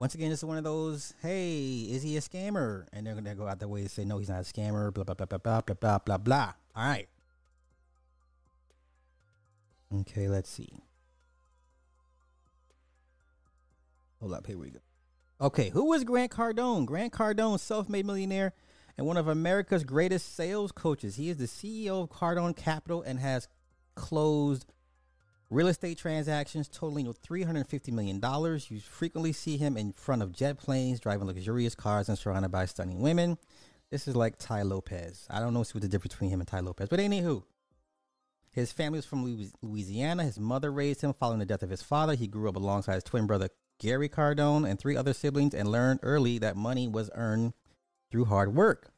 [0.00, 2.86] Once again, this is one of those, hey, is he a scammer?
[2.92, 5.04] And they're gonna go out their way to say, no, he's not a scammer, blah
[5.04, 6.52] blah blah blah blah blah blah blah.
[6.74, 7.08] All right.
[10.00, 10.82] Okay, let's see.
[14.20, 14.80] Hold up, here we go.
[15.40, 16.86] Okay, who is Grant Cardone?
[16.86, 18.52] Grant Cardone, self-made millionaire
[18.98, 21.14] and one of America's greatest sales coaches.
[21.14, 23.46] He is the CEO of Cardone Capital and has
[23.94, 24.66] closed
[25.50, 28.20] real estate transactions totaling $350 million.
[28.68, 32.66] You frequently see him in front of jet planes, driving luxurious cars, and surrounded by
[32.66, 33.38] stunning women.
[33.90, 35.26] This is like Tai Lopez.
[35.30, 37.44] I don't know what's the difference between him and Tai Lopez, but anywho.
[38.50, 40.24] His family was from Louisiana.
[40.24, 42.14] His mother raised him following the death of his father.
[42.14, 46.00] He grew up alongside his twin brother Gary Cardone and three other siblings and learned
[46.02, 47.52] early that money was earned
[48.10, 48.90] through hard work.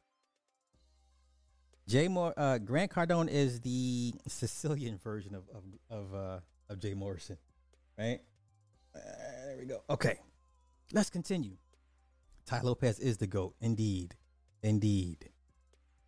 [1.87, 6.39] Jay Moore, uh, Grant Cardone is the Sicilian version of of of, uh,
[6.69, 7.37] of Jay Morrison,
[7.97, 8.21] right?
[8.95, 8.99] Uh,
[9.45, 9.81] there we go.
[9.89, 10.19] Okay,
[10.93, 11.57] let's continue.
[12.45, 14.15] Tai Lopez is the goat, indeed,
[14.63, 15.29] indeed.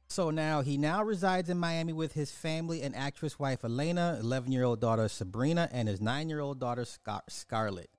[0.07, 4.51] So now he now resides in Miami with his family and actress wife Elena, 11
[4.51, 7.89] year old daughter Sabrina, and his nine year old daughter Scar- Scarlett.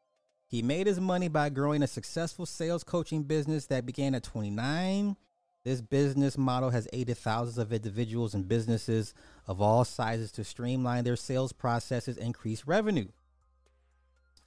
[0.55, 5.17] He made his money by growing a successful sales coaching business that began at 29.
[5.65, 9.15] This business model has aided thousands of individuals and businesses
[9.49, 13.09] of all sizes to streamline their sales processes and increase revenue.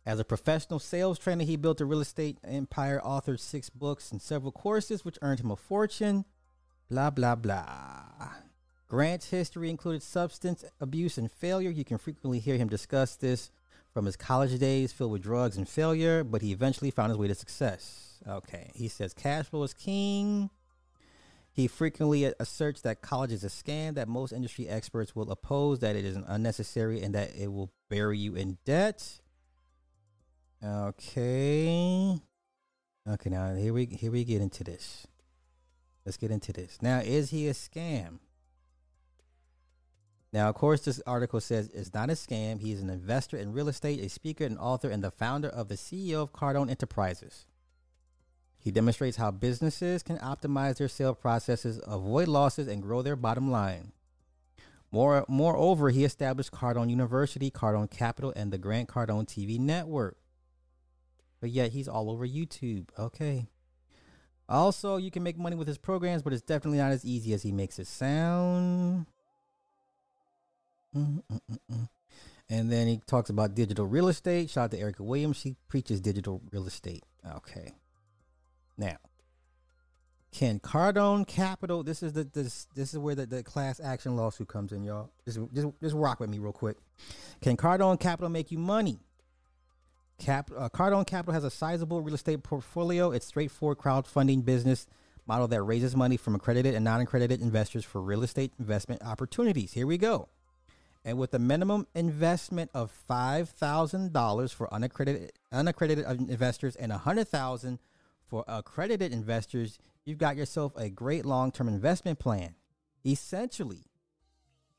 [0.06, 4.22] As a professional sales trainer, he built a real estate empire, authored six books and
[4.22, 6.24] several courses, which earned him a fortune.
[6.90, 8.30] Blah, blah, blah.
[8.88, 11.70] Grant's history included substance abuse and failure.
[11.70, 13.52] You can frequently hear him discuss this
[13.98, 17.28] from his college days filled with drugs and failure, but he eventually found his way
[17.28, 18.20] to success.
[18.28, 20.52] Okay, he says cash flow is king.
[21.52, 25.96] He frequently asserts that college is a scam, that most industry experts will oppose, that
[25.96, 29.20] it is unnecessary, and that it will bury you in debt.
[30.64, 32.20] Okay.
[33.10, 35.08] Okay, now here we here we get into this.
[36.06, 36.84] Let's get into this.
[36.84, 38.20] Now, is he a scam?
[40.34, 42.60] Now, of course, this article says it's not a scam.
[42.60, 45.76] He's an investor in real estate, a speaker, an author, and the founder of the
[45.76, 47.46] CEO of Cardone Enterprises.
[48.60, 53.50] He demonstrates how businesses can optimize their sale processes, avoid losses, and grow their bottom
[53.50, 53.94] line.
[54.92, 60.18] More, moreover, he established Cardone University, Cardone Capital, and the Grant Cardone TV network.
[61.40, 62.90] But yet, he's all over YouTube.
[63.00, 63.48] Okay.
[64.50, 67.44] Also, you can make money with his programs, but it's definitely not as easy as
[67.44, 69.06] he makes it sound.
[72.50, 74.50] And then he talks about digital real estate.
[74.50, 75.38] Shout out to Erica Williams.
[75.38, 77.04] She preaches digital real estate.
[77.36, 77.74] Okay.
[78.78, 78.98] Now,
[80.32, 81.84] can Cardone Capital?
[81.84, 85.10] This is the this this is where the, the class action lawsuit comes in, y'all.
[85.26, 86.78] Just just just rock with me real quick.
[87.42, 89.00] Can Cardone Capital make you money?
[90.20, 93.12] Cap uh, Cardone Capital has a sizable real estate portfolio.
[93.12, 94.88] It's straightforward crowdfunding business
[95.28, 99.74] model that raises money from accredited and non-accredited investors for real estate investment opportunities.
[99.74, 100.30] Here we go.
[101.08, 106.98] And with a minimum investment of five thousand dollars for unaccredited unaccredited investors and a
[106.98, 107.80] hundred thousand
[108.28, 112.56] for accredited investors, you've got yourself a great long-term investment plan.
[113.06, 113.86] Essentially,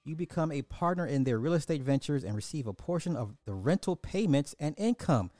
[0.04, 3.54] you become a partner in their real estate ventures and receive a portion of the
[3.54, 5.30] rental payments and income.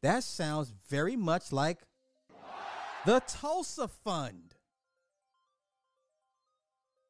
[0.00, 1.80] That sounds very much like
[3.04, 4.54] the Tulsa Fund.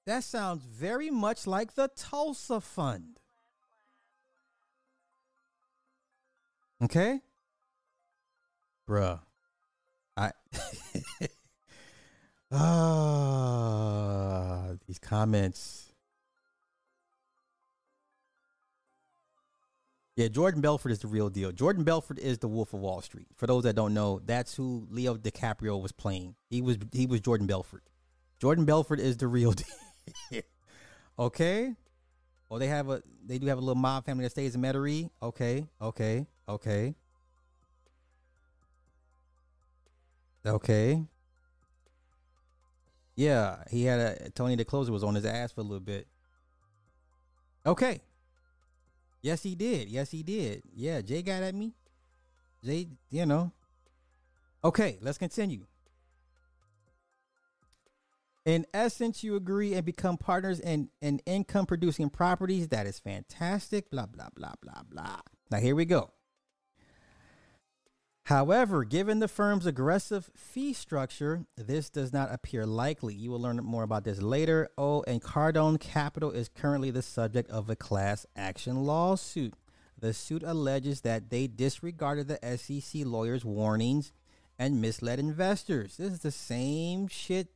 [0.06, 3.20] That sounds very much like the Tulsa Fund.
[6.82, 7.20] Okay?
[8.88, 9.20] Bruh.
[10.16, 10.32] I
[12.52, 13.46] ah
[14.86, 15.92] these comments.
[20.16, 21.52] Yeah, Jordan Belfort is the real deal.
[21.52, 23.26] Jordan Belfort is the Wolf of Wall Street.
[23.36, 26.36] For those that don't know, that's who Leo DiCaprio was playing.
[26.48, 27.82] He was he was Jordan Belfort.
[28.38, 29.52] Jordan Belfort is the real
[30.30, 30.42] deal.
[31.18, 31.74] okay?
[32.50, 35.10] Oh, they have a they do have a little mob family that stays in Metairie.
[35.22, 36.94] Okay, okay, okay.
[40.44, 41.04] Okay.
[43.16, 46.06] Yeah, he had a Tony the closer was on his ass for a little bit.
[47.64, 48.02] Okay.
[49.22, 49.88] Yes, he did.
[49.88, 50.62] Yes, he did.
[50.74, 51.72] Yeah, Jay got at me.
[52.62, 53.52] Jay, you know.
[54.62, 55.66] Okay, let's continue.
[58.44, 62.68] In essence, you agree and become partners in, in income producing properties.
[62.68, 63.90] That is fantastic.
[63.90, 65.20] Blah, blah, blah, blah, blah.
[65.50, 66.10] Now, here we go.
[68.26, 73.14] However, given the firm's aggressive fee structure, this does not appear likely.
[73.14, 74.68] You will learn more about this later.
[74.76, 79.54] Oh, and Cardone Capital is currently the subject of a class action lawsuit.
[80.00, 84.12] The suit alleges that they disregarded the SEC lawyers' warnings
[84.58, 85.96] and misled investors.
[85.96, 87.46] This is the same shit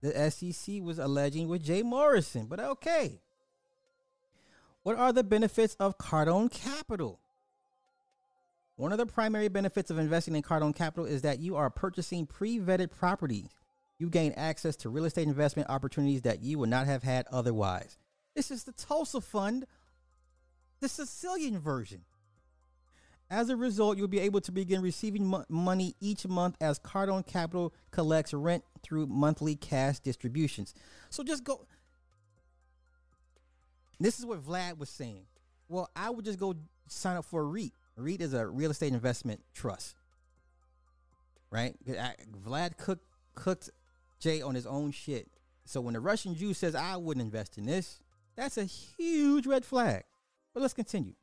[0.00, 3.20] the SEC was alleging with Jay Morrison, but okay.
[4.84, 7.20] What are the benefits of Cardone Capital?
[8.76, 12.26] One of the primary benefits of investing in Cardone Capital is that you are purchasing
[12.26, 13.48] pre vetted properties.
[13.98, 17.96] You gain access to real estate investment opportunities that you would not have had otherwise.
[18.34, 19.66] This is the Tulsa Fund,
[20.80, 22.02] the Sicilian version.
[23.30, 27.26] As a result, you'll be able to begin receiving mo- money each month as Cardone
[27.26, 30.74] Capital collects rent through monthly cash distributions.
[31.08, 31.66] So just go.
[33.98, 35.24] This is what Vlad was saying.
[35.66, 36.54] Well, I would just go
[36.86, 37.72] sign up for a REIT.
[37.98, 39.96] A REIT is a real estate investment trust,
[41.50, 41.74] right?
[42.44, 43.70] Vlad cooked cooked
[44.18, 45.28] Jay on his own shit.
[45.64, 48.00] So when the Russian Jew says I wouldn't invest in this,
[48.36, 50.04] that's a huge red flag.
[50.52, 51.14] But let's continue.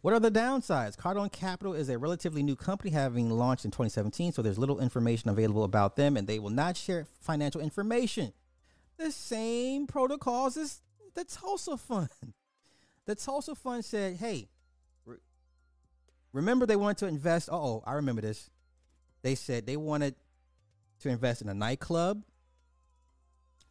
[0.00, 0.96] What are the downsides?
[0.96, 5.28] Cardone Capital is a relatively new company having launched in 2017, so there's little information
[5.28, 8.32] available about them and they will not share financial information.
[8.96, 10.82] The same protocols as
[11.14, 12.10] the Tulsa Fund.
[13.06, 14.50] The Tulsa Fund said, hey,
[16.32, 17.48] remember they wanted to invest.
[17.50, 18.50] Oh, I remember this.
[19.22, 20.14] They said they wanted
[21.00, 22.22] to invest in a nightclub.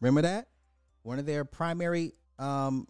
[0.00, 0.48] Remember that?
[1.02, 2.86] One of their primary um,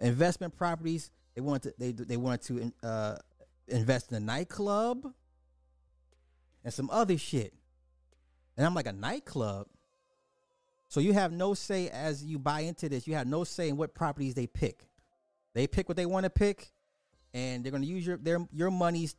[0.00, 3.16] investment properties they wanted to, they they wanted to uh,
[3.68, 5.06] invest in a nightclub
[6.64, 7.54] and some other shit.
[8.56, 9.66] And I'm like a nightclub.
[10.88, 13.06] So you have no say as you buy into this.
[13.06, 14.84] You have no say in what properties they pick.
[15.54, 16.70] They pick what they want to pick,
[17.34, 19.14] and they're going to use your their your monies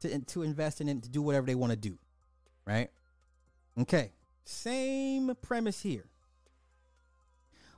[0.00, 1.98] to to invest in it to do whatever they want to do.
[2.66, 2.90] Right?
[3.78, 4.12] Okay.
[4.44, 6.06] Same premise here.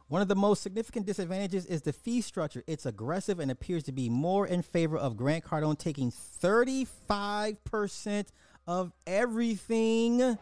[0.09, 2.65] One of the most significant disadvantages is the fee structure.
[2.67, 8.27] It's aggressive and appears to be more in favor of Grant Cardone taking 35%
[8.67, 10.39] of everything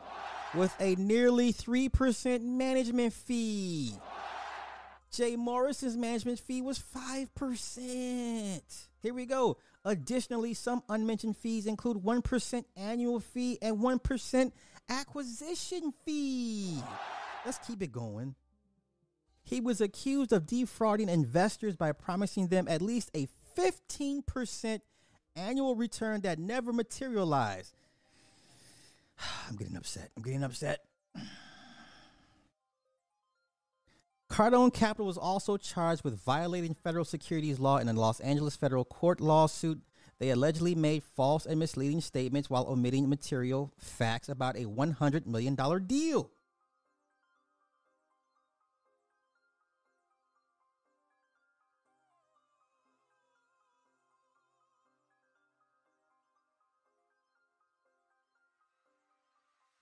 [0.54, 3.92] with a nearly 3% management fee.
[5.16, 8.60] Jay Morrison's management fee was 5%.
[9.00, 9.56] Here we go.
[9.82, 14.52] Additionally, some unmentioned fees include 1% annual fee and 1%
[14.90, 16.82] acquisition fee.
[17.46, 18.34] Let's keep it going.
[19.42, 23.26] He was accused of defrauding investors by promising them at least a
[23.56, 24.80] 15%
[25.34, 27.74] annual return that never materialized.
[29.48, 30.10] I'm getting upset.
[30.14, 30.80] I'm getting upset.
[34.28, 38.84] Cardone Capital was also charged with violating federal securities law in a Los Angeles federal
[38.84, 39.80] court lawsuit.
[40.18, 45.54] They allegedly made false and misleading statements while omitting material facts about a $100 million
[45.86, 46.30] deal.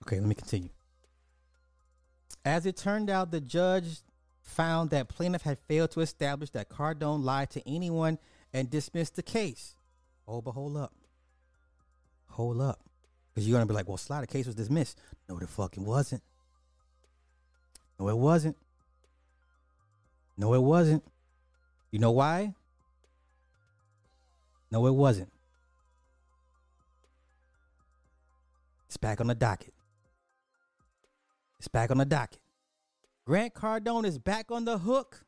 [0.03, 0.69] Okay, let me continue.
[2.43, 4.01] As it turned out, the judge
[4.45, 8.19] found that plaintiff had failed to establish that Cardone lied to anyone
[8.53, 9.75] and dismissed the case.
[10.27, 10.93] Oh, but hold up.
[12.29, 12.79] Hold up.
[13.33, 14.97] Because you're going to be like, well, Sly, the case was dismissed.
[15.27, 16.21] No, the fucking wasn't.
[17.99, 18.55] No, it wasn't.
[20.37, 21.03] No, it wasn't.
[21.91, 22.53] You know why?
[24.71, 25.31] No, it wasn't.
[28.87, 29.73] It's back on the docket.
[31.59, 32.39] It's back on the docket.
[33.25, 35.25] Grant Cardone is back on the hook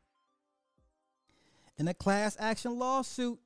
[1.76, 3.38] in a class action lawsuit.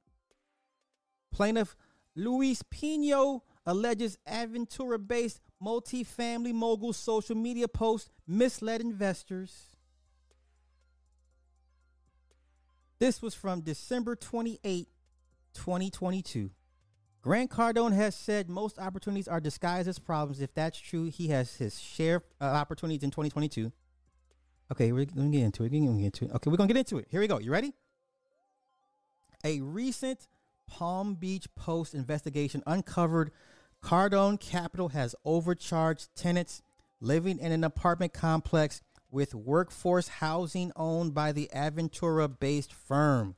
[1.32, 1.74] Plaintiff
[2.14, 9.68] Luis Pino alleges Aventura based multifamily mogul social media post misled investors.
[12.98, 14.88] This was from December 28,
[15.54, 16.50] 2022.
[17.22, 20.40] Grant Cardone has said most opportunities are disguised as problems.
[20.40, 23.72] If that's true, he has his share of opportunities in 2022.
[24.70, 25.72] Okay, we're gonna get into it.
[25.72, 26.32] We're gonna get into it.
[26.36, 27.06] Okay, we're gonna get into it.
[27.10, 27.38] Here we go.
[27.38, 27.74] You ready?
[29.44, 30.28] A recent
[30.66, 33.32] Palm Beach Post investigation uncovered
[33.82, 36.62] Cardone Capital has overcharged tenants
[37.00, 38.80] living in an apartment complex
[39.10, 43.34] with workforce housing owned by the Aventura based firm.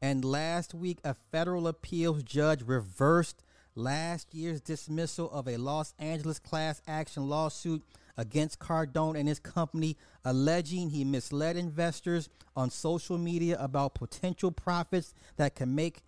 [0.00, 3.42] And last week, a federal appeals judge reversed
[3.74, 7.82] last year's dismissal of a Los Angeles class action lawsuit
[8.16, 15.14] against Cardone and his company, alleging he misled investors on social media about potential profits
[15.36, 16.02] that can make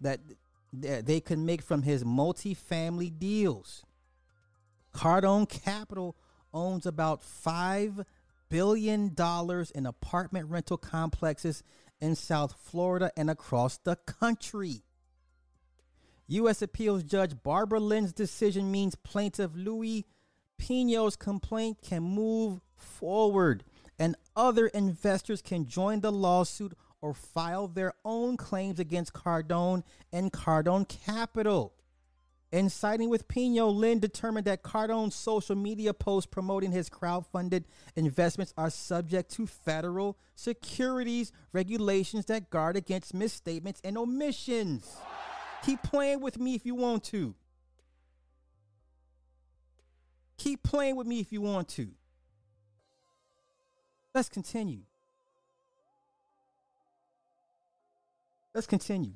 [0.00, 0.20] that
[0.72, 3.82] they could make from his multifamily deals.
[4.94, 6.16] Cardone Capital
[6.54, 8.04] owns about $5
[8.48, 9.14] billion
[9.74, 11.62] in apartment rental complexes
[12.00, 14.82] in South Florida and across the country.
[16.28, 16.62] U.S.
[16.62, 20.06] Appeals Judge Barbara Lynn's decision means plaintiff Louis
[20.60, 23.64] Pino's complaint can move forward
[23.98, 29.82] and other investors can join the lawsuit or file their own claims against Cardone
[30.12, 31.72] and Cardone Capital.
[32.52, 37.64] In siding with Pino, Lynn determined that Cardone's social media posts promoting his crowd-funded
[37.96, 44.96] investments are subject to federal securities regulations that guard against misstatements and omissions.
[45.64, 47.34] Keep playing with me if you want to.
[50.40, 51.88] Keep playing with me if you want to.
[54.14, 54.80] Let's continue.
[58.54, 59.12] Let's continue.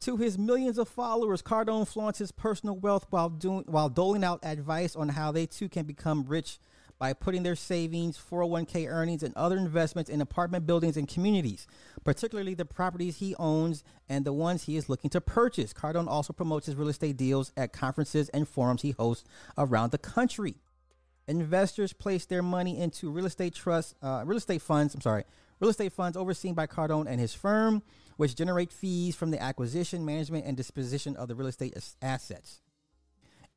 [0.00, 4.40] To his millions of followers, Cardone flaunts his personal wealth while doing while doling out
[4.42, 6.58] advice on how they too can become rich
[7.02, 11.66] by putting their savings, 401k earnings, and other investments in apartment buildings and communities,
[12.04, 15.72] particularly the properties he owns and the ones he is looking to purchase.
[15.72, 19.98] Cardone also promotes his real estate deals at conferences and forums he hosts around the
[19.98, 20.54] country.
[21.26, 24.94] Investors place their money into real estate trusts, uh, real estate funds.
[24.94, 25.24] I'm sorry,
[25.58, 27.82] real estate funds overseen by Cardone and his firm,
[28.16, 32.60] which generate fees from the acquisition, management, and disposition of the real estate assets.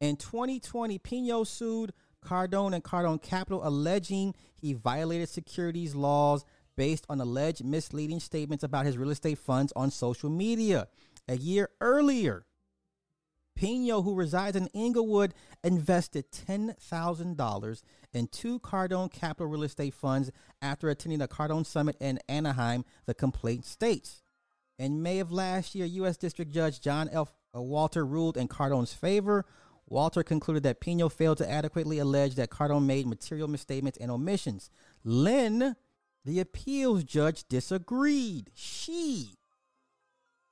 [0.02, 1.94] In 2020, Pino sued
[2.26, 6.44] Cardone and Cardone Capital, alleging he violated securities laws
[6.76, 10.88] based on alleged misleading statements about his real estate funds on social media.
[11.28, 12.46] A year earlier,
[13.56, 15.34] Pino, who resides in Inglewood,
[15.64, 17.82] invested $10,000
[18.14, 20.32] in two Cardone Capital real estate funds
[20.62, 24.24] after attending the Cardone Summit in Anaheim, the complaint states.
[24.78, 26.18] In May of last year, U.S.
[26.18, 27.32] District Judge John F.
[27.54, 29.46] Walter ruled in Cardone's favor.
[29.88, 34.70] Walter concluded that Pino failed to adequately allege that Cardone made material misstatements and omissions.
[35.04, 35.76] Lynn,
[36.24, 38.50] the appeals judge, disagreed.
[38.56, 39.38] She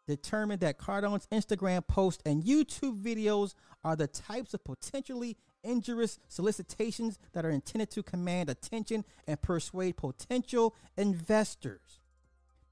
[0.08, 3.54] determined that Cardone's Instagram posts and YouTube videos
[3.84, 9.96] are the types of potentially injurious solicitations that are intended to command attention and persuade
[9.98, 12.00] potential investors.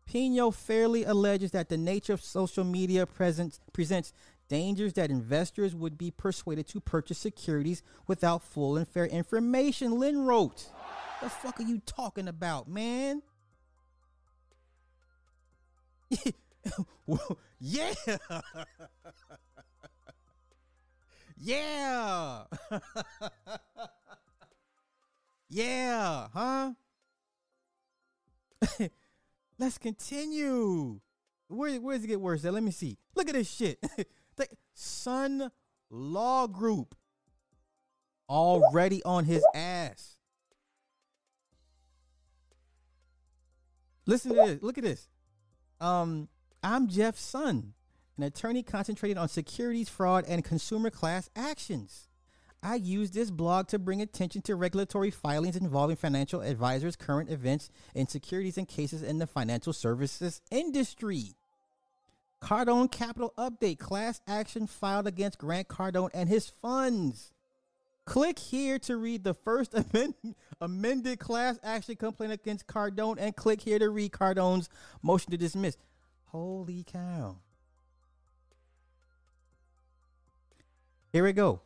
[0.05, 4.11] Pino fairly alleges that the nature of social media presents, presents
[4.51, 9.97] dangers that investors would be persuaded to purchase securities without full and fair information.
[9.97, 10.69] Lynn wrote,
[11.21, 13.21] The fuck are you talking about, man?
[17.63, 17.93] Yeah.
[21.37, 22.43] yeah.
[25.49, 26.73] yeah, huh?
[29.59, 30.99] Let's continue.
[31.47, 32.43] Where where does it get worse?
[32.45, 32.53] At?
[32.53, 32.97] Let me see.
[33.15, 33.77] Look at this shit.
[34.35, 35.51] The Sonn
[35.89, 36.95] Law Group
[38.29, 40.17] already on his ass.
[44.05, 44.63] Listen to this.
[44.63, 45.07] Look at this.
[45.79, 46.29] Um,
[46.63, 47.73] I'm Jeff Sonn,
[48.17, 52.07] an attorney concentrated on securities fraud and consumer class actions.
[52.63, 57.71] I use this blog to bring attention to regulatory filings involving financial advisors, current events,
[57.95, 61.35] and securities and cases in the financial services industry.
[62.41, 67.33] Cardone Capital Update class action filed against Grant Cardone and his funds.
[68.05, 70.15] Click here to read the first amend-
[70.59, 74.69] amended class action complaint against Cardone and click here to read Cardone's
[75.03, 75.77] motion to dismiss.
[76.25, 77.37] Holy cow.
[81.13, 81.61] Here we go.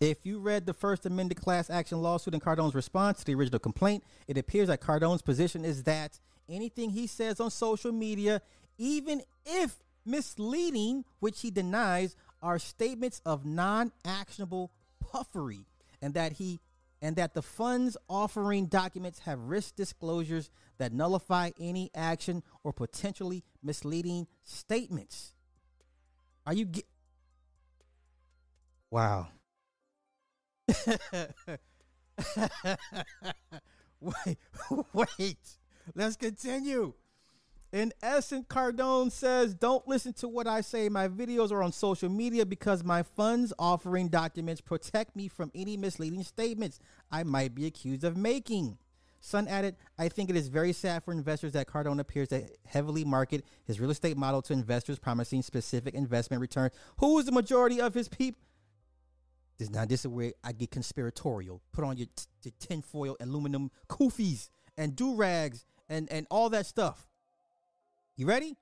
[0.00, 3.58] If you read the first amended class action lawsuit and Cardone's response to the original
[3.58, 6.18] complaint, it appears that Cardone's position is that
[6.48, 8.40] anything he says on social media,
[8.80, 9.76] even if
[10.06, 15.66] misleading, which he denies, are statements of non-actionable puffery,
[16.00, 16.58] and that he
[17.02, 23.42] and that the funds offering documents have risk disclosures that nullify any action or potentially
[23.62, 25.34] misleading statements.
[26.46, 26.84] Are you get
[28.90, 29.28] Wow.
[34.00, 34.38] wait,
[34.92, 35.38] wait.
[35.94, 36.94] Let's continue.
[37.72, 40.88] In essence, Cardone says, Don't listen to what I say.
[40.88, 45.76] My videos are on social media because my funds offering documents protect me from any
[45.76, 46.80] misleading statements
[47.12, 48.78] I might be accused of making.
[49.22, 53.04] Sonn added, I think it is very sad for investors that Cardone appears to heavily
[53.04, 56.72] market his real estate model to investors, promising specific investment returns.
[56.98, 58.40] Who is the majority of his people?
[59.58, 61.60] This now this is where I get conspiratorial.
[61.72, 64.48] Put on your, t- your tinfoil aluminum kufis
[64.78, 67.09] and do rags and and all that stuff.
[68.20, 68.54] You ready?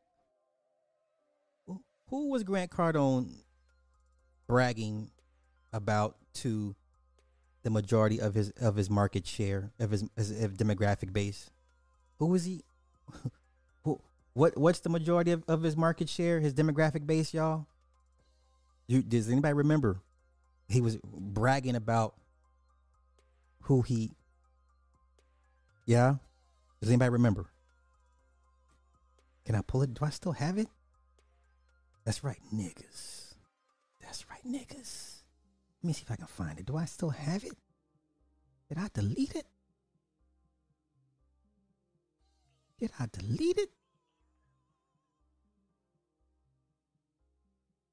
[2.10, 3.28] who was Grant Cardone
[4.46, 5.10] bragging
[5.72, 6.76] about to
[7.64, 11.50] the majority of his of his market share of his, his, his demographic base?
[12.20, 12.62] Who was he?
[13.82, 14.00] Who?
[14.32, 14.56] What?
[14.56, 16.38] What's the majority of, of his market share?
[16.38, 17.66] His demographic base, y'all.
[18.86, 20.02] You, does anybody remember?
[20.68, 22.14] He was bragging about
[23.62, 24.12] who he.
[25.84, 26.14] Yeah.
[26.80, 27.50] Does anybody remember?
[29.48, 29.94] Can I pull it?
[29.94, 30.68] Do I still have it?
[32.04, 33.32] That's right, niggas.
[33.98, 35.22] That's right, niggas.
[35.82, 36.66] Let me see if I can find it.
[36.66, 37.54] Do I still have it?
[38.68, 39.46] Did I delete it?
[42.78, 43.70] Did I delete it?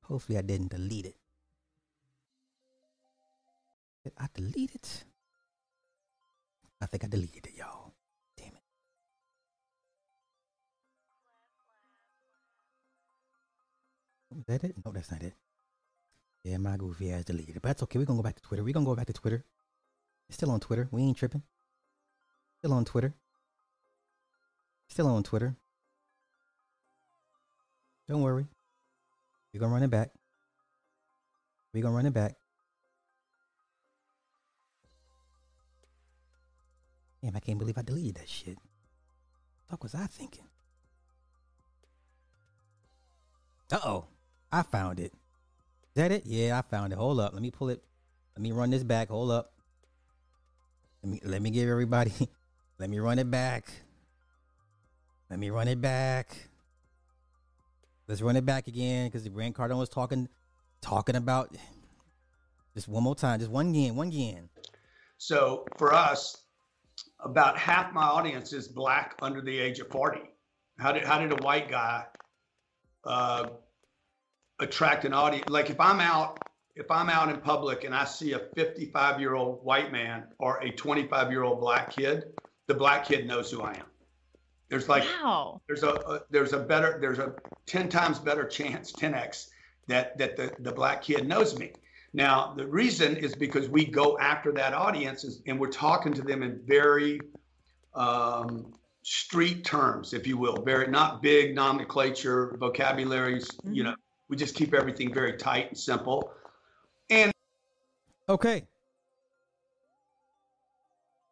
[0.01, 1.15] Hopefully I didn't delete it.
[4.03, 5.05] Did I delete it?
[6.81, 7.84] I think I deleted it, y'all.
[14.37, 14.75] Is that it?
[14.83, 15.33] No, that's not it.
[16.43, 17.61] Yeah, my goofy ass deleted it.
[17.61, 17.97] But that's okay.
[17.97, 18.63] We're gonna go back to Twitter.
[18.63, 19.43] We're gonna go back to Twitter.
[20.27, 20.87] It's still on Twitter.
[20.91, 21.43] We ain't tripping.
[22.59, 23.13] Still on Twitter.
[24.89, 25.55] Still on Twitter.
[28.07, 28.45] Don't worry.
[29.53, 30.11] We're gonna run it back.
[31.73, 32.35] We're gonna run it back.
[37.23, 38.57] Damn, I can't believe I deleted that shit.
[39.69, 40.45] What was I thinking?
[43.71, 44.05] Uh oh.
[44.51, 45.11] I found it.
[45.13, 46.25] Is that it?
[46.25, 46.97] Yeah, I found it.
[46.97, 47.33] Hold up.
[47.33, 47.81] Let me pull it.
[48.35, 49.09] Let me run this back.
[49.09, 49.51] Hold up.
[51.03, 52.11] Let me let me give everybody
[52.79, 53.65] let me run it back.
[55.29, 56.35] Let me run it back.
[58.07, 60.29] Let's run it back again because the Grant Cardone was talking
[60.81, 61.55] talking about
[62.75, 64.49] just one more time, just one again, one again.
[65.17, 66.43] So for us,
[67.21, 70.19] about half my audience is black under the age of 40.
[70.77, 72.05] How did how did a white guy
[73.05, 73.47] uh,
[74.59, 75.47] attract an audience?
[75.49, 76.41] Like if I'm out
[76.75, 80.61] if I'm out in public and I see a 55 year old white man or
[80.61, 82.25] a 25 year old black kid,
[82.67, 83.85] the black kid knows who I am.
[84.69, 85.61] There's like Wow.
[85.67, 87.35] there's a, a there's a better there's a
[87.67, 89.47] 10 times better chance 10x
[89.87, 91.73] that that the, the black kid knows me
[92.13, 96.21] now the reason is because we go after that audience is, and we're talking to
[96.21, 97.27] them in very
[97.93, 98.73] um,
[99.03, 103.95] street terms if you will very not big nomenclature vocabularies you know
[104.29, 106.31] we just keep everything very tight and simple
[107.09, 107.31] and
[108.27, 108.63] Okay.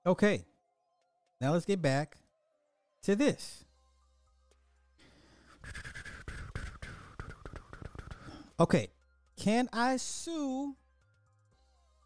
[0.06, 0.46] Okay.
[1.42, 2.18] Now let's get back
[3.04, 3.64] to this.
[8.60, 8.90] Okay.
[9.38, 10.76] Can I sue?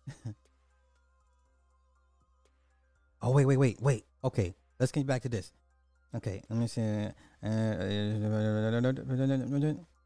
[3.21, 4.05] oh, wait, wait, wait, wait.
[4.23, 4.55] Okay.
[4.79, 5.51] Let's get back to this.
[6.15, 6.41] Okay.
[6.49, 6.81] Let me see.
[7.43, 7.53] Uh, uh,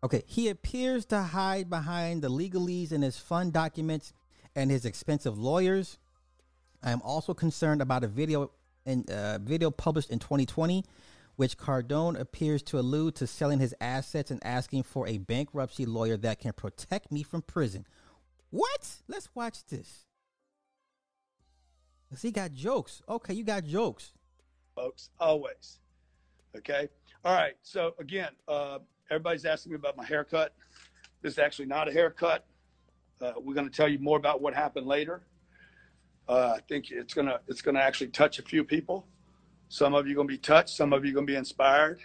[0.03, 0.23] Okay.
[0.25, 4.13] He appears to hide behind the legalese in his fund documents
[4.55, 5.97] and his expensive lawyers.
[6.83, 8.51] I am also concerned about a video
[8.85, 10.83] in uh, video published in 2020,
[11.35, 16.17] which Cardone appears to allude to selling his assets and asking for a bankruptcy lawyer
[16.17, 17.85] that can protect me from prison.
[18.49, 18.95] What?
[19.07, 20.05] Let's watch this.
[22.09, 23.01] 'Cause he got jokes.
[23.07, 24.13] Okay, you got jokes.
[24.75, 25.79] folks, always.
[26.57, 26.89] Okay.
[27.23, 27.55] All right.
[27.61, 28.79] So again, uh,
[29.11, 30.53] everybody's asking me about my haircut.
[31.21, 32.45] This is actually not a haircut.
[33.21, 35.21] Uh, we're going to tell you more about what happened later.
[36.27, 39.05] Uh, I think it's gonna it's gonna actually touch a few people.
[39.67, 40.69] Some of you gonna be touched.
[40.69, 41.99] Some of you gonna be inspired.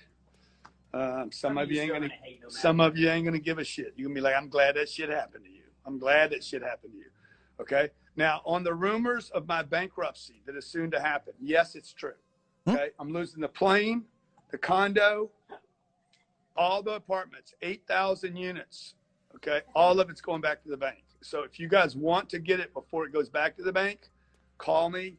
[0.92, 2.08] Um, some of you ain't gonna.
[2.48, 3.92] Some of you ain't gonna give a shit.
[3.94, 5.62] You're gonna be like, I'm glad that shit happened to you.
[5.84, 7.10] I'm glad that shit happened to you.
[7.60, 7.90] Okay.
[8.16, 11.34] Now on the rumors of my bankruptcy that is soon to happen.
[11.38, 12.14] Yes, it's true.
[12.66, 12.88] Okay.
[12.98, 14.06] I'm losing the plane,
[14.50, 15.30] the condo,
[16.56, 18.94] all the apartments, 8,000 units.
[19.34, 19.60] Okay.
[19.74, 21.04] All of it's going back to the bank.
[21.20, 24.10] So if you guys want to get it before it goes back to the bank,
[24.58, 25.16] call me.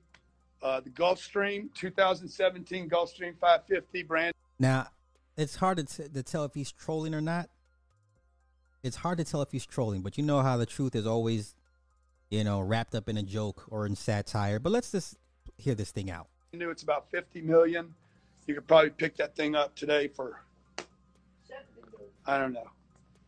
[0.64, 4.34] Uh, the Gulfstream 2017 Gulfstream 550 brand.
[4.58, 4.88] Now,
[5.36, 7.50] it's hard to, t- to tell if he's trolling or not.
[8.84, 11.56] It's hard to tell if he's trolling, but you know how the truth is always,
[12.32, 14.60] you know, wrapped up in a joke or in satire.
[14.60, 15.16] But let's just
[15.58, 16.28] hear this thing out.
[16.54, 17.94] knew it's about 50 million.
[18.48, 20.42] You could probably pick that thing up today for,
[22.28, 22.70] I don't know,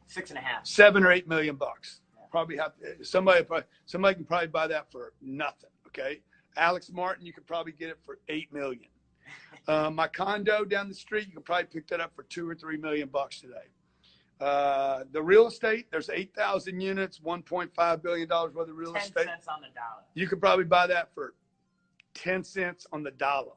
[0.08, 0.66] Six and a half.
[0.68, 2.02] seven or eight million bucks.
[2.32, 3.44] Probably have somebody.
[3.86, 5.70] Somebody can probably buy that for nothing.
[5.88, 6.22] Okay,
[6.58, 8.86] Alex Martin, you could probably get it for eight million.
[9.68, 12.56] Uh, my condo down the street, you could probably pick that up for two or
[12.56, 13.68] three million bucks today.
[14.42, 19.26] Uh, the real estate, there's 8,000 units, 1.5 billion dollars worth of real Ten estate.
[19.26, 20.02] cents on the dollar.
[20.16, 21.36] You could probably buy that for
[22.16, 23.52] 10 cents on the dollar.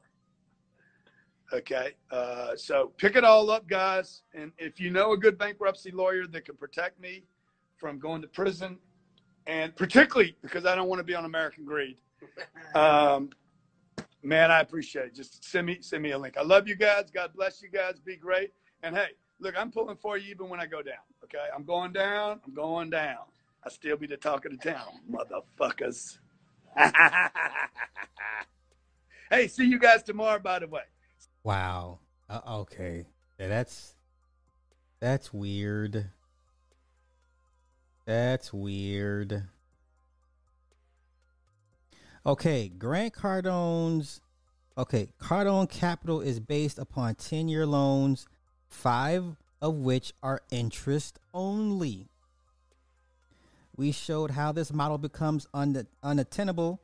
[1.53, 1.91] Okay.
[2.09, 4.23] Uh, so pick it all up, guys.
[4.33, 7.23] And if you know a good bankruptcy lawyer that can protect me
[7.77, 8.79] from going to prison,
[9.45, 12.01] and particularly because I don't want to be on American Greed,
[12.75, 13.29] um,
[14.23, 15.15] man, I appreciate it.
[15.15, 16.37] Just send me send me a link.
[16.37, 17.11] I love you guys.
[17.13, 17.99] God bless you guys.
[17.99, 18.51] Be great.
[18.81, 19.09] And hey,
[19.39, 20.95] look, I'm pulling for you even when I go down.
[21.23, 22.41] Okay, I'm going down.
[22.45, 23.25] I'm going down.
[23.63, 26.17] I still be the talk of the town, motherfuckers.
[29.29, 30.39] hey, see you guys tomorrow.
[30.39, 30.81] By the way.
[31.43, 31.99] Wow.
[32.29, 33.05] Uh, okay.
[33.39, 33.95] Yeah, that's
[34.99, 36.05] that's weird.
[38.05, 39.43] That's weird.
[42.25, 44.21] Okay, Grant Cardone's
[44.77, 48.25] okay, Cardone Capital is based upon 10-year loans,
[48.69, 52.07] 5 of which are interest only.
[53.75, 56.79] We showed how this model becomes un- unattainable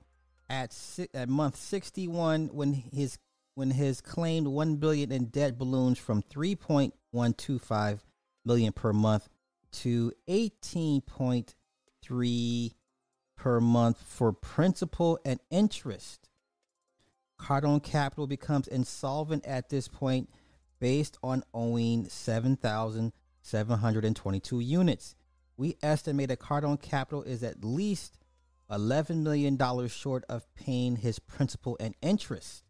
[0.49, 3.17] at si- at month 61 when his
[3.59, 7.99] when his claimed 1 billion in debt balloons from 3.125
[8.45, 9.27] million per month
[9.69, 12.73] to 18.3
[13.35, 16.29] per month for principal and interest.
[17.37, 20.29] Cardone Capital becomes insolvent at this point
[20.79, 25.15] based on owing 7,722 units.
[25.57, 28.19] We estimate that Cardone Capital is at least
[28.71, 29.57] $11 million
[29.89, 32.63] short of paying his principal and interest.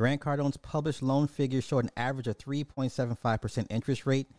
[0.00, 4.30] Grant Cardone's published loan figures show an average of 3.75% interest rate.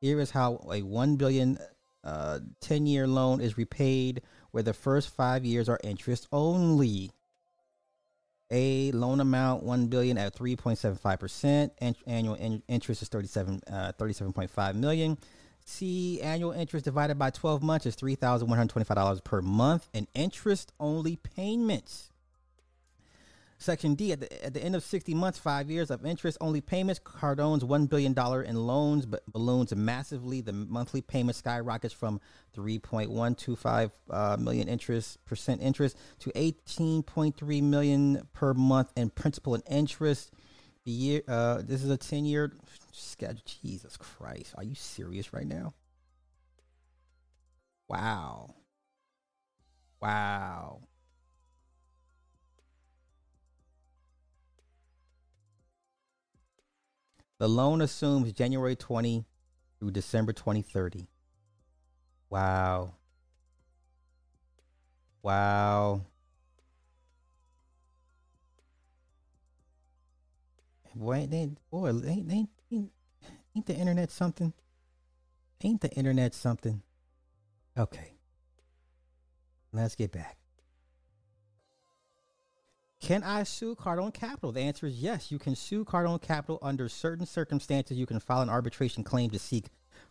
[0.00, 1.58] Here is how a 1 billion
[2.02, 4.22] uh, 10 year loan is repaid,
[4.52, 7.10] where the first five years are interest only.
[8.50, 14.74] A loan amount 1 billion at 3.75%, and annual in- interest is 37 uh, 37.5
[14.74, 15.18] million.
[15.66, 22.09] C annual interest divided by 12 months is $3,125 per month, and interest only payments.
[23.60, 26.62] Section D at the, at the end of 60 months, five years of interest only
[26.62, 28.14] payments, Cardone's $1 billion
[28.46, 30.40] in loans but balloons massively.
[30.40, 32.22] The monthly payment skyrockets from
[32.56, 40.32] 3.125 uh, million interest percent interest to 18.3 million per month in principal and interest.
[40.84, 42.52] The year, uh, this is a 10 year
[42.92, 43.42] schedule.
[43.62, 44.54] Jesus Christ.
[44.56, 45.74] Are you serious right now?
[47.88, 48.54] Wow.
[50.00, 50.80] Wow.
[57.40, 59.24] The loan assumes January 20
[59.78, 61.08] through December 2030.
[62.28, 62.92] Wow.
[65.22, 66.02] Wow.
[70.94, 72.90] Boy, they, boy, ain't, ain't, ain't,
[73.56, 74.52] ain't the internet something?
[75.64, 76.82] Ain't the internet something?
[77.74, 78.18] Okay.
[79.72, 80.39] Let's get back.
[83.00, 84.52] Can I sue Cardone Capital?
[84.52, 85.32] The answer is yes.
[85.32, 87.96] You can sue Cardone Capital under certain circumstances.
[87.96, 89.66] You can file an arbitration claim to seek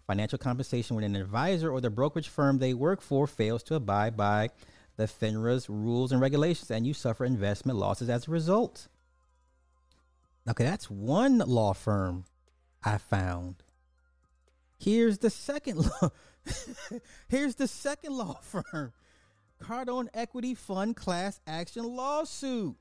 [0.08, 4.18] financial compensation when an advisor or the brokerage firm they work for fails to abide
[4.18, 4.50] by
[4.98, 8.88] the FINRA's rules and regulations, and you suffer investment losses as a result.
[10.50, 12.26] Okay, that's one law firm
[12.84, 13.64] I found.
[14.80, 16.10] Here's the second law.
[17.28, 18.94] Here's the second law firm.
[19.62, 22.76] Cardone Equity Fund class action lawsuit.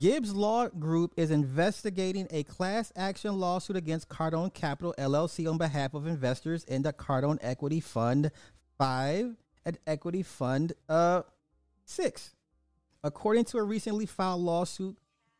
[0.00, 5.94] Gibbs Law Group is investigating a class action lawsuit against Cardone Capital LLC on behalf
[5.94, 8.32] of investors in the Cardone Equity Fund
[8.78, 11.22] 5 and Equity Fund uh,
[11.84, 12.34] 6.
[13.04, 14.96] According to a recently filed lawsuit,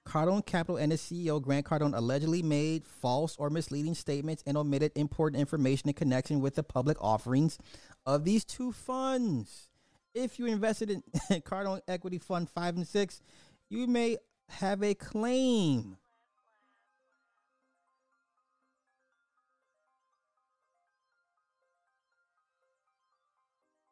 [0.06, 4.92] Cardone Capital and its CEO, Grant Cardone, allegedly made false or misleading statements and omitted
[4.94, 7.58] important information in connection with the public offerings
[8.04, 9.68] of these two funds.
[10.14, 11.02] If you invested in
[11.42, 13.22] Cardone Equity Fund 5 and 6,
[13.70, 14.18] you may
[14.48, 15.96] have a claim.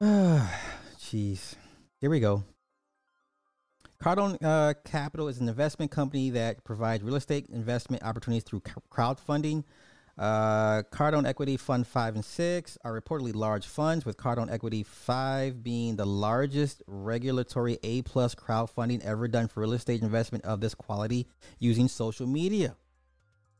[0.02, 1.54] Jeez.
[2.00, 2.44] Here we go.
[4.02, 9.62] Cardone uh, Capital is an investment company that provides real estate investment opportunities through crowdfunding.
[10.16, 15.62] Uh, Cardone Equity Fund 5 and 6 are reportedly large funds, with Cardone Equity 5
[15.62, 20.74] being the largest regulatory A plus crowdfunding ever done for real estate investment of this
[20.74, 21.26] quality
[21.58, 22.76] using social media.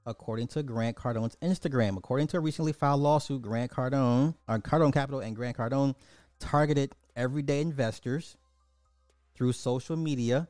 [0.07, 4.59] According to Grant Cardone's Instagram, according to a recently filed lawsuit, Grant Cardone, or uh,
[4.59, 5.95] Cardone Capital and Grant Cardone
[6.39, 8.39] targeted everyday investors
[9.41, 10.47] through social media.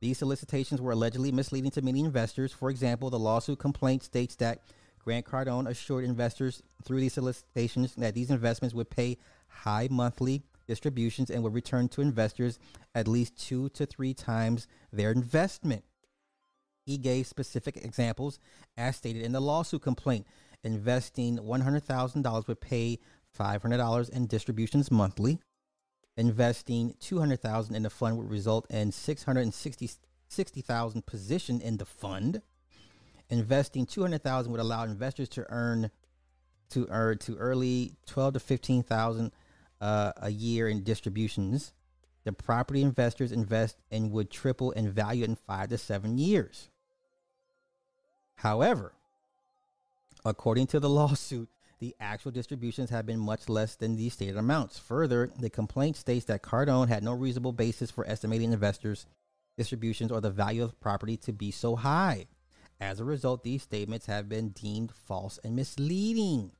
[0.00, 2.52] These solicitations were allegedly misleading to many investors.
[2.52, 4.58] For example, the lawsuit complaint states that
[4.98, 11.30] Grant Cardone assured investors through these solicitations that these investments would pay high monthly distributions
[11.30, 12.58] and would return to investors
[12.92, 15.84] at least two to three times their investment.
[16.86, 18.40] He gave specific examples
[18.76, 20.26] as stated in the lawsuit complaint.
[20.64, 22.98] Investing $100,000 would pay
[23.38, 25.38] $500 in distributions monthly.
[26.16, 32.40] Investing 200,000 in the fund would result in 660,000 position in the fund.
[33.30, 35.90] Investing 200,000 would allow investors to earn
[36.70, 39.32] to earn to early 12 to 15,000
[39.80, 41.72] uh, a year in distributions.
[42.24, 46.70] The property investors invest and would triple in value in 5 to 7 years.
[48.36, 48.94] However,
[50.24, 51.48] according to the lawsuit,
[51.84, 54.78] the actual distributions have been much less than the stated amounts.
[54.78, 59.04] Further, the complaint states that Cardone had no reasonable basis for estimating investors'
[59.58, 62.24] distributions or the value of property to be so high.
[62.80, 66.52] As a result, these statements have been deemed false and misleading.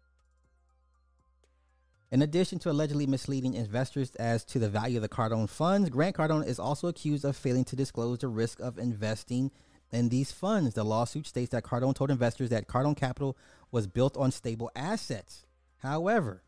[2.11, 6.17] In addition to allegedly misleading investors as to the value of the Cardone funds, Grant
[6.17, 9.51] Cardone is also accused of failing to disclose the risk of investing
[9.91, 10.75] in these funds.
[10.75, 13.39] The lawsuit states that Cardone told investors that Cardone Capital
[13.75, 15.45] was built on stable assets.
[15.79, 16.45] However,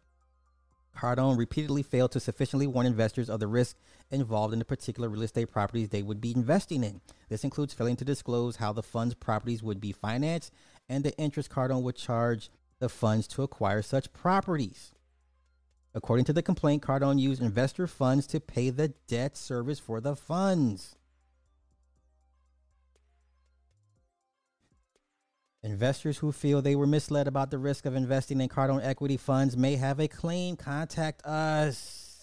[0.96, 3.76] Cardone repeatedly failed to sufficiently warn investors of the risk
[4.12, 7.00] involved in the particular real estate properties they would be investing in.
[7.28, 10.52] This includes failing to disclose how the fund's properties would be financed
[10.88, 12.48] and the interest Cardone would charge
[12.78, 14.92] the funds to acquire such properties.
[15.94, 20.14] According to the complaint, Cardone used investor funds to pay the debt service for the
[20.14, 20.95] funds.
[25.66, 29.56] Investors who feel they were misled about the risk of investing in Cardone equity funds
[29.56, 30.54] may have a claim.
[30.54, 32.20] Contact us.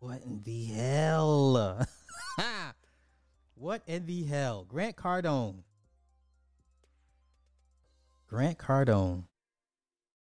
[0.00, 1.86] What in the hell?
[3.54, 4.66] what in the hell?
[4.68, 5.62] Grant Cardone.
[8.26, 9.22] Grant Cardone.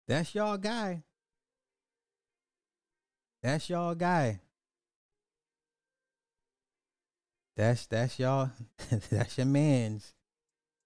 [0.06, 1.02] That's y'all guy.
[3.42, 4.40] That's y'all guy.
[7.56, 8.50] That's that's y'all.
[9.10, 10.12] that's your man's.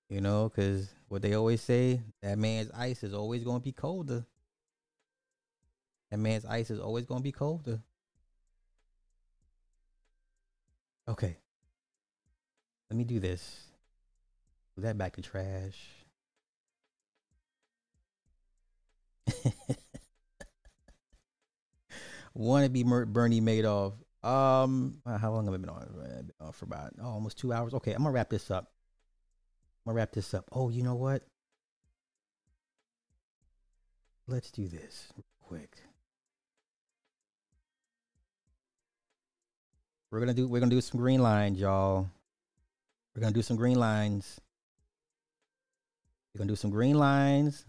[0.09, 3.73] You know, because what they always say, that man's ice is always going to be
[3.73, 4.25] colder.
[6.11, 7.81] That man's ice is always going to be colder.
[11.09, 11.37] Okay.
[12.91, 13.67] Let me do this.
[14.75, 15.77] Put that back to trash.
[22.35, 23.95] Want to be Bernie Madoff.
[24.23, 25.83] Um, how long have I been on?
[25.83, 27.75] I've been on for about oh, almost two hours.
[27.75, 28.73] Okay, I'm gonna wrap this up.
[29.87, 30.49] I'm gonna wrap this up.
[30.51, 31.23] Oh, you know what?
[34.27, 35.77] Let's do this quick.
[40.11, 42.11] We're gonna do we're gonna do some green lines, y'all.
[43.15, 44.41] We're gonna do some green lines.
[46.35, 47.65] We're gonna do some green lines.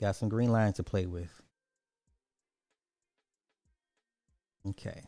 [0.00, 1.30] Got some green lines to play with.
[4.66, 5.04] Okay.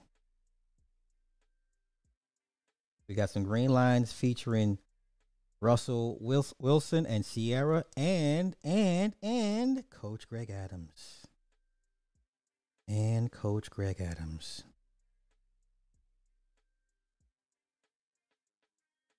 [3.10, 4.78] We got some green lines featuring
[5.60, 11.26] Russell Wilson and Ciara and and and Coach Greg Adams.
[12.86, 14.62] And Coach Greg Adams.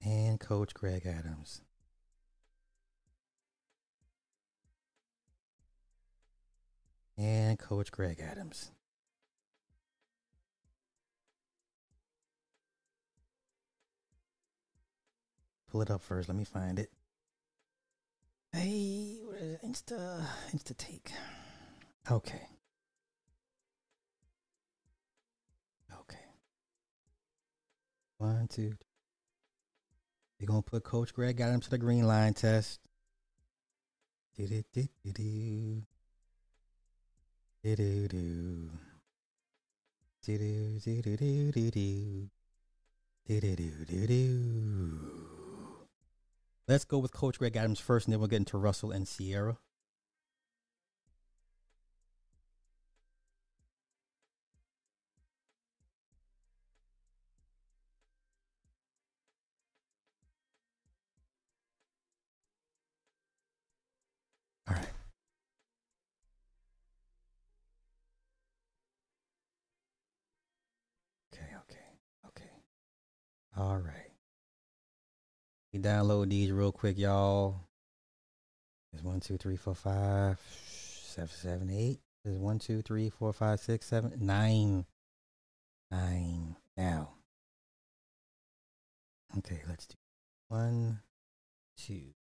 [0.02, 1.62] And Coach Greg Adams.
[7.18, 8.72] And Coach Greg Adams.
[15.72, 16.28] Pull it up first.
[16.28, 16.92] Let me find it.
[18.52, 19.62] Hey, what is it?
[19.64, 21.12] Insta Insta take.
[22.10, 22.42] Okay.
[26.02, 26.26] Okay.
[28.18, 28.74] One, two.
[30.38, 32.82] You're gonna put Coach Greg got him to the green line test.
[34.36, 35.84] Do do do do do.
[37.64, 38.70] Do do do.
[40.24, 42.30] Do do do do do do do.
[43.28, 45.31] Do do do do do.
[46.68, 49.58] Let's go with Coach Greg Adams first, and then we'll get into Russell and Ciara.
[75.74, 77.62] You download these real quick, y'all.
[78.92, 80.38] There's one, two, three, four, five,
[80.68, 82.00] seven, seven, eight.
[82.26, 84.86] There's one, two, three, four, five, six, seven, nine.
[85.90, 86.58] Nine.
[86.76, 87.12] Now.
[89.38, 89.96] Okay, let's do
[90.50, 91.00] one,
[91.78, 92.14] two,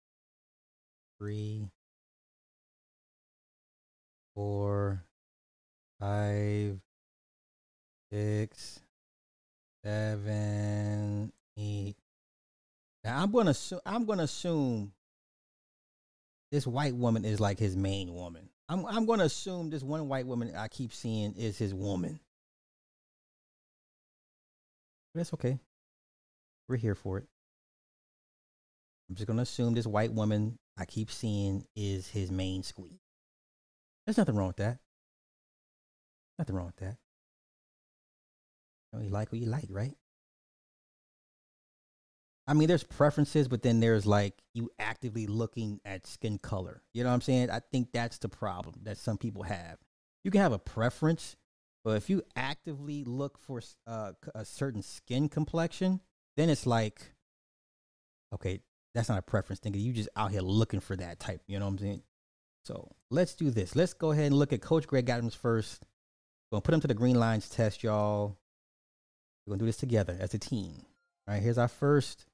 [1.17, 1.71] three,
[4.35, 5.03] four,
[5.99, 6.80] five,
[8.11, 8.80] six,
[9.84, 11.95] seven, eight.
[13.03, 14.91] Now I'm gonna assume I'm gonna assume
[16.51, 18.49] this white woman is like his main woman.
[18.67, 22.19] I'm I'm gonna assume this one white woman I keep seeing is his woman.
[25.15, 25.59] That's okay.
[26.67, 27.26] We're here for it.
[29.09, 32.99] I'm just gonna assume this white woman I keep seeing is his main squeeze.
[34.05, 34.80] There's nothing wrong with that.
[36.38, 36.97] Nothing wrong with that.
[38.91, 39.93] You, know, you like what you like, right?
[42.49, 46.81] I mean, there's preferences, but then there's like you actively looking at skin color.
[46.95, 47.51] You know what I'm saying?
[47.51, 49.77] I think that's the problem that some people have.
[50.23, 51.35] You can have a preference,
[51.85, 55.99] but if you actively look for uh, a certain skin complexion,
[56.38, 57.13] then it's like,
[58.34, 58.61] okay,
[58.95, 59.76] that's not a preference thing.
[59.76, 61.43] You just out here looking for that type.
[61.45, 62.01] You know what I'm saying?
[62.65, 63.76] So let's do this.
[63.76, 65.85] Let's go ahead and look at Coach Greg Adams first.
[66.49, 68.39] We're gonna put him to the green lines test, y'all.
[69.45, 70.85] We're gonna do this together as a team.
[71.27, 72.26] All right, here's our first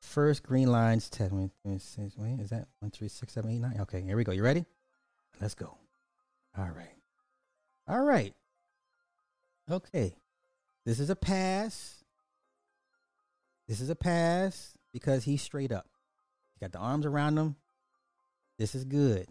[0.00, 1.32] first green lines test.
[1.32, 3.78] Wait, wait, is that one, three, six, seven, eight, nine?
[3.80, 4.32] Okay, here we go.
[4.32, 4.64] You ready?
[5.40, 5.76] Let's go.
[6.56, 6.94] All right.
[7.88, 8.34] All right.
[9.70, 10.16] Okay.
[10.84, 12.04] This is a pass.
[13.68, 15.86] This is a pass because he's straight up.
[16.54, 17.56] He got the arms around him.
[18.58, 19.26] This is good.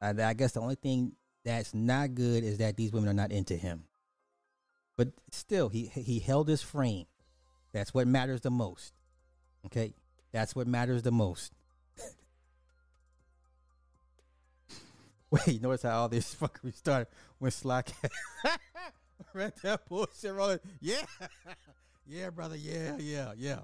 [0.00, 1.12] I, I guess the only thing
[1.44, 3.84] that's not good is that these women are not into him.
[4.96, 7.06] But still, he he held his frame.
[7.72, 8.92] That's what matters the most.
[9.66, 9.94] Okay,
[10.32, 11.52] that's what matters the most.
[15.30, 17.08] Wait, notice how all this fuckery started
[17.38, 17.90] when Slack
[19.34, 20.58] read that bullshit rolling.
[20.80, 21.04] Yeah,
[22.06, 22.56] yeah, brother.
[22.56, 23.60] Yeah, yeah, yeah,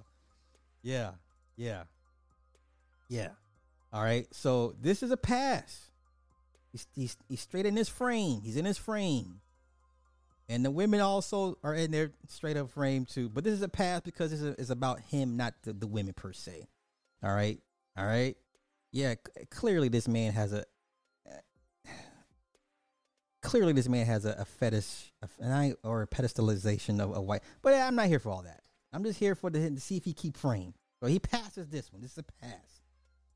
[0.83, 1.11] yeah,
[1.57, 1.83] yeah,
[3.09, 3.29] yeah.
[3.93, 4.27] All right.
[4.33, 5.91] So this is a pass.
[6.73, 8.43] He's, he's, he's straight in his frame.
[8.43, 9.41] He's in his frame.
[10.49, 13.29] And the women also are in their straight up frame too.
[13.29, 16.15] But this is a pass because it's, a, it's about him, not the, the women
[16.15, 16.67] per se.
[17.23, 17.61] All right.
[17.97, 18.37] All right.
[18.91, 19.15] Yeah.
[19.15, 20.65] C- clearly, this man has a.
[23.43, 27.43] Clearly, this man has a, a fetish a, or a pedestalization of a white.
[27.63, 28.63] But I'm not here for all that.
[28.93, 30.75] I'm just here for the to see if he keep frame.
[31.01, 32.03] So he passes this one.
[32.03, 32.83] This is a pass.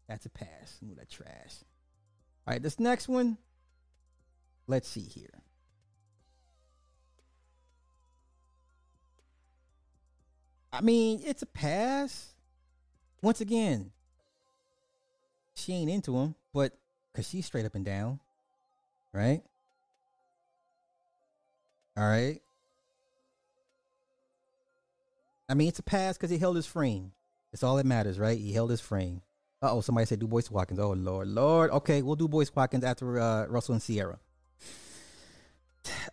[0.09, 0.81] That's a pass.
[0.83, 1.63] Ooh, that trash.
[2.47, 3.39] All right, this next one.
[4.67, 5.43] Let's see here.
[10.73, 12.29] I mean, it's a pass.
[13.21, 13.91] Once again,
[15.55, 16.73] she ain't into him, but
[17.13, 18.19] because she's straight up and down,
[19.13, 19.43] right?
[21.97, 22.41] All right.
[25.49, 27.13] I mean, it's a pass because he held his frame.
[27.53, 28.39] It's all that matters, right?
[28.39, 29.21] He held his frame.
[29.61, 30.81] Uh oh, somebody said do Boyce Watkins.
[30.81, 31.71] Oh Lord, Lord.
[31.71, 34.19] Okay, we'll do Boyce Watkins after uh, Russell and Ciara.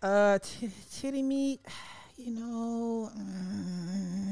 [0.02, 1.60] Uh, t- titty meat
[2.18, 3.12] you know.
[3.16, 4.29] Uh,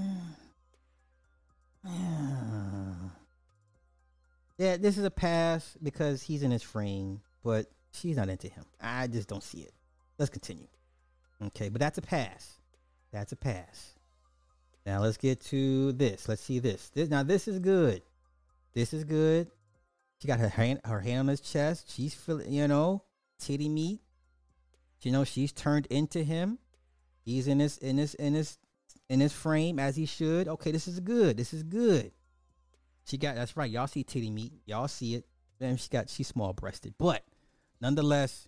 [4.58, 8.66] yeah, this is a pass because he's in his frame, but she's not into him.
[8.82, 9.74] I just don't see it.
[10.18, 10.68] Let's continue.
[11.42, 12.60] Okay, but that's a pass.
[13.12, 13.94] That's a pass.
[14.86, 16.28] Now let's get to this.
[16.28, 16.90] Let's see this.
[16.90, 18.02] This now this is good.
[18.74, 19.50] This is good.
[20.22, 21.94] She got her hand her hand on his chest.
[21.94, 23.04] She's feeling, you know,
[23.40, 24.02] titty meat.
[25.02, 26.58] You know, she's turned into him.
[27.24, 28.58] He's in his in his in his
[29.10, 30.48] in his frame as he should.
[30.48, 31.38] Okay, this is good.
[31.38, 32.12] This is good.
[33.06, 33.70] She got that's right.
[33.70, 34.54] Y'all see titty meat.
[34.66, 35.26] Y'all see it.
[35.60, 37.24] Then she got she's small breasted, but
[37.82, 38.48] nonetheless,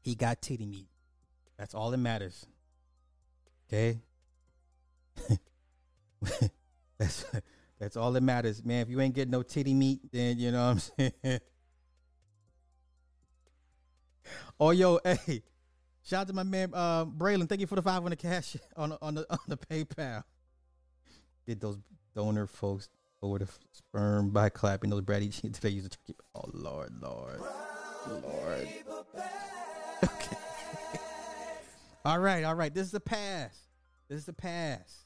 [0.00, 0.88] he got titty meat.
[1.58, 2.46] That's all that matters.
[3.68, 4.00] Okay.
[6.98, 7.24] that's
[7.78, 8.82] that's all that matters, man.
[8.82, 11.40] If you ain't getting no titty meat, then you know what I'm saying.
[14.60, 15.42] oh yo, hey,
[16.02, 17.48] Shout out to my man uh, Braylon.
[17.48, 20.24] Thank you for the 500 cash on on the on the PayPal.
[21.46, 21.78] Get those
[22.14, 22.88] donor folks
[23.22, 25.58] over the sperm by clapping those Brady cheeks.
[25.60, 26.14] They use the turkey.
[26.34, 27.40] Oh Lord, Lord,
[28.08, 28.68] Lord.
[30.02, 30.36] Okay.
[32.06, 32.72] all right, all right.
[32.72, 33.54] This is a pass.
[34.08, 35.04] This is a pass.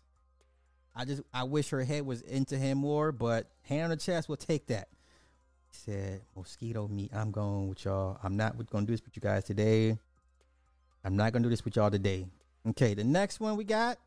[0.94, 4.28] I just I wish her head was into him more, but hand on the chest,
[4.28, 4.88] we'll take that.
[5.66, 7.10] He said, mosquito meat.
[7.12, 8.18] I'm going with y'all.
[8.22, 9.98] I'm not gonna do this with you guys today.
[11.04, 12.26] I'm not gonna do this with y'all today.
[12.66, 13.98] Okay, the next one we got.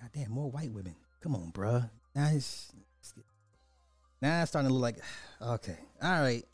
[0.00, 0.94] God damn, more white women.
[1.20, 1.88] Come on, bruh.
[2.14, 2.70] Now it's,
[4.20, 4.98] now it's starting to look like
[5.42, 5.78] okay.
[6.02, 6.44] All right.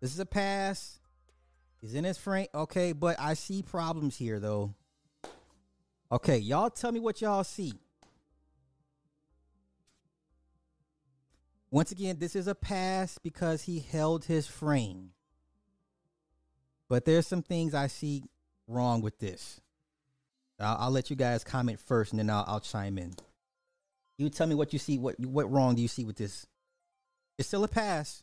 [0.00, 0.98] This is a pass.
[1.80, 2.46] He's in his frame.
[2.54, 4.74] Okay, but I see problems here though.
[6.10, 7.74] Okay, y'all tell me what y'all see.
[11.70, 15.10] Once again, this is a pass because he held his frame.
[16.92, 18.22] But there's some things I see
[18.68, 19.62] wrong with this.
[20.60, 23.14] I'll, I'll let you guys comment first, and then I'll, I'll chime in.
[24.18, 24.98] You tell me what you see.
[24.98, 26.46] What what wrong do you see with this?
[27.38, 28.22] It's still a pass.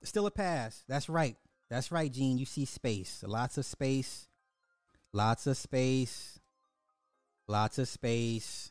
[0.00, 0.84] It's still a pass.
[0.86, 1.34] That's right.
[1.70, 2.38] That's right, Gene.
[2.38, 3.24] You see space.
[3.26, 4.28] Lots of space.
[5.12, 6.38] Lots of space.
[7.48, 8.70] Lots of space.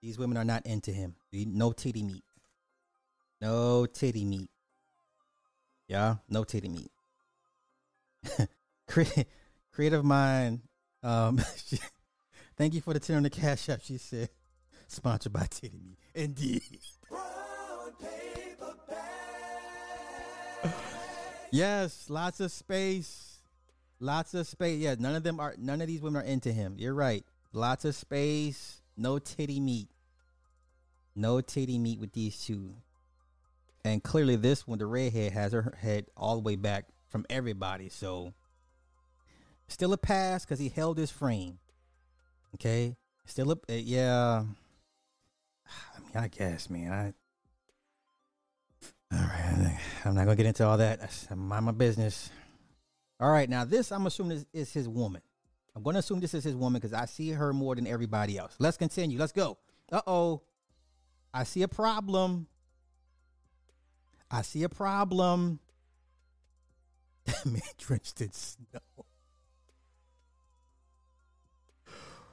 [0.00, 1.16] These women are not into him.
[1.32, 2.22] No titty meat.
[3.40, 4.48] No titty meat.
[5.88, 6.90] Yeah, no titty meat.
[9.72, 10.60] Creative mind.
[11.02, 11.38] Um,
[12.56, 13.82] thank you for the turn on the cash app.
[13.82, 14.30] She said,
[14.86, 15.98] sponsored by Titty Meat.
[16.14, 16.62] Indeed.
[21.50, 23.40] yes, lots of space.
[24.00, 24.78] Lots of space.
[24.80, 25.54] Yeah, none of them are.
[25.58, 26.76] None of these women are into him.
[26.78, 27.24] You're right.
[27.52, 28.80] Lots of space.
[28.96, 29.88] No titty meat.
[31.14, 32.74] No titty meat with these two.
[33.84, 37.90] And clearly, this one, the redhead, has her head all the way back from everybody.
[37.90, 38.32] So,
[39.68, 41.58] still a pass because he held his frame.
[42.54, 42.96] Okay,
[43.26, 44.44] still a uh, yeah.
[45.66, 46.92] I mean, I guess, man.
[46.92, 47.14] I
[49.12, 49.78] all right.
[50.04, 51.00] I'm not gonna get into all that.
[51.30, 52.30] I mind my business.
[53.20, 55.22] All right, now this I'm assuming is, is his woman.
[55.76, 58.54] I'm gonna assume this is his woman because I see her more than everybody else.
[58.58, 59.18] Let's continue.
[59.18, 59.58] Let's go.
[59.90, 60.42] Uh oh.
[61.32, 62.46] I see a problem.
[64.34, 65.60] I see a problem.
[67.26, 68.80] That man drenched in snow.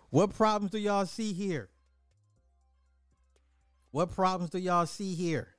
[0.10, 1.70] What problems do y'all see here?
[3.92, 5.56] What problems do y'all see here?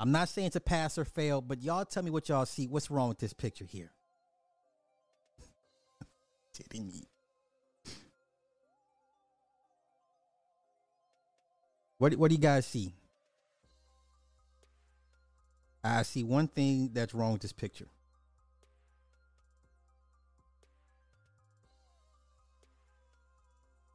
[0.00, 2.66] I'm not saying to pass or fail, but y'all tell me what y'all see.
[2.66, 3.92] What's wrong with this picture here?
[6.54, 7.06] Titty meat.
[11.98, 12.94] What what do you guys see?
[15.88, 17.86] I see one thing that's wrong with this picture.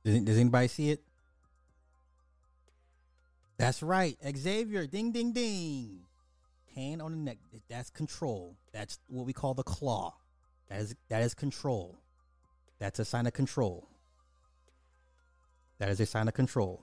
[0.04, 1.02] Does, does anybody see it?
[3.58, 4.88] That's right, Xavier.
[4.88, 6.00] Ding, ding, ding.
[6.76, 7.38] Hand on the neck.
[7.70, 8.56] That's control.
[8.74, 10.16] That's what we call the claw.
[10.70, 11.98] That is that is control.
[12.80, 13.88] That's a sign of control.
[15.78, 16.82] That is a sign of control.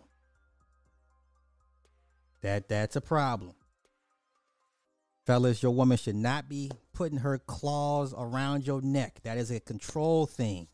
[2.42, 3.54] That that's a problem.
[5.30, 9.20] Fellas, your woman should not be putting her claws around your neck.
[9.22, 10.66] That is a control thing.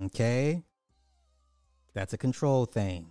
[0.00, 0.62] Okay?
[1.94, 3.08] That's a control thing.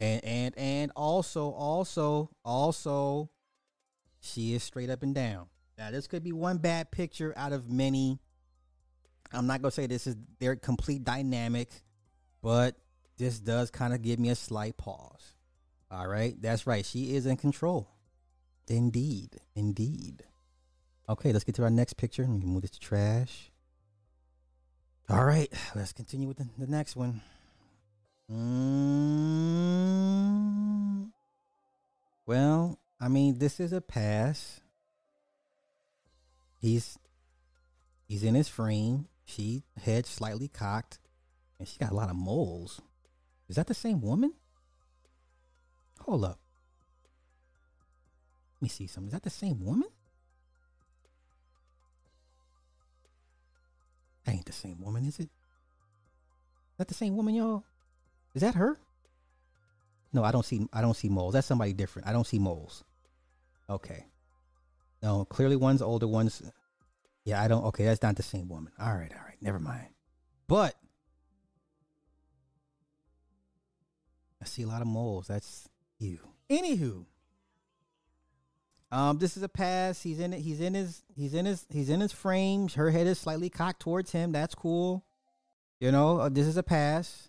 [0.00, 3.30] And and and also also also
[4.18, 5.46] she is straight up and down.
[5.78, 8.18] Now this could be one bad picture out of many.
[9.32, 11.70] I'm not gonna say this is their complete dynamic,
[12.42, 12.74] but
[13.16, 15.36] this does kind of give me a slight pause.
[15.88, 16.84] All right, that's right.
[16.84, 17.88] She is in control.
[18.70, 20.22] Indeed, indeed.
[21.08, 22.22] Okay, let's get to our next picture.
[22.22, 23.50] Can move this to trash.
[25.08, 27.20] All right, let's continue with the, the next one.
[28.30, 29.10] Mm,
[32.26, 34.60] well, I mean, this is a pass.
[36.60, 36.96] He's
[38.06, 39.08] he's in his frame.
[39.24, 41.00] She head slightly cocked,
[41.58, 42.80] and she got a lot of moles.
[43.48, 44.34] Is that the same woman?
[46.02, 46.39] Hold up.
[48.60, 49.08] Let me see something.
[49.08, 49.88] Is that the same woman?
[54.24, 55.22] That ain't the same woman, is it?
[55.22, 55.28] Is
[56.76, 57.64] that the same woman, y'all?
[58.34, 58.78] Is that her?
[60.12, 61.34] No, I don't see I don't see moles.
[61.34, 62.06] That's somebody different.
[62.08, 62.84] I don't see moles.
[63.68, 64.04] Okay.
[65.02, 66.42] No, clearly one's older, one's
[67.24, 68.72] yeah, I don't okay, that's not the same woman.
[68.78, 69.88] All right, all right, never mind.
[70.48, 70.74] But
[74.42, 75.28] I see a lot of moles.
[75.28, 75.68] That's
[75.98, 76.18] you.
[76.50, 77.06] Anywho.
[78.92, 80.02] Um, this is a pass.
[80.02, 80.40] He's in it.
[80.40, 81.02] He's in his.
[81.14, 81.64] He's in his.
[81.70, 82.68] He's in his frame.
[82.68, 84.32] Her head is slightly cocked towards him.
[84.32, 85.04] That's cool.
[85.78, 87.28] You know, uh, this is a pass.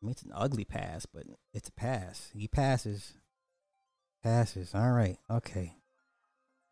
[0.00, 2.30] I mean, it's an ugly pass, but it's a pass.
[2.34, 3.12] He passes.
[4.22, 4.74] Passes.
[4.74, 5.18] All right.
[5.30, 5.74] Okay.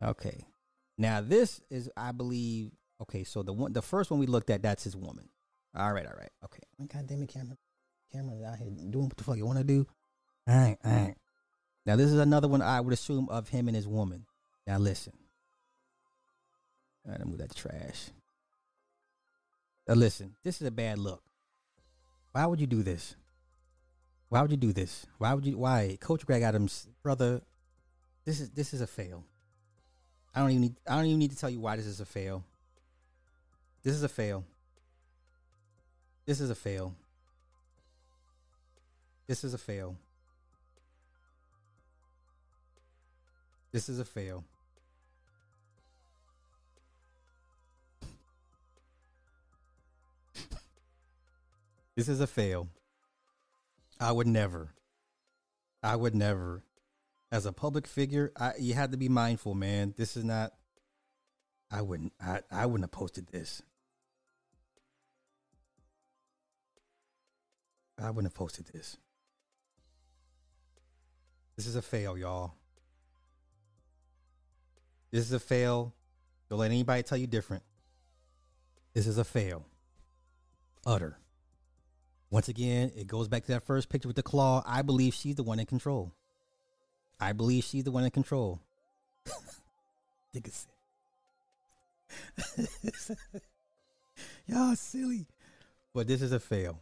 [0.03, 0.45] Okay.
[0.97, 2.71] Now this is, I believe.
[3.01, 5.29] Okay, so the one, the first one we looked at, that's his woman.
[5.75, 6.05] All right.
[6.05, 6.31] All right.
[6.45, 6.63] Okay.
[6.91, 7.57] God damn it, camera.
[8.11, 9.87] Camera out here doing what the fuck you want to do.
[10.47, 10.77] All right.
[10.83, 11.15] All right.
[11.85, 14.25] Now this is another one I would assume of him and his woman.
[14.67, 15.13] Now listen.
[17.05, 18.09] I All right, I move that trash.
[19.87, 21.23] Now listen, this is a bad look.
[22.31, 23.15] Why would you do this?
[24.29, 25.07] Why would you do this?
[25.17, 25.57] Why would you?
[25.57, 27.41] Why, Coach Greg Adams, brother?
[28.25, 29.23] This is this is a fail.
[30.35, 30.75] I don't even need.
[30.87, 32.43] I don't even need to tell you why this is a fail.
[33.83, 34.43] This is a fail.
[36.27, 36.93] This is a fail.
[39.25, 39.95] This is a fail.
[43.71, 44.43] This is a fail.
[51.95, 52.69] This is a fail.
[53.99, 54.69] I would never.
[55.83, 56.63] I would never.
[57.29, 59.93] As a public figure, I, you had to be mindful, man.
[59.97, 60.53] This is not.
[61.69, 62.13] I wouldn't.
[62.21, 63.61] I, I wouldn't have posted this.
[68.01, 68.95] I wouldn't have posted this.
[71.57, 72.53] This is a fail, y'all.
[75.11, 75.93] This is a fail.
[76.49, 77.63] Don't let anybody tell you different.
[78.93, 79.65] This is a fail.
[80.85, 81.17] Utter.
[82.31, 84.63] Once again, it goes back to that first picture with the claw.
[84.65, 86.13] I believe she's the one in control.
[87.19, 88.59] I believe she's the one in control.
[90.33, 90.67] Said.
[94.47, 95.25] Y'all silly.
[95.93, 96.79] But this is a fail.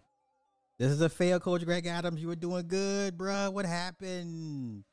[0.78, 2.22] This is a fail, Coach Greg Adams.
[2.22, 3.52] You were doing good, bruh.
[3.52, 4.84] What happened?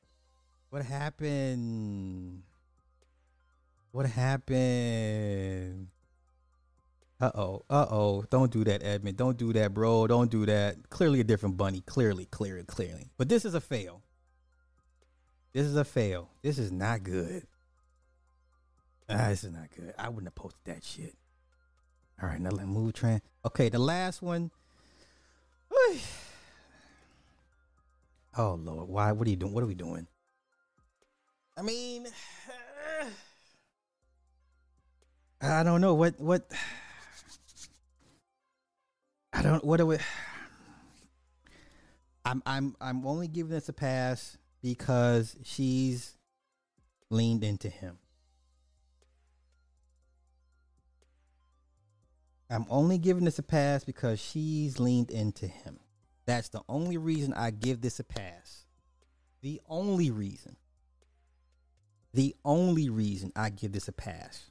[0.70, 2.42] What happened?
[3.94, 5.86] What happened?
[7.20, 7.62] Uh oh.
[7.70, 8.24] Uh oh.
[8.28, 9.16] Don't do that, Edmund.
[9.16, 10.08] Don't do that, bro.
[10.08, 10.90] Don't do that.
[10.90, 11.80] Clearly a different bunny.
[11.80, 13.12] Clearly, clearly, clearly.
[13.16, 14.02] But this is a fail.
[15.52, 16.28] This is a fail.
[16.42, 17.46] This is not good.
[19.08, 19.94] Ah, this is not good.
[19.96, 21.14] I wouldn't have posted that shit.
[22.20, 23.22] All right, now let me move trend.
[23.46, 24.50] Okay, the last one.
[28.36, 29.12] Oh Lord, why?
[29.12, 29.52] What are you doing?
[29.52, 30.08] What are we doing?
[31.56, 32.08] I mean,
[35.44, 36.50] I don't know what what.
[39.32, 39.62] I don't.
[39.62, 39.98] What do we?
[42.24, 46.16] I'm I'm I'm only giving this a pass because she's
[47.10, 47.98] leaned into him.
[52.48, 55.78] I'm only giving this a pass because she's leaned into him.
[56.24, 58.64] That's the only reason I give this a pass.
[59.42, 60.56] The only reason.
[62.14, 64.50] The only reason I give this a pass.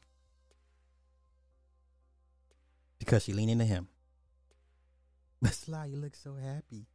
[3.03, 3.89] Because she leaned into him.
[5.41, 6.85] But Sly, you look so happy.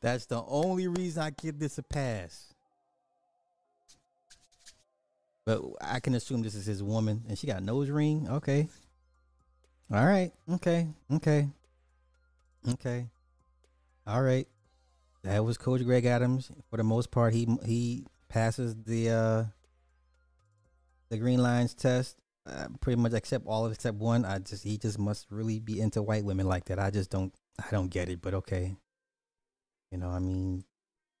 [0.00, 2.54] That's the only reason I give this a pass.
[5.44, 8.26] But I can assume this is his woman and she got a nose ring.
[8.28, 8.68] Okay.
[9.92, 10.32] All right.
[10.50, 10.88] Okay.
[11.12, 11.48] Okay.
[12.72, 13.06] Okay.
[14.06, 14.48] All right.
[15.24, 16.50] That was Coach Greg Adams.
[16.70, 19.44] For the most part, he he passes the uh
[21.10, 22.16] the green lines test.
[22.46, 24.24] Uh, pretty much except all of it except one.
[24.24, 26.78] I just he just must really be into white women like that.
[26.78, 28.76] I just don't I don't get it, but okay.
[29.90, 30.64] You know, I mean,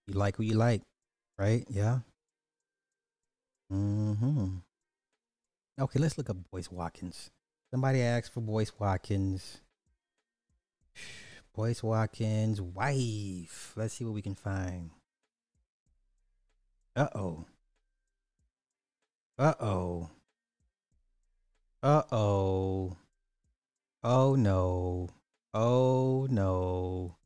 [0.06, 0.82] you like who you like,
[1.38, 1.64] right?
[1.68, 2.00] Yeah.
[3.72, 4.56] Mm-hmm.
[5.80, 7.30] Okay, let's look up Boyce Watkins.
[7.70, 9.60] Somebody asked for Boyce Watkins.
[11.54, 13.72] Boyce Watkins' wife.
[13.76, 14.90] Let's see what we can find.
[16.94, 17.46] Uh oh.
[19.38, 20.10] Uh oh.
[21.86, 22.96] Uh oh.
[24.02, 25.08] No.
[25.54, 27.16] Oh no.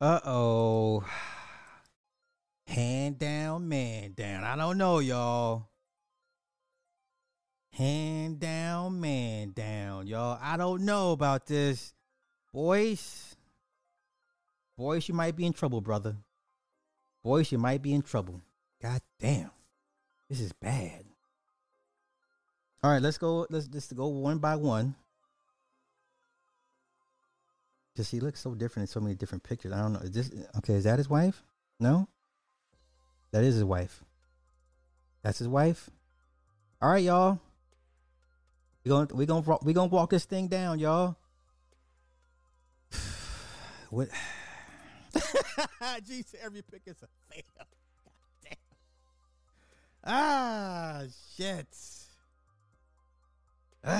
[0.00, 1.04] Uh oh.
[2.66, 4.44] Hand down, man down.
[4.44, 5.68] I don't know, y'all.
[7.72, 10.38] Hand down, man down, y'all.
[10.40, 11.92] I don't know about this.
[12.54, 13.36] Boyce.
[14.78, 16.16] Boyce, you might be in trouble, brother.
[17.22, 18.40] Boyce, you might be in trouble.
[18.80, 19.50] God damn.
[20.30, 21.04] This is bad.
[22.86, 23.48] All right, let's go.
[23.50, 24.94] Let's just go one by one.
[27.96, 29.72] Cause he looks so different in so many different pictures.
[29.72, 29.98] I don't know.
[29.98, 30.74] Is this okay?
[30.74, 31.42] Is that his wife?
[31.80, 32.06] No.
[33.32, 34.04] That is his wife.
[35.24, 35.90] That's his wife.
[36.80, 37.40] All right, y'all.
[38.84, 41.16] We gonna we gonna we gonna walk this thing down, y'all.
[43.90, 44.10] what?
[46.06, 47.42] Jeez, every pick is a fail.
[47.58, 47.66] God
[48.44, 48.54] damn.
[50.04, 51.02] Ah,
[51.36, 51.66] shit.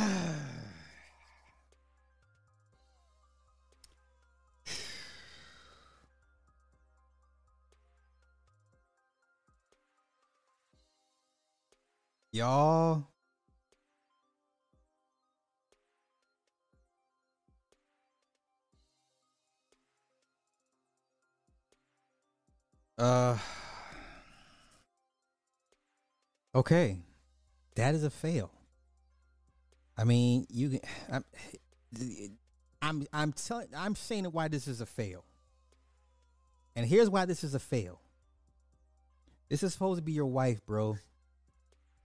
[12.33, 13.07] Y'all.
[22.99, 23.39] Uh.
[26.55, 26.97] Okay,
[27.75, 28.56] that is a fail.
[29.99, 30.81] I mean, you can.
[31.13, 31.25] I'm,
[32.83, 33.69] I'm, I'm telling.
[33.77, 35.25] I'm saying why this is a fail.
[36.75, 38.01] And here's why this is a fail.
[39.49, 40.99] This is supposed to be your wife, bro.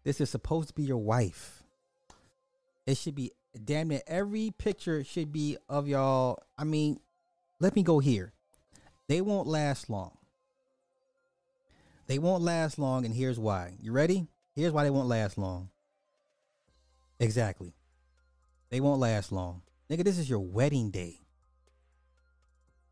[0.04, 1.64] This is supposed to be your wife.
[2.86, 3.32] It should be
[3.64, 6.42] damn near every picture should be of y'all.
[6.58, 7.00] I mean,
[7.60, 8.32] let me go here.
[9.08, 10.18] They won't last long.
[12.08, 13.74] They won't last long, and here's why.
[13.82, 14.28] You ready?
[14.56, 15.70] Here's why they won't last long.
[17.20, 17.74] Exactly.
[18.72, 19.62] They won't last long.
[19.90, 21.20] Nigga, this is your wedding day.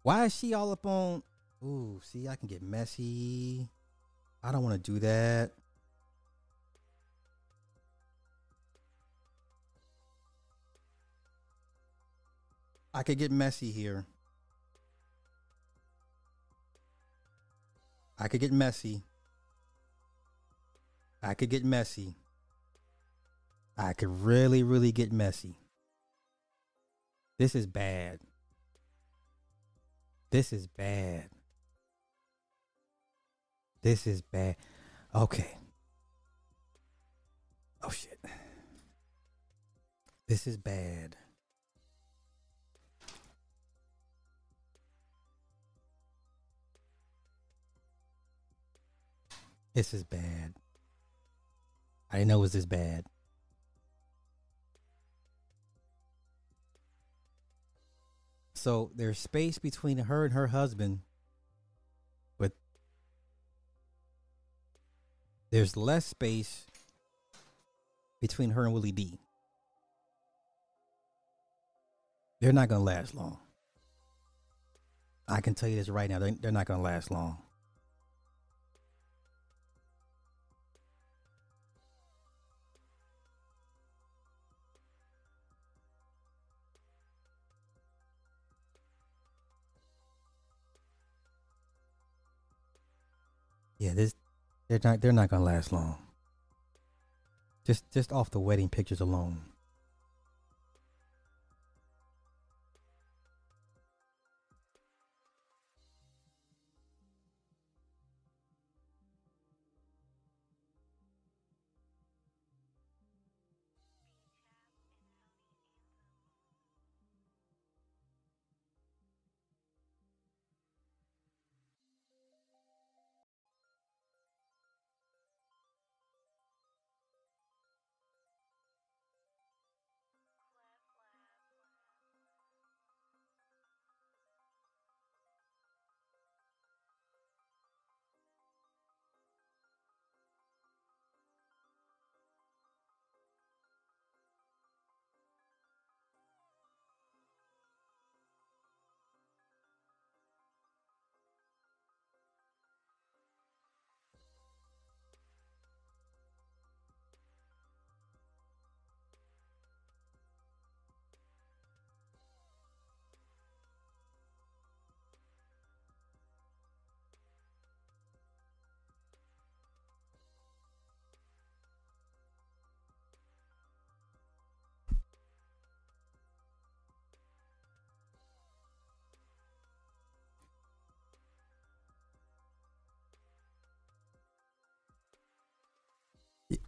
[0.04, 1.24] Why is she all up on?
[1.64, 3.70] Ooh, see, I can get messy.
[4.44, 5.52] I don't want to do that.
[12.94, 14.06] I could get messy here.
[18.18, 19.02] I could get messy.
[21.24, 22.16] I could get messy.
[23.78, 25.56] I could really, really get messy.
[27.40, 28.20] This is bad.
[30.30, 31.30] This is bad.
[33.82, 34.58] This is bad.
[35.16, 35.58] Okay.
[37.82, 38.20] Oh shit.
[40.28, 41.16] This is bad.
[49.74, 50.56] This is bad.
[52.12, 53.06] I didn't know it was this bad.
[58.60, 61.00] So there's space between her and her husband,
[62.38, 62.52] but
[65.50, 66.66] there's less space
[68.20, 69.18] between her and Willie D.
[72.42, 73.38] They're not going to last long.
[75.26, 76.20] I can tell you this right now.
[76.20, 77.38] They're, they're not going to last long.
[93.80, 94.14] Yeah, this
[94.68, 95.98] they're not they're not gonna last long.
[97.66, 99.42] Just just off the wedding pictures alone.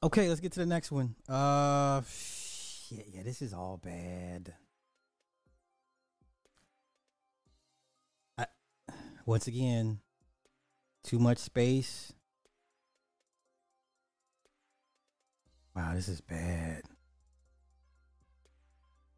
[0.03, 1.13] Okay, let's get to the next one.
[1.29, 4.51] Uh, shit, yeah, this is all bad.
[8.35, 8.45] I,
[9.27, 9.99] once again,
[11.03, 12.13] too much space.
[15.75, 16.81] Wow, this is bad.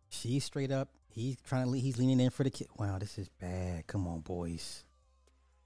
[0.09, 0.89] She's straight up.
[1.07, 1.71] He's trying to.
[1.71, 2.67] Le- he's leaning in for the kid.
[2.77, 3.87] Wow, this is bad.
[3.87, 4.83] Come on, boys,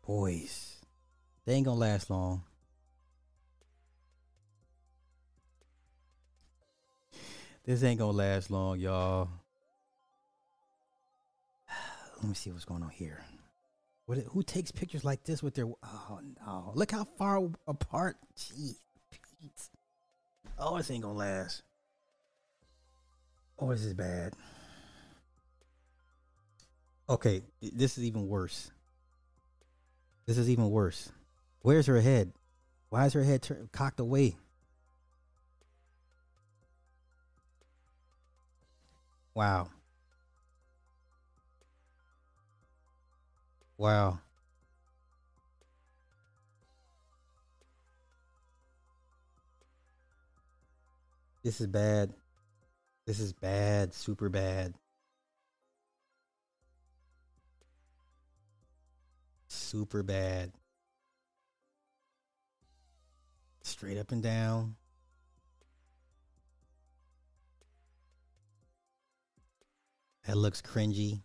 [0.05, 0.75] boys.
[1.45, 2.43] They ain't gonna last long.
[7.67, 9.27] This ain't gonna last long, y'all.
[12.15, 13.25] Let me see what's going on here.
[14.05, 14.19] What?
[14.31, 15.65] Who takes pictures like this with their?
[15.65, 16.71] Oh no!
[16.75, 18.15] Look how far apart.
[18.37, 18.77] Jeez,
[19.11, 19.69] Pete.
[20.57, 21.63] Oh, this ain't gonna last.
[23.59, 24.31] Oh, this is bad.
[27.09, 28.71] Okay, this is even worse.
[30.25, 31.09] This is even worse.
[31.63, 32.31] Where's her head?
[32.89, 34.37] Why is her head cocked away?
[39.37, 39.67] Wow.
[43.77, 44.17] Wow.
[51.43, 52.15] This is bad.
[53.05, 53.93] This is bad.
[53.93, 54.73] Super bad.
[59.49, 60.51] Super bad.
[63.61, 64.77] Straight up and down.
[70.27, 71.21] That looks cringy.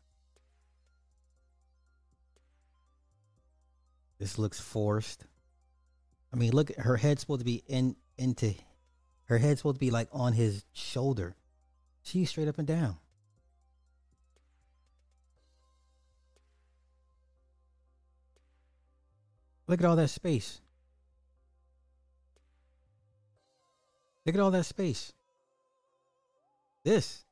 [4.20, 5.26] This looks forced.
[6.32, 8.54] I mean, look, at her head's supposed to be in into
[9.24, 11.34] her head's supposed to be like on his shoulder.
[12.02, 12.96] She's straight up and down.
[19.66, 20.60] Look at all that space.
[24.24, 25.12] Look at all that space.
[26.84, 27.24] This.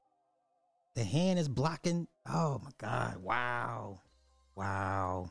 [1.00, 2.08] The hand is blocking.
[2.28, 3.16] Oh my God.
[3.22, 4.00] Wow.
[4.54, 5.30] Wow.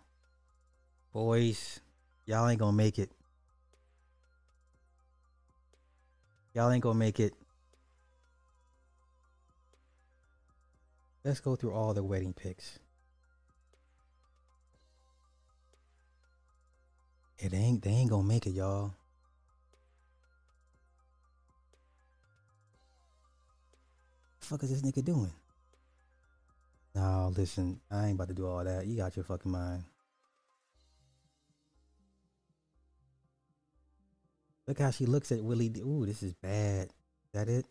[1.14, 1.80] Boys,
[2.26, 3.12] y'all ain't gonna make it.
[6.56, 7.36] Y'all ain't gonna make it.
[11.24, 12.80] Let's go through all the wedding pics.
[17.38, 18.96] It ain't they ain't gonna make it, y'all.
[24.42, 25.32] fuck is this nigga doing?
[26.96, 28.86] No, listen, I ain't about to do all that.
[28.86, 29.84] You got your fucking mind.
[34.68, 35.70] Look how she looks at Willie.
[35.70, 36.88] D- Ooh, this is bad.
[36.88, 37.66] Is that it?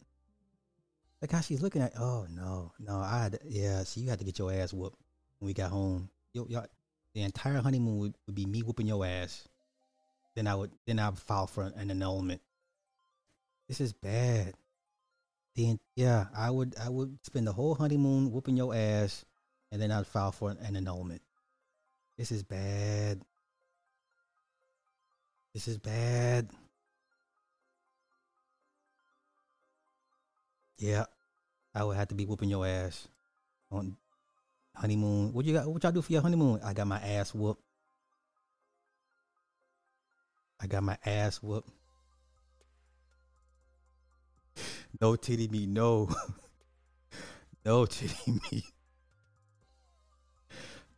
[1.20, 1.92] Look how she's looking at.
[1.98, 2.98] Oh no, no.
[2.98, 3.82] I had, yeah.
[3.84, 4.98] See, you had to get your ass whooped
[5.38, 6.08] when we got home.
[6.32, 6.64] Yo, yo,
[7.14, 9.46] the entire honeymoon would, would be me whooping your ass.
[10.34, 12.40] Then I would, then I would file for an annulment.
[13.68, 14.54] This is bad.
[15.54, 19.24] The yeah, I would, I would spend the whole honeymoon whooping your ass,
[19.72, 21.22] and then I'd file for an, an annulment.
[22.16, 23.20] This is bad.
[25.54, 26.48] This is bad.
[30.78, 31.06] Yeah,
[31.74, 33.08] I would have to be whooping your ass
[33.70, 33.96] on
[34.74, 35.32] honeymoon.
[35.32, 35.66] What you got?
[35.66, 36.60] What y'all do for your honeymoon?
[36.64, 37.62] I got my ass whooped.
[40.60, 41.70] I got my ass whooped.
[45.00, 46.08] No titty me, no.
[47.64, 48.64] no titty me.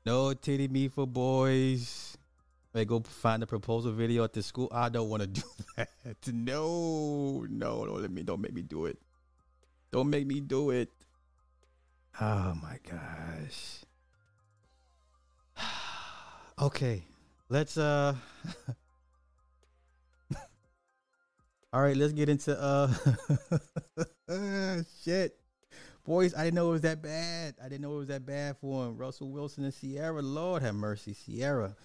[0.06, 2.16] No titty me for boys.
[2.72, 4.68] They go find the proposal video at the school.
[4.72, 5.42] I don't want to do
[5.76, 5.88] that.
[6.32, 8.22] No, no, don't let me.
[8.22, 8.98] Don't make me do it.
[9.90, 10.88] Don't make me do it.
[12.20, 13.80] Oh my gosh.
[16.62, 17.02] okay,
[17.48, 18.14] let's uh.
[21.72, 22.92] All right, let's get into uh.
[25.04, 25.36] shit,
[26.04, 26.34] boys.
[26.34, 27.54] I didn't know it was that bad.
[27.62, 28.96] I didn't know it was that bad for him.
[28.96, 30.20] Russell Wilson and Ciara.
[30.20, 31.76] Lord have mercy, Ciara.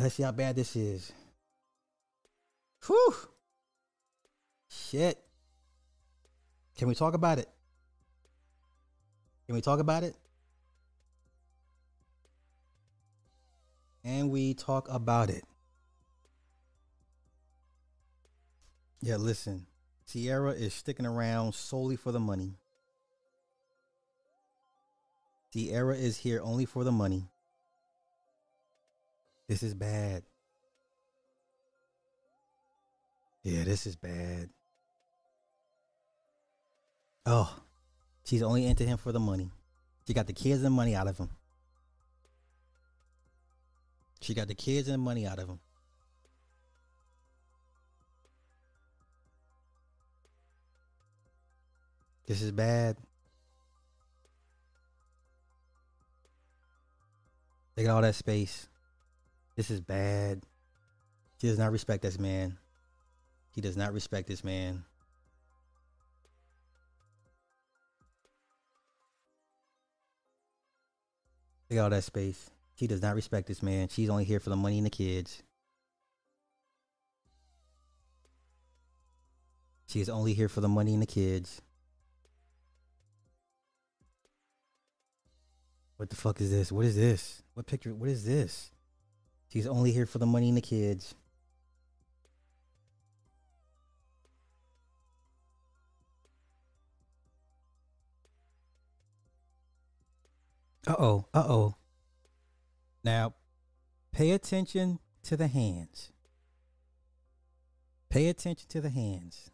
[0.00, 1.12] Let's see how bad this is.
[2.86, 3.14] Whew.
[4.70, 5.22] Shit.
[6.76, 7.48] Can we talk about it?
[9.46, 10.16] Can we talk about it?
[14.04, 15.44] And we talk about it.
[19.02, 19.66] Yeah, listen.
[20.06, 22.54] Ciara is sticking around solely for the money.
[25.52, 27.28] Ciara is here only for the money.
[29.48, 30.22] This is bad.
[33.42, 34.48] Yeah, this is bad.
[37.26, 37.54] Oh,
[38.24, 39.50] she's only into him for the money.
[40.06, 41.30] She got the kids and money out of him.
[44.20, 45.58] She got the kids and money out of him.
[52.26, 52.96] This is bad.
[57.76, 58.68] Look at all that space.
[59.56, 60.42] This is bad.
[61.40, 62.58] She does not respect this man.
[63.54, 64.84] He does not respect this man.
[71.68, 72.50] Look at all that space.
[72.76, 73.88] She does not respect this man.
[73.88, 75.42] She's only here for the money and the kids.
[79.86, 81.60] She is only here for the money and the kids.
[86.02, 86.72] What the fuck is this?
[86.72, 87.44] What is this?
[87.54, 87.94] What picture?
[87.94, 88.72] What is this?
[89.52, 91.14] She's only here for the money and the kids.
[100.88, 101.26] Uh oh.
[101.32, 101.76] Uh oh.
[103.04, 103.34] Now,
[104.10, 106.10] pay attention to the hands.
[108.08, 109.52] Pay attention to the hands.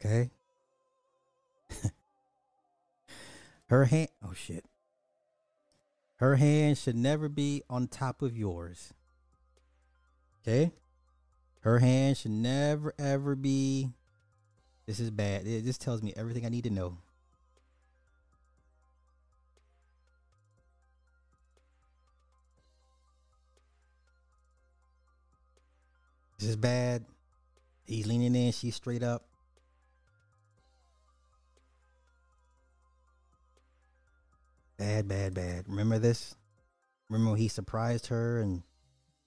[0.00, 0.30] Okay?
[3.66, 4.10] Her hand.
[4.24, 4.64] Oh, shit.
[6.16, 8.94] Her hand should never be on top of yours.
[10.42, 10.72] Okay?
[11.60, 13.90] Her hand should never, ever be.
[14.86, 15.44] This is bad.
[15.44, 16.98] This tells me everything I need to know.
[26.38, 27.04] This is bad.
[27.86, 28.52] He's leaning in.
[28.52, 29.24] She's straight up.
[34.84, 35.64] Bad, bad, bad.
[35.66, 36.36] Remember this?
[37.08, 38.62] Remember when he surprised her and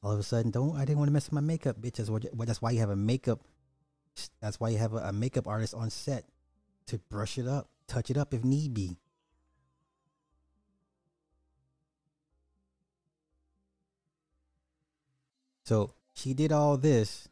[0.03, 2.09] All of a sudden, don't I didn't want to mess with my makeup, bitches.
[2.09, 3.41] Well, that's why you have a makeup.
[4.39, 6.25] That's why you have a, a makeup artist on set
[6.87, 8.97] to brush it up, touch it up if need be.
[15.63, 17.27] So she did all this.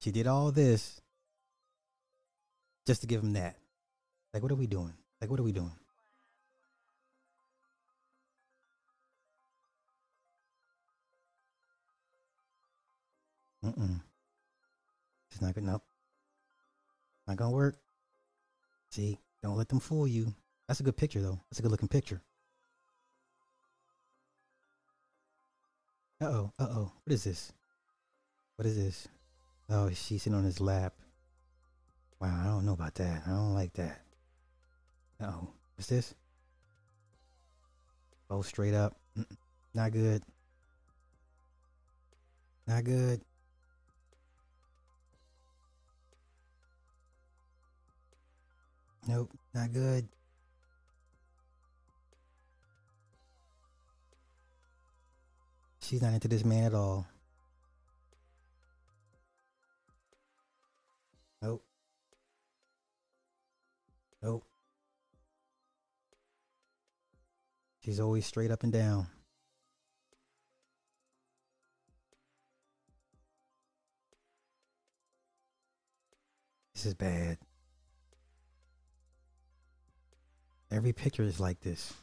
[0.00, 1.00] She did all this
[2.86, 3.56] just to give him that.
[4.34, 4.94] Like, what are we doing?
[5.20, 5.72] Like, what are we doing?
[13.68, 14.00] Mm-mm.
[15.30, 15.64] It's not good.
[15.64, 15.82] Nope.
[17.26, 17.76] Not gonna work.
[18.90, 20.34] See, don't let them fool you.
[20.66, 21.38] That's a good picture, though.
[21.50, 22.22] That's a good looking picture.
[26.20, 26.52] Uh oh.
[26.58, 26.92] Uh oh.
[27.04, 27.52] What is this?
[28.56, 29.08] What is this?
[29.68, 30.94] Oh, she's sitting on his lap.
[32.20, 33.22] Wow, I don't know about that.
[33.26, 34.00] I don't like that.
[35.20, 35.48] Uh oh.
[35.76, 36.14] What's this?
[38.30, 38.96] Oh, straight up.
[39.18, 39.36] Mm-mm.
[39.74, 40.22] Not good.
[42.66, 43.20] Not good.
[49.06, 50.08] Nope, not good.
[55.80, 57.06] She's not into this man at all.
[61.40, 61.64] Nope.
[64.22, 64.44] Nope.
[67.82, 69.06] She's always straight up and down.
[76.74, 77.38] This is bad.
[80.70, 81.94] Every picture is like this.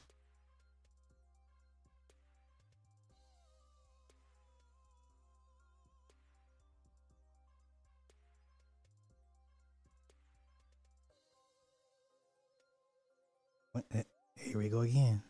[13.94, 14.04] Eh,
[14.36, 15.22] here we go again.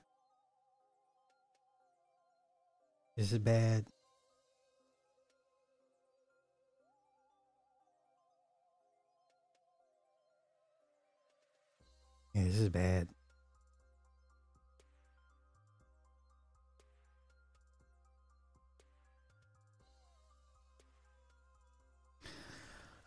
[3.18, 3.86] This is bad.
[12.34, 13.08] Yeah, this is bad.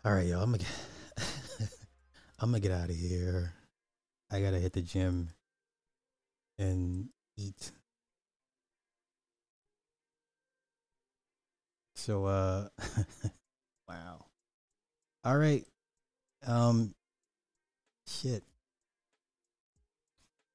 [0.05, 0.41] All right, y'all.
[0.41, 0.69] I'm gonna get,
[2.39, 3.53] I'm gonna get out of here.
[4.31, 5.29] I gotta hit the gym
[6.57, 7.71] and eat.
[11.95, 12.69] So uh
[13.89, 14.25] wow.
[15.25, 15.65] All right.
[16.47, 16.95] Um
[18.07, 18.43] shit.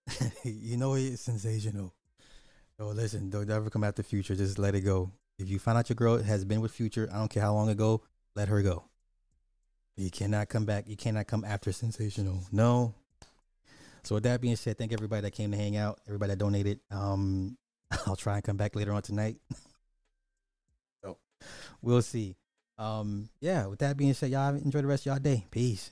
[0.44, 1.92] you know it's sensational.
[2.78, 5.10] Oh listen, don't ever come after future, just let it go.
[5.39, 7.68] If you find out your girl has been with future, I don't care how long
[7.68, 8.84] ago, let her go.
[9.97, 10.89] You cannot come back.
[10.89, 12.42] You cannot come after sensational.
[12.50, 12.94] No.
[14.02, 16.81] So with that being said, thank everybody that came to hang out, everybody that donated.
[16.90, 17.56] Um,
[18.06, 19.36] I'll try and come back later on tonight.
[21.02, 21.16] so
[21.81, 22.36] we'll see.
[22.76, 25.47] Um, yeah, with that being said, y'all enjoy the rest of y'all day.
[25.50, 25.90] Peace.